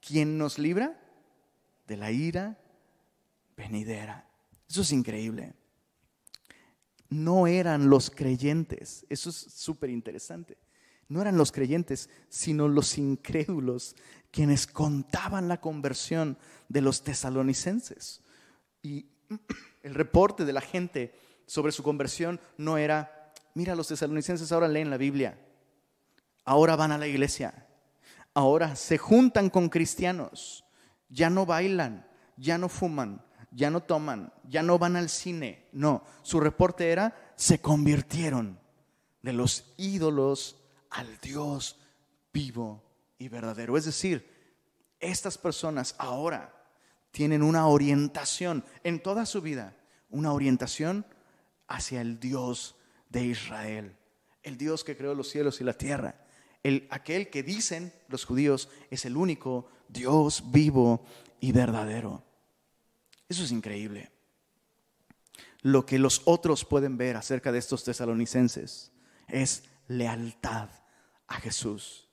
quien 0.00 0.38
nos 0.38 0.58
libra 0.58 1.00
de 1.86 1.96
la 1.96 2.10
ira 2.10 2.58
venidera. 3.56 4.28
Eso 4.68 4.82
es 4.82 4.92
increíble 4.92 5.54
no 7.12 7.46
eran 7.46 7.88
los 7.88 8.10
creyentes. 8.10 9.06
Eso 9.08 9.30
es 9.30 9.36
súper 9.36 9.90
interesante. 9.90 10.56
No 11.08 11.20
eran 11.20 11.36
los 11.36 11.52
creyentes, 11.52 12.08
sino 12.28 12.68
los 12.68 12.96
incrédulos 12.98 13.94
quienes 14.30 14.66
contaban 14.66 15.46
la 15.46 15.60
conversión 15.60 16.38
de 16.68 16.80
los 16.80 17.02
tesalonicenses. 17.02 18.22
Y 18.82 19.06
el 19.82 19.94
reporte 19.94 20.44
de 20.44 20.52
la 20.54 20.62
gente 20.62 21.14
sobre 21.46 21.72
su 21.72 21.82
conversión 21.82 22.40
no 22.56 22.78
era, 22.78 23.32
mira, 23.54 23.74
los 23.74 23.88
tesalonicenses 23.88 24.52
ahora 24.52 24.68
leen 24.68 24.90
la 24.90 24.96
Biblia, 24.96 25.38
ahora 26.44 26.76
van 26.76 26.92
a 26.92 26.98
la 26.98 27.06
iglesia, 27.06 27.66
ahora 28.34 28.76
se 28.76 28.98
juntan 28.98 29.50
con 29.50 29.68
cristianos, 29.68 30.64
ya 31.08 31.30
no 31.30 31.46
bailan, 31.46 32.06
ya 32.36 32.58
no 32.58 32.68
fuman, 32.68 33.24
ya 33.50 33.70
no 33.70 33.82
toman, 33.82 34.32
ya 34.48 34.62
no 34.62 34.78
van 34.78 34.96
al 34.96 35.08
cine. 35.08 35.68
No, 35.72 36.04
su 36.22 36.40
reporte 36.40 36.90
era, 36.90 37.32
se 37.36 37.60
convirtieron 37.60 38.58
de 39.20 39.32
los 39.32 39.72
ídolos 39.76 40.56
al 40.90 41.18
Dios 41.20 41.78
vivo 42.32 42.82
y 43.18 43.28
verdadero. 43.28 43.76
Es 43.76 43.84
decir, 43.84 44.28
estas 44.98 45.38
personas 45.38 45.94
ahora 45.98 46.54
tienen 47.10 47.42
una 47.42 47.66
orientación 47.66 48.64
en 48.82 49.02
toda 49.02 49.26
su 49.26 49.42
vida, 49.42 49.76
una 50.10 50.32
orientación 50.32 51.06
hacia 51.66 52.00
el 52.00 52.20
Dios 52.20 52.76
de 53.08 53.24
Israel, 53.24 53.96
el 54.42 54.56
Dios 54.56 54.84
que 54.84 54.96
creó 54.96 55.14
los 55.14 55.28
cielos 55.28 55.60
y 55.60 55.64
la 55.64 55.74
tierra, 55.74 56.26
el, 56.62 56.86
aquel 56.90 57.30
que 57.30 57.42
dicen 57.42 57.92
los 58.08 58.24
judíos 58.24 58.68
es 58.90 59.04
el 59.04 59.16
único 59.16 59.68
Dios 59.88 60.44
vivo 60.52 61.04
y 61.40 61.52
verdadero. 61.52 62.24
Eso 63.28 63.42
es 63.44 63.50
increíble. 63.50 64.10
Lo 65.62 65.86
que 65.86 65.98
los 65.98 66.22
otros 66.24 66.64
pueden 66.64 66.96
ver 66.96 67.16
acerca 67.16 67.52
de 67.52 67.58
estos 67.58 67.84
tesalonicenses 67.84 68.92
es 69.28 69.64
lealtad 69.88 70.68
a 71.26 71.34
Jesús. 71.40 72.08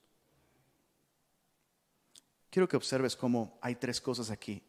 Quiero 2.50 2.68
que 2.68 2.78
observes 2.78 3.16
cómo 3.16 3.60
hay 3.62 3.76
tres 3.76 4.02
cosas 4.02 4.32
aquí 4.32 4.64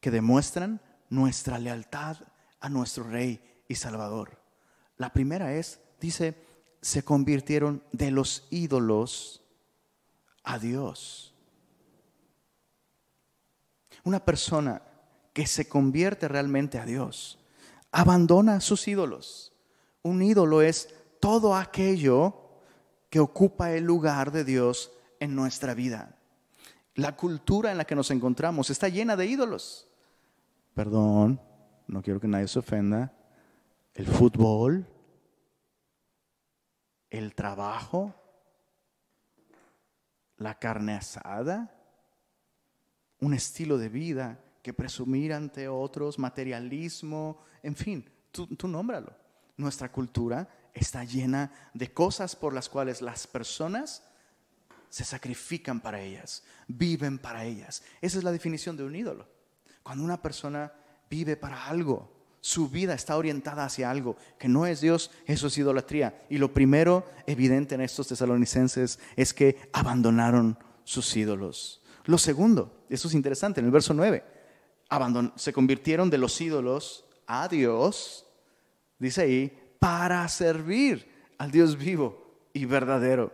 que 0.00 0.10
demuestran 0.10 0.80
nuestra 1.08 1.58
lealtad 1.58 2.16
a 2.60 2.68
nuestro 2.68 3.04
Rey 3.04 3.53
Salvador. 3.74 4.38
La 4.96 5.12
primera 5.12 5.54
es, 5.54 5.80
dice, 6.00 6.36
se 6.80 7.02
convirtieron 7.02 7.82
de 7.92 8.10
los 8.10 8.46
ídolos 8.50 9.42
a 10.42 10.58
Dios. 10.58 11.34
Una 14.04 14.24
persona 14.24 14.82
que 15.32 15.46
se 15.46 15.68
convierte 15.68 16.28
realmente 16.28 16.78
a 16.78 16.84
Dios. 16.84 17.38
Abandona 17.90 18.60
sus 18.60 18.86
ídolos. 18.86 19.52
Un 20.02 20.22
ídolo 20.22 20.62
es 20.62 20.94
todo 21.20 21.56
aquello 21.56 22.34
que 23.08 23.20
ocupa 23.20 23.72
el 23.72 23.84
lugar 23.84 24.30
de 24.30 24.44
Dios 24.44 24.92
en 25.20 25.34
nuestra 25.34 25.74
vida. 25.74 26.16
La 26.94 27.16
cultura 27.16 27.72
en 27.72 27.78
la 27.78 27.84
que 27.84 27.94
nos 27.94 28.10
encontramos 28.10 28.70
está 28.70 28.88
llena 28.88 29.16
de 29.16 29.26
ídolos. 29.26 29.88
perdón, 30.74 31.40
no 31.86 32.02
quiero 32.02 32.20
que 32.20 32.28
nadie 32.28 32.48
se 32.48 32.58
ofenda, 32.58 33.12
el 33.94 34.06
fútbol, 34.06 34.86
el 37.10 37.34
trabajo, 37.34 38.14
la 40.36 40.58
carne 40.58 40.94
asada, 40.94 41.72
un 43.20 43.34
estilo 43.34 43.78
de 43.78 43.88
vida 43.88 44.40
que 44.62 44.74
presumir 44.74 45.32
ante 45.32 45.68
otros, 45.68 46.18
materialismo, 46.18 47.38
en 47.62 47.76
fin, 47.76 48.10
tú, 48.32 48.46
tú 48.48 48.66
nómbralo. 48.66 49.14
Nuestra 49.56 49.92
cultura 49.92 50.48
está 50.72 51.04
llena 51.04 51.52
de 51.72 51.92
cosas 51.92 52.34
por 52.34 52.52
las 52.52 52.68
cuales 52.68 53.00
las 53.00 53.28
personas 53.28 54.02
se 54.88 55.04
sacrifican 55.04 55.80
para 55.80 56.00
ellas, 56.00 56.44
viven 56.66 57.18
para 57.18 57.44
ellas. 57.44 57.82
Esa 58.00 58.18
es 58.18 58.24
la 58.24 58.32
definición 58.32 58.76
de 58.76 58.84
un 58.84 58.96
ídolo. 58.96 59.28
Cuando 59.82 60.04
una 60.04 60.20
persona 60.20 60.72
vive 61.08 61.36
para 61.36 61.66
algo, 61.66 62.13
su 62.44 62.68
vida 62.68 62.92
está 62.92 63.16
orientada 63.16 63.64
hacia 63.64 63.90
algo 63.90 64.18
que 64.38 64.48
no 64.48 64.66
es 64.66 64.82
Dios, 64.82 65.10
eso 65.24 65.46
es 65.46 65.56
idolatría. 65.56 66.26
Y 66.28 66.36
lo 66.36 66.52
primero 66.52 67.06
evidente 67.26 67.74
en 67.74 67.80
estos 67.80 68.08
tesalonicenses 68.08 68.98
es 69.16 69.32
que 69.32 69.70
abandonaron 69.72 70.58
sus 70.84 71.16
ídolos. 71.16 71.80
Lo 72.04 72.18
segundo, 72.18 72.84
eso 72.90 73.08
es 73.08 73.14
interesante, 73.14 73.60
en 73.60 73.66
el 73.66 73.72
verso 73.72 73.94
9, 73.94 74.22
se 75.36 75.54
convirtieron 75.54 76.10
de 76.10 76.18
los 76.18 76.38
ídolos 76.38 77.06
a 77.26 77.48
Dios, 77.48 78.26
dice 78.98 79.22
ahí, 79.22 79.76
para 79.78 80.28
servir 80.28 81.08
al 81.38 81.50
Dios 81.50 81.78
vivo 81.78 82.50
y 82.52 82.66
verdadero. 82.66 83.32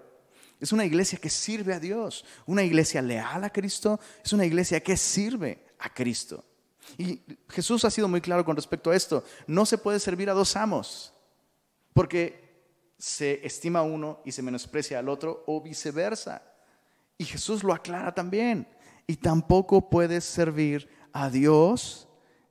Es 0.60 0.70
una 0.70 0.84
iglesia 0.84 1.18
que 1.18 1.30
sirve 1.30 1.74
a 1.74 1.80
Dios, 1.80 2.24
una 2.46 2.62
iglesia 2.62 3.02
leal 3.02 3.42
a 3.42 3.50
Cristo, 3.50 3.98
es 4.24 4.32
una 4.32 4.46
iglesia 4.46 4.78
que 4.78 4.96
sirve 4.96 5.64
a 5.80 5.92
Cristo. 5.92 6.44
Y 6.98 7.20
Jesús 7.48 7.84
ha 7.84 7.90
sido 7.90 8.08
muy 8.08 8.20
claro 8.20 8.44
con 8.44 8.56
respecto 8.56 8.90
a 8.90 8.96
esto. 8.96 9.24
No 9.46 9.66
se 9.66 9.78
puede 9.78 10.00
servir 10.00 10.30
a 10.30 10.34
dos 10.34 10.56
amos, 10.56 11.12
porque 11.92 12.50
se 12.98 13.44
estima 13.46 13.80
a 13.80 13.82
uno 13.82 14.20
y 14.24 14.32
se 14.32 14.42
menosprecia 14.42 14.98
al 14.98 15.08
otro 15.08 15.42
o 15.46 15.60
viceversa. 15.60 16.42
Y 17.16 17.24
Jesús 17.24 17.62
lo 17.62 17.72
aclara 17.72 18.14
también. 18.14 18.66
Y 19.06 19.16
tampoco 19.16 19.88
puedes 19.88 20.24
servir 20.24 20.88
a 21.12 21.30
Dios 21.30 22.08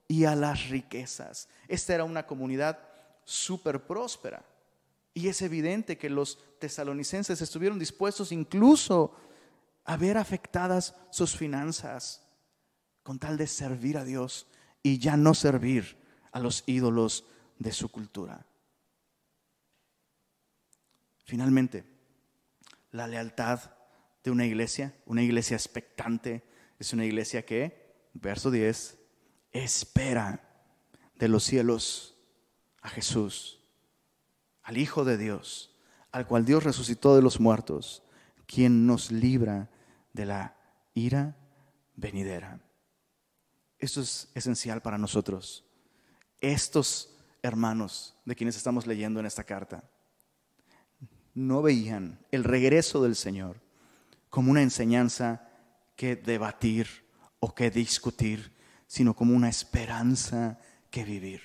y 0.07 0.25
a 0.25 0.35
las 0.35 0.69
riquezas. 0.69 1.47
Esta 1.67 1.95
era 1.95 2.03
una 2.03 2.25
comunidad 2.25 2.79
súper 3.23 3.85
próspera. 3.85 4.43
Y 5.13 5.27
es 5.27 5.41
evidente 5.41 5.97
que 5.97 6.09
los 6.09 6.39
tesalonicenses 6.59 7.41
estuvieron 7.41 7.79
dispuestos 7.79 8.31
incluso 8.31 9.13
a 9.85 9.97
ver 9.97 10.17
afectadas 10.17 10.95
sus 11.09 11.35
finanzas 11.35 12.28
con 13.03 13.19
tal 13.19 13.37
de 13.37 13.47
servir 13.47 13.97
a 13.97 14.03
Dios 14.03 14.47
y 14.83 14.99
ya 14.99 15.17
no 15.17 15.33
servir 15.33 15.97
a 16.31 16.39
los 16.39 16.63
ídolos 16.67 17.25
de 17.57 17.71
su 17.71 17.89
cultura. 17.89 18.45
Finalmente, 21.23 21.85
la 22.91 23.07
lealtad 23.07 23.71
de 24.23 24.31
una 24.31 24.45
iglesia, 24.45 24.95
una 25.05 25.21
iglesia 25.21 25.55
expectante, 25.55 26.43
es 26.79 26.93
una 26.93 27.05
iglesia 27.05 27.45
que, 27.45 28.09
verso 28.13 28.51
10, 28.51 28.97
espera 29.51 30.41
de 31.15 31.27
los 31.27 31.43
cielos 31.43 32.17
a 32.81 32.89
Jesús, 32.89 33.61
al 34.63 34.77
Hijo 34.77 35.03
de 35.03 35.17
Dios, 35.17 35.75
al 36.11 36.25
cual 36.25 36.45
Dios 36.45 36.63
resucitó 36.63 37.15
de 37.15 37.21
los 37.21 37.39
muertos, 37.39 38.03
quien 38.45 38.87
nos 38.87 39.11
libra 39.11 39.69
de 40.13 40.25
la 40.25 40.55
ira 40.93 41.35
venidera. 41.95 42.59
Esto 43.79 44.01
es 44.01 44.29
esencial 44.35 44.81
para 44.81 44.97
nosotros. 44.97 45.65
Estos 46.41 47.15
hermanos 47.41 48.15
de 48.25 48.35
quienes 48.35 48.57
estamos 48.57 48.85
leyendo 48.85 49.19
en 49.19 49.25
esta 49.25 49.43
carta 49.43 49.83
no 51.33 51.61
veían 51.61 52.19
el 52.31 52.43
regreso 52.43 53.01
del 53.01 53.15
Señor 53.15 53.61
como 54.29 54.51
una 54.51 54.61
enseñanza 54.61 55.47
que 55.95 56.15
debatir 56.15 56.87
o 57.39 57.55
que 57.55 57.71
discutir, 57.71 58.53
sino 58.87 59.15
como 59.15 59.35
una 59.35 59.49
esperanza 59.49 60.59
que 60.91 61.03
vivir. 61.03 61.41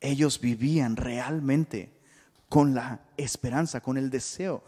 Ellos 0.00 0.40
vivían 0.40 0.96
realmente 0.96 2.00
con 2.48 2.74
la 2.74 3.00
esperanza, 3.16 3.80
con 3.80 3.96
el 3.96 4.10
deseo, 4.10 4.64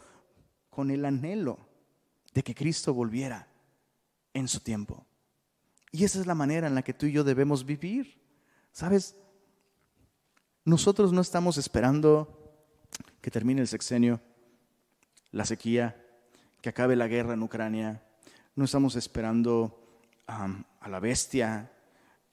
con 0.70 0.90
el 0.90 1.04
anhelo 1.04 1.58
de 2.32 2.42
que 2.42 2.54
Cristo 2.54 2.94
volviera 2.94 3.48
en 4.32 4.48
su 4.48 4.60
tiempo. 4.60 5.06
Y 5.94 6.02
esa 6.02 6.18
es 6.18 6.26
la 6.26 6.34
manera 6.34 6.66
en 6.66 6.74
la 6.74 6.82
que 6.82 6.92
tú 6.92 7.06
y 7.06 7.12
yo 7.12 7.22
debemos 7.22 7.64
vivir. 7.64 8.20
¿Sabes? 8.72 9.14
Nosotros 10.64 11.12
no 11.12 11.20
estamos 11.20 11.56
esperando 11.56 12.66
que 13.20 13.30
termine 13.30 13.60
el 13.60 13.68
sexenio, 13.68 14.20
la 15.30 15.44
sequía, 15.44 16.04
que 16.60 16.68
acabe 16.68 16.96
la 16.96 17.06
guerra 17.06 17.34
en 17.34 17.44
Ucrania. 17.44 18.02
No 18.56 18.64
estamos 18.64 18.96
esperando 18.96 20.00
a 20.26 20.88
la 20.88 20.98
bestia, 20.98 21.70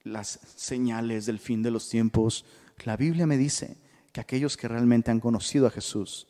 las 0.02 0.40
señales 0.56 1.26
del 1.26 1.38
fin 1.38 1.62
de 1.62 1.70
los 1.70 1.88
tiempos. 1.88 2.44
La 2.84 2.96
Biblia 2.96 3.28
me 3.28 3.36
dice 3.36 3.76
que 4.10 4.20
aquellos 4.20 4.56
que 4.56 4.66
realmente 4.66 5.12
han 5.12 5.20
conocido 5.20 5.68
a 5.68 5.70
Jesús 5.70 6.26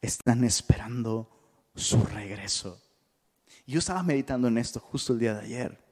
están 0.00 0.44
esperando 0.44 1.28
su 1.74 2.02
regreso. 2.04 2.80
Yo 3.66 3.80
estaba 3.80 4.02
meditando 4.02 4.48
en 4.48 4.56
esto 4.56 4.80
justo 4.80 5.12
el 5.12 5.18
día 5.18 5.34
de 5.34 5.44
ayer 5.44 5.89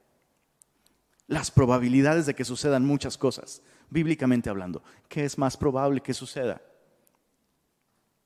las 1.29 1.51
probabilidades 1.51 2.25
de 2.25 2.33
que 2.33 2.43
sucedan 2.43 2.83
muchas 2.83 3.15
cosas, 3.15 3.61
bíblicamente 3.91 4.49
hablando. 4.49 4.83
¿Qué 5.07 5.25
es 5.25 5.37
más 5.37 5.57
probable 5.57 6.01
que 6.01 6.15
suceda? 6.15 6.59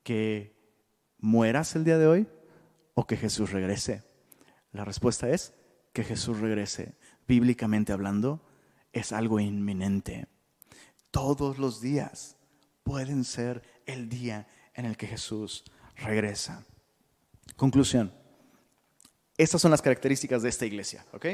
¿Que 0.03 0.55
mueras 1.19 1.75
el 1.75 1.83
día 1.83 1.97
de 1.97 2.07
hoy 2.07 2.27
o 2.93 3.05
que 3.05 3.17
Jesús 3.17 3.51
regrese? 3.51 4.03
La 4.71 4.85
respuesta 4.85 5.29
es 5.29 5.53
que 5.91 6.05
Jesús 6.05 6.39
regrese. 6.39 6.95
Bíblicamente 7.27 7.91
hablando, 7.91 8.41
es 8.93 9.11
algo 9.11 9.41
inminente. 9.41 10.27
Todos 11.11 11.57
los 11.57 11.81
días 11.81 12.37
pueden 12.83 13.25
ser 13.25 13.63
el 13.85 14.07
día 14.07 14.47
en 14.75 14.85
el 14.85 14.95
que 14.95 15.07
Jesús 15.07 15.65
regresa. 15.97 16.65
Conclusión. 17.57 18.13
Estas 19.37 19.61
son 19.61 19.71
las 19.71 19.81
características 19.81 20.41
de 20.41 20.47
esta 20.47 20.65
iglesia, 20.65 21.05
¿ok? 21.11 21.25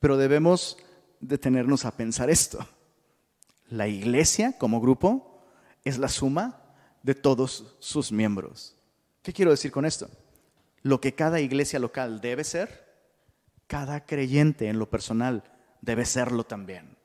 Pero 0.00 0.16
debemos 0.16 0.76
detenernos 1.20 1.84
a 1.84 1.96
pensar 1.96 2.30
esto. 2.30 2.66
La 3.68 3.86
iglesia 3.86 4.58
como 4.58 4.80
grupo 4.80 5.44
es 5.84 5.98
la 5.98 6.08
suma 6.08 6.60
de 7.02 7.14
todos 7.14 7.76
sus 7.78 8.10
miembros. 8.10 8.76
¿Qué 9.22 9.32
quiero 9.32 9.50
decir 9.50 9.70
con 9.70 9.84
esto? 9.84 10.10
Lo 10.82 11.00
que 11.00 11.14
cada 11.14 11.40
iglesia 11.40 11.78
local 11.78 12.20
debe 12.20 12.42
ser, 12.42 12.88
cada 13.66 14.04
creyente 14.06 14.68
en 14.68 14.78
lo 14.78 14.90
personal 14.90 15.44
debe 15.82 16.04
serlo 16.04 16.44
también. 16.44 16.96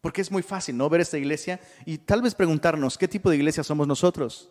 Porque 0.00 0.20
es 0.20 0.30
muy 0.30 0.42
fácil 0.42 0.76
no 0.76 0.88
ver 0.88 1.00
esta 1.00 1.18
iglesia 1.18 1.60
y 1.84 1.98
tal 1.98 2.22
vez 2.22 2.34
preguntarnos, 2.34 2.98
¿qué 2.98 3.06
tipo 3.06 3.30
de 3.30 3.36
iglesia 3.36 3.62
somos 3.62 3.86
nosotros? 3.86 4.50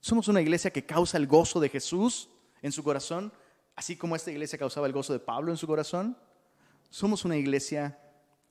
¿Somos 0.00 0.28
una 0.28 0.40
iglesia 0.40 0.70
que 0.70 0.86
causa 0.86 1.18
el 1.18 1.26
gozo 1.26 1.60
de 1.60 1.68
Jesús 1.68 2.30
en 2.62 2.72
su 2.72 2.82
corazón, 2.82 3.32
así 3.74 3.96
como 3.96 4.16
esta 4.16 4.30
iglesia 4.30 4.58
causaba 4.58 4.86
el 4.86 4.92
gozo 4.92 5.12
de 5.12 5.18
Pablo 5.18 5.50
en 5.50 5.56
su 5.56 5.66
corazón? 5.66 6.16
Somos 6.90 7.24
una 7.24 7.36
iglesia 7.36 7.98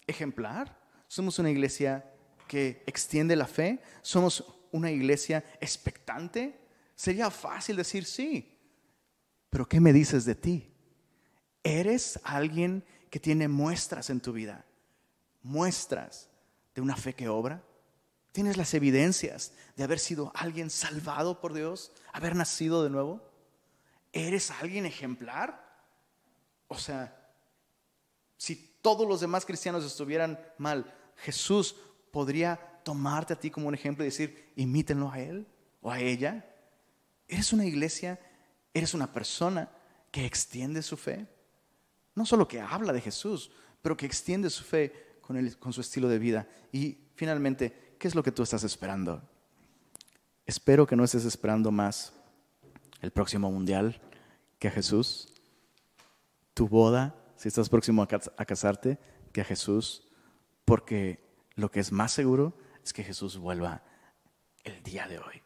ejemplar, 0.06 0.78
somos 1.08 1.40
una 1.40 1.50
iglesia 1.50 2.06
que 2.48 2.84
extiende 2.86 3.36
la 3.36 3.48
fe, 3.48 3.82
somos 4.02 4.44
una 4.72 4.92
iglesia 4.92 5.44
expectante. 5.60 6.60
Sería 6.96 7.30
fácil 7.30 7.76
decir 7.76 8.06
sí, 8.06 8.58
pero 9.50 9.68
¿qué 9.68 9.80
me 9.80 9.94
dices 9.94 10.26
de 10.26 10.36
ti? 10.36 10.74
¿Eres 11.64 12.20
alguien 12.24 12.84
que 13.10 13.20
tiene 13.20 13.48
muestras 13.48 14.10
en 14.10 14.22
tu 14.22 14.34
vida? 14.34 14.66
Muestras 15.44 16.30
de 16.76 16.82
una 16.82 16.96
fe 16.96 17.14
que 17.14 17.30
obra. 17.30 17.64
¿Tienes 18.32 18.58
las 18.58 18.74
evidencias 18.74 19.54
de 19.76 19.84
haber 19.84 20.00
sido 20.00 20.32
alguien 20.36 20.70
salvado 20.70 21.42
por 21.42 21.54
Dios, 21.54 21.92
haber 22.14 22.36
nacido 22.36 22.84
de 22.84 22.90
nuevo? 22.90 23.28
¿Eres 24.14 24.52
alguien 24.52 24.86
ejemplar? 24.86 25.66
O 26.68 26.78
sea, 26.78 27.27
si 28.38 28.56
todos 28.82 29.08
los 29.08 29.20
demás 29.20 29.46
cristianos 29.46 29.84
estuvieran 29.84 30.40
mal, 30.58 30.94
Jesús 31.18 31.76
podría 32.12 32.58
tomarte 32.84 33.34
a 33.34 33.40
ti 33.40 33.50
como 33.50 33.68
un 33.68 33.74
ejemplo 33.74 34.04
y 34.04 34.08
decir, 34.08 34.52
imítenlo 34.56 35.12
a 35.12 35.20
él 35.20 35.48
o 35.82 35.92
a 35.92 36.00
ella. 36.00 36.46
Eres 37.28 37.52
una 37.52 37.66
iglesia, 37.66 38.20
eres 38.74 38.94
una 38.94 39.12
persona 39.12 39.70
que 40.12 40.26
extiende 40.26 40.82
su 40.82 40.96
fe. 40.96 41.28
No 42.16 42.26
solo 42.26 42.48
que 42.48 42.62
habla 42.62 42.94
de 42.94 43.02
Jesús, 43.02 43.52
pero 43.82 43.98
que 43.98 44.06
extiende 44.06 44.50
su 44.50 44.64
fe 44.64 45.20
con, 45.22 45.50
con 45.60 45.74
su 45.74 45.82
estilo 45.82 46.08
de 46.08 46.20
vida. 46.20 46.48
Y 46.72 46.98
finalmente, 47.16 47.96
¿qué 48.00 48.08
es 48.08 48.16
lo 48.16 48.24
que 48.24 48.32
tú 48.32 48.44
estás 48.44 48.64
esperando? 48.64 49.22
Espero 50.46 50.88
que 50.88 50.96
no 50.96 51.04
estés 51.04 51.26
esperando 51.26 51.72
más 51.72 52.14
el 53.02 53.12
próximo 53.12 53.52
mundial 53.52 54.00
que 54.60 54.70
a 54.70 54.72
Jesús, 54.72 55.34
tu 56.54 56.68
boda 56.68 57.16
si 57.38 57.48
estás 57.48 57.70
próximo 57.70 58.02
a 58.02 58.46
casarte, 58.46 59.00
que 59.32 59.42
a 59.42 59.46
Jesús, 59.46 60.08
porque 60.66 61.24
lo 61.56 61.72
que 61.72 61.80
es 61.80 61.92
más 61.92 62.12
seguro 62.12 62.58
es 62.84 62.94
que 62.94 63.04
Jesús 63.04 63.38
vuelva 63.38 63.84
el 64.64 64.82
día 64.84 65.08
de 65.08 65.20
hoy. 65.20 65.42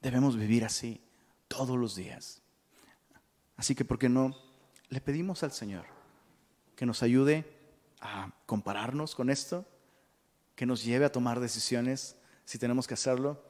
Debemos 0.00 0.36
vivir 0.36 0.64
así 0.64 1.02
todos 1.46 1.76
los 1.76 1.94
días. 1.94 2.42
Así 3.56 3.74
que, 3.74 3.84
¿por 3.84 3.98
qué 3.98 4.08
no? 4.08 4.34
Le 4.88 5.00
pedimos 5.00 5.42
al 5.42 5.52
Señor 5.52 5.86
que 6.74 6.86
nos 6.86 7.02
ayude 7.02 7.44
a 8.00 8.32
compararnos 8.46 9.14
con 9.14 9.30
esto, 9.30 9.66
que 10.54 10.66
nos 10.66 10.84
lleve 10.84 11.04
a 11.04 11.12
tomar 11.12 11.40
decisiones 11.40 12.16
si 12.44 12.58
tenemos 12.58 12.86
que 12.86 12.94
hacerlo 12.94 13.44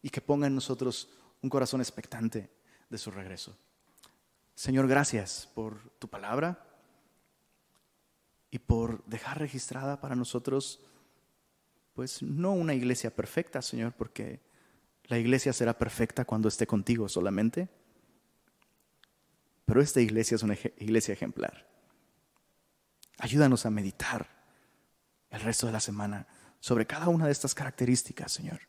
y 0.00 0.10
que 0.10 0.20
ponga 0.20 0.46
en 0.46 0.54
nosotros 0.54 1.10
un 1.42 1.50
corazón 1.50 1.80
expectante 1.80 2.50
de 2.88 2.98
su 2.98 3.10
regreso. 3.10 3.56
Señor, 4.54 4.86
gracias 4.86 5.48
por 5.54 5.90
tu 5.98 6.08
palabra 6.08 6.71
y 8.52 8.58
por 8.58 9.02
dejar 9.06 9.38
registrada 9.38 9.98
para 9.98 10.14
nosotros, 10.14 10.78
pues 11.94 12.22
no 12.22 12.52
una 12.52 12.74
iglesia 12.74 13.16
perfecta, 13.16 13.62
Señor, 13.62 13.94
porque 13.94 14.42
la 15.04 15.18
iglesia 15.18 15.54
será 15.54 15.78
perfecta 15.78 16.26
cuando 16.26 16.48
esté 16.48 16.66
contigo 16.66 17.08
solamente, 17.08 17.70
pero 19.64 19.80
esta 19.80 20.02
iglesia 20.02 20.34
es 20.34 20.42
una 20.42 20.54
iglesia 20.76 21.14
ejemplar. 21.14 21.66
Ayúdanos 23.16 23.64
a 23.64 23.70
meditar 23.70 24.28
el 25.30 25.40
resto 25.40 25.66
de 25.66 25.72
la 25.72 25.80
semana 25.80 26.26
sobre 26.60 26.86
cada 26.86 27.08
una 27.08 27.24
de 27.24 27.32
estas 27.32 27.54
características, 27.54 28.32
Señor. 28.32 28.60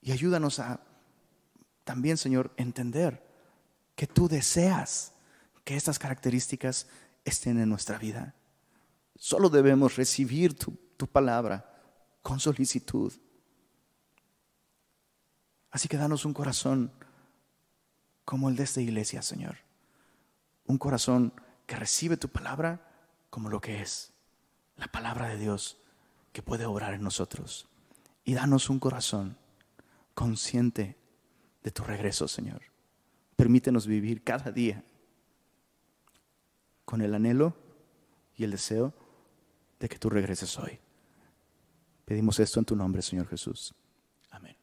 Y 0.00 0.10
ayúdanos 0.10 0.58
a 0.58 0.80
también, 1.84 2.16
Señor, 2.16 2.52
entender 2.56 3.24
que 3.94 4.08
tú 4.08 4.28
deseas 4.28 5.12
que 5.66 5.74
estas 5.74 5.98
características 5.98 6.86
estén 7.24 7.58
en 7.58 7.68
nuestra 7.68 7.98
vida. 7.98 8.36
Solo 9.16 9.50
debemos 9.50 9.96
recibir 9.96 10.56
tu, 10.56 10.78
tu 10.96 11.08
palabra 11.08 11.82
con 12.22 12.38
solicitud. 12.38 13.12
Así 15.72 15.88
que 15.88 15.96
danos 15.96 16.24
un 16.24 16.34
corazón 16.34 16.92
como 18.24 18.48
el 18.48 18.54
de 18.54 18.62
esta 18.62 18.80
iglesia, 18.80 19.22
Señor. 19.22 19.56
Un 20.66 20.78
corazón 20.78 21.32
que 21.66 21.74
recibe 21.74 22.16
tu 22.16 22.28
palabra 22.28 22.88
como 23.28 23.50
lo 23.50 23.60
que 23.60 23.82
es, 23.82 24.12
la 24.76 24.86
palabra 24.86 25.26
de 25.30 25.36
Dios 25.36 25.78
que 26.32 26.42
puede 26.42 26.64
obrar 26.64 26.94
en 26.94 27.02
nosotros. 27.02 27.66
Y 28.22 28.34
danos 28.34 28.70
un 28.70 28.78
corazón 28.78 29.36
consciente 30.14 30.96
de 31.64 31.72
tu 31.72 31.82
regreso, 31.82 32.28
Señor. 32.28 32.62
Permítenos 33.34 33.88
vivir 33.88 34.22
cada 34.22 34.52
día 34.52 34.84
con 36.86 37.02
el 37.02 37.14
anhelo 37.14 37.54
y 38.36 38.44
el 38.44 38.52
deseo 38.52 38.94
de 39.78 39.88
que 39.90 39.98
tú 39.98 40.08
regreses 40.08 40.58
hoy. 40.58 40.78
Pedimos 42.06 42.40
esto 42.40 42.60
en 42.60 42.64
tu 42.64 42.74
nombre, 42.74 43.02
Señor 43.02 43.26
Jesús. 43.26 43.74
Amén. 44.30 44.56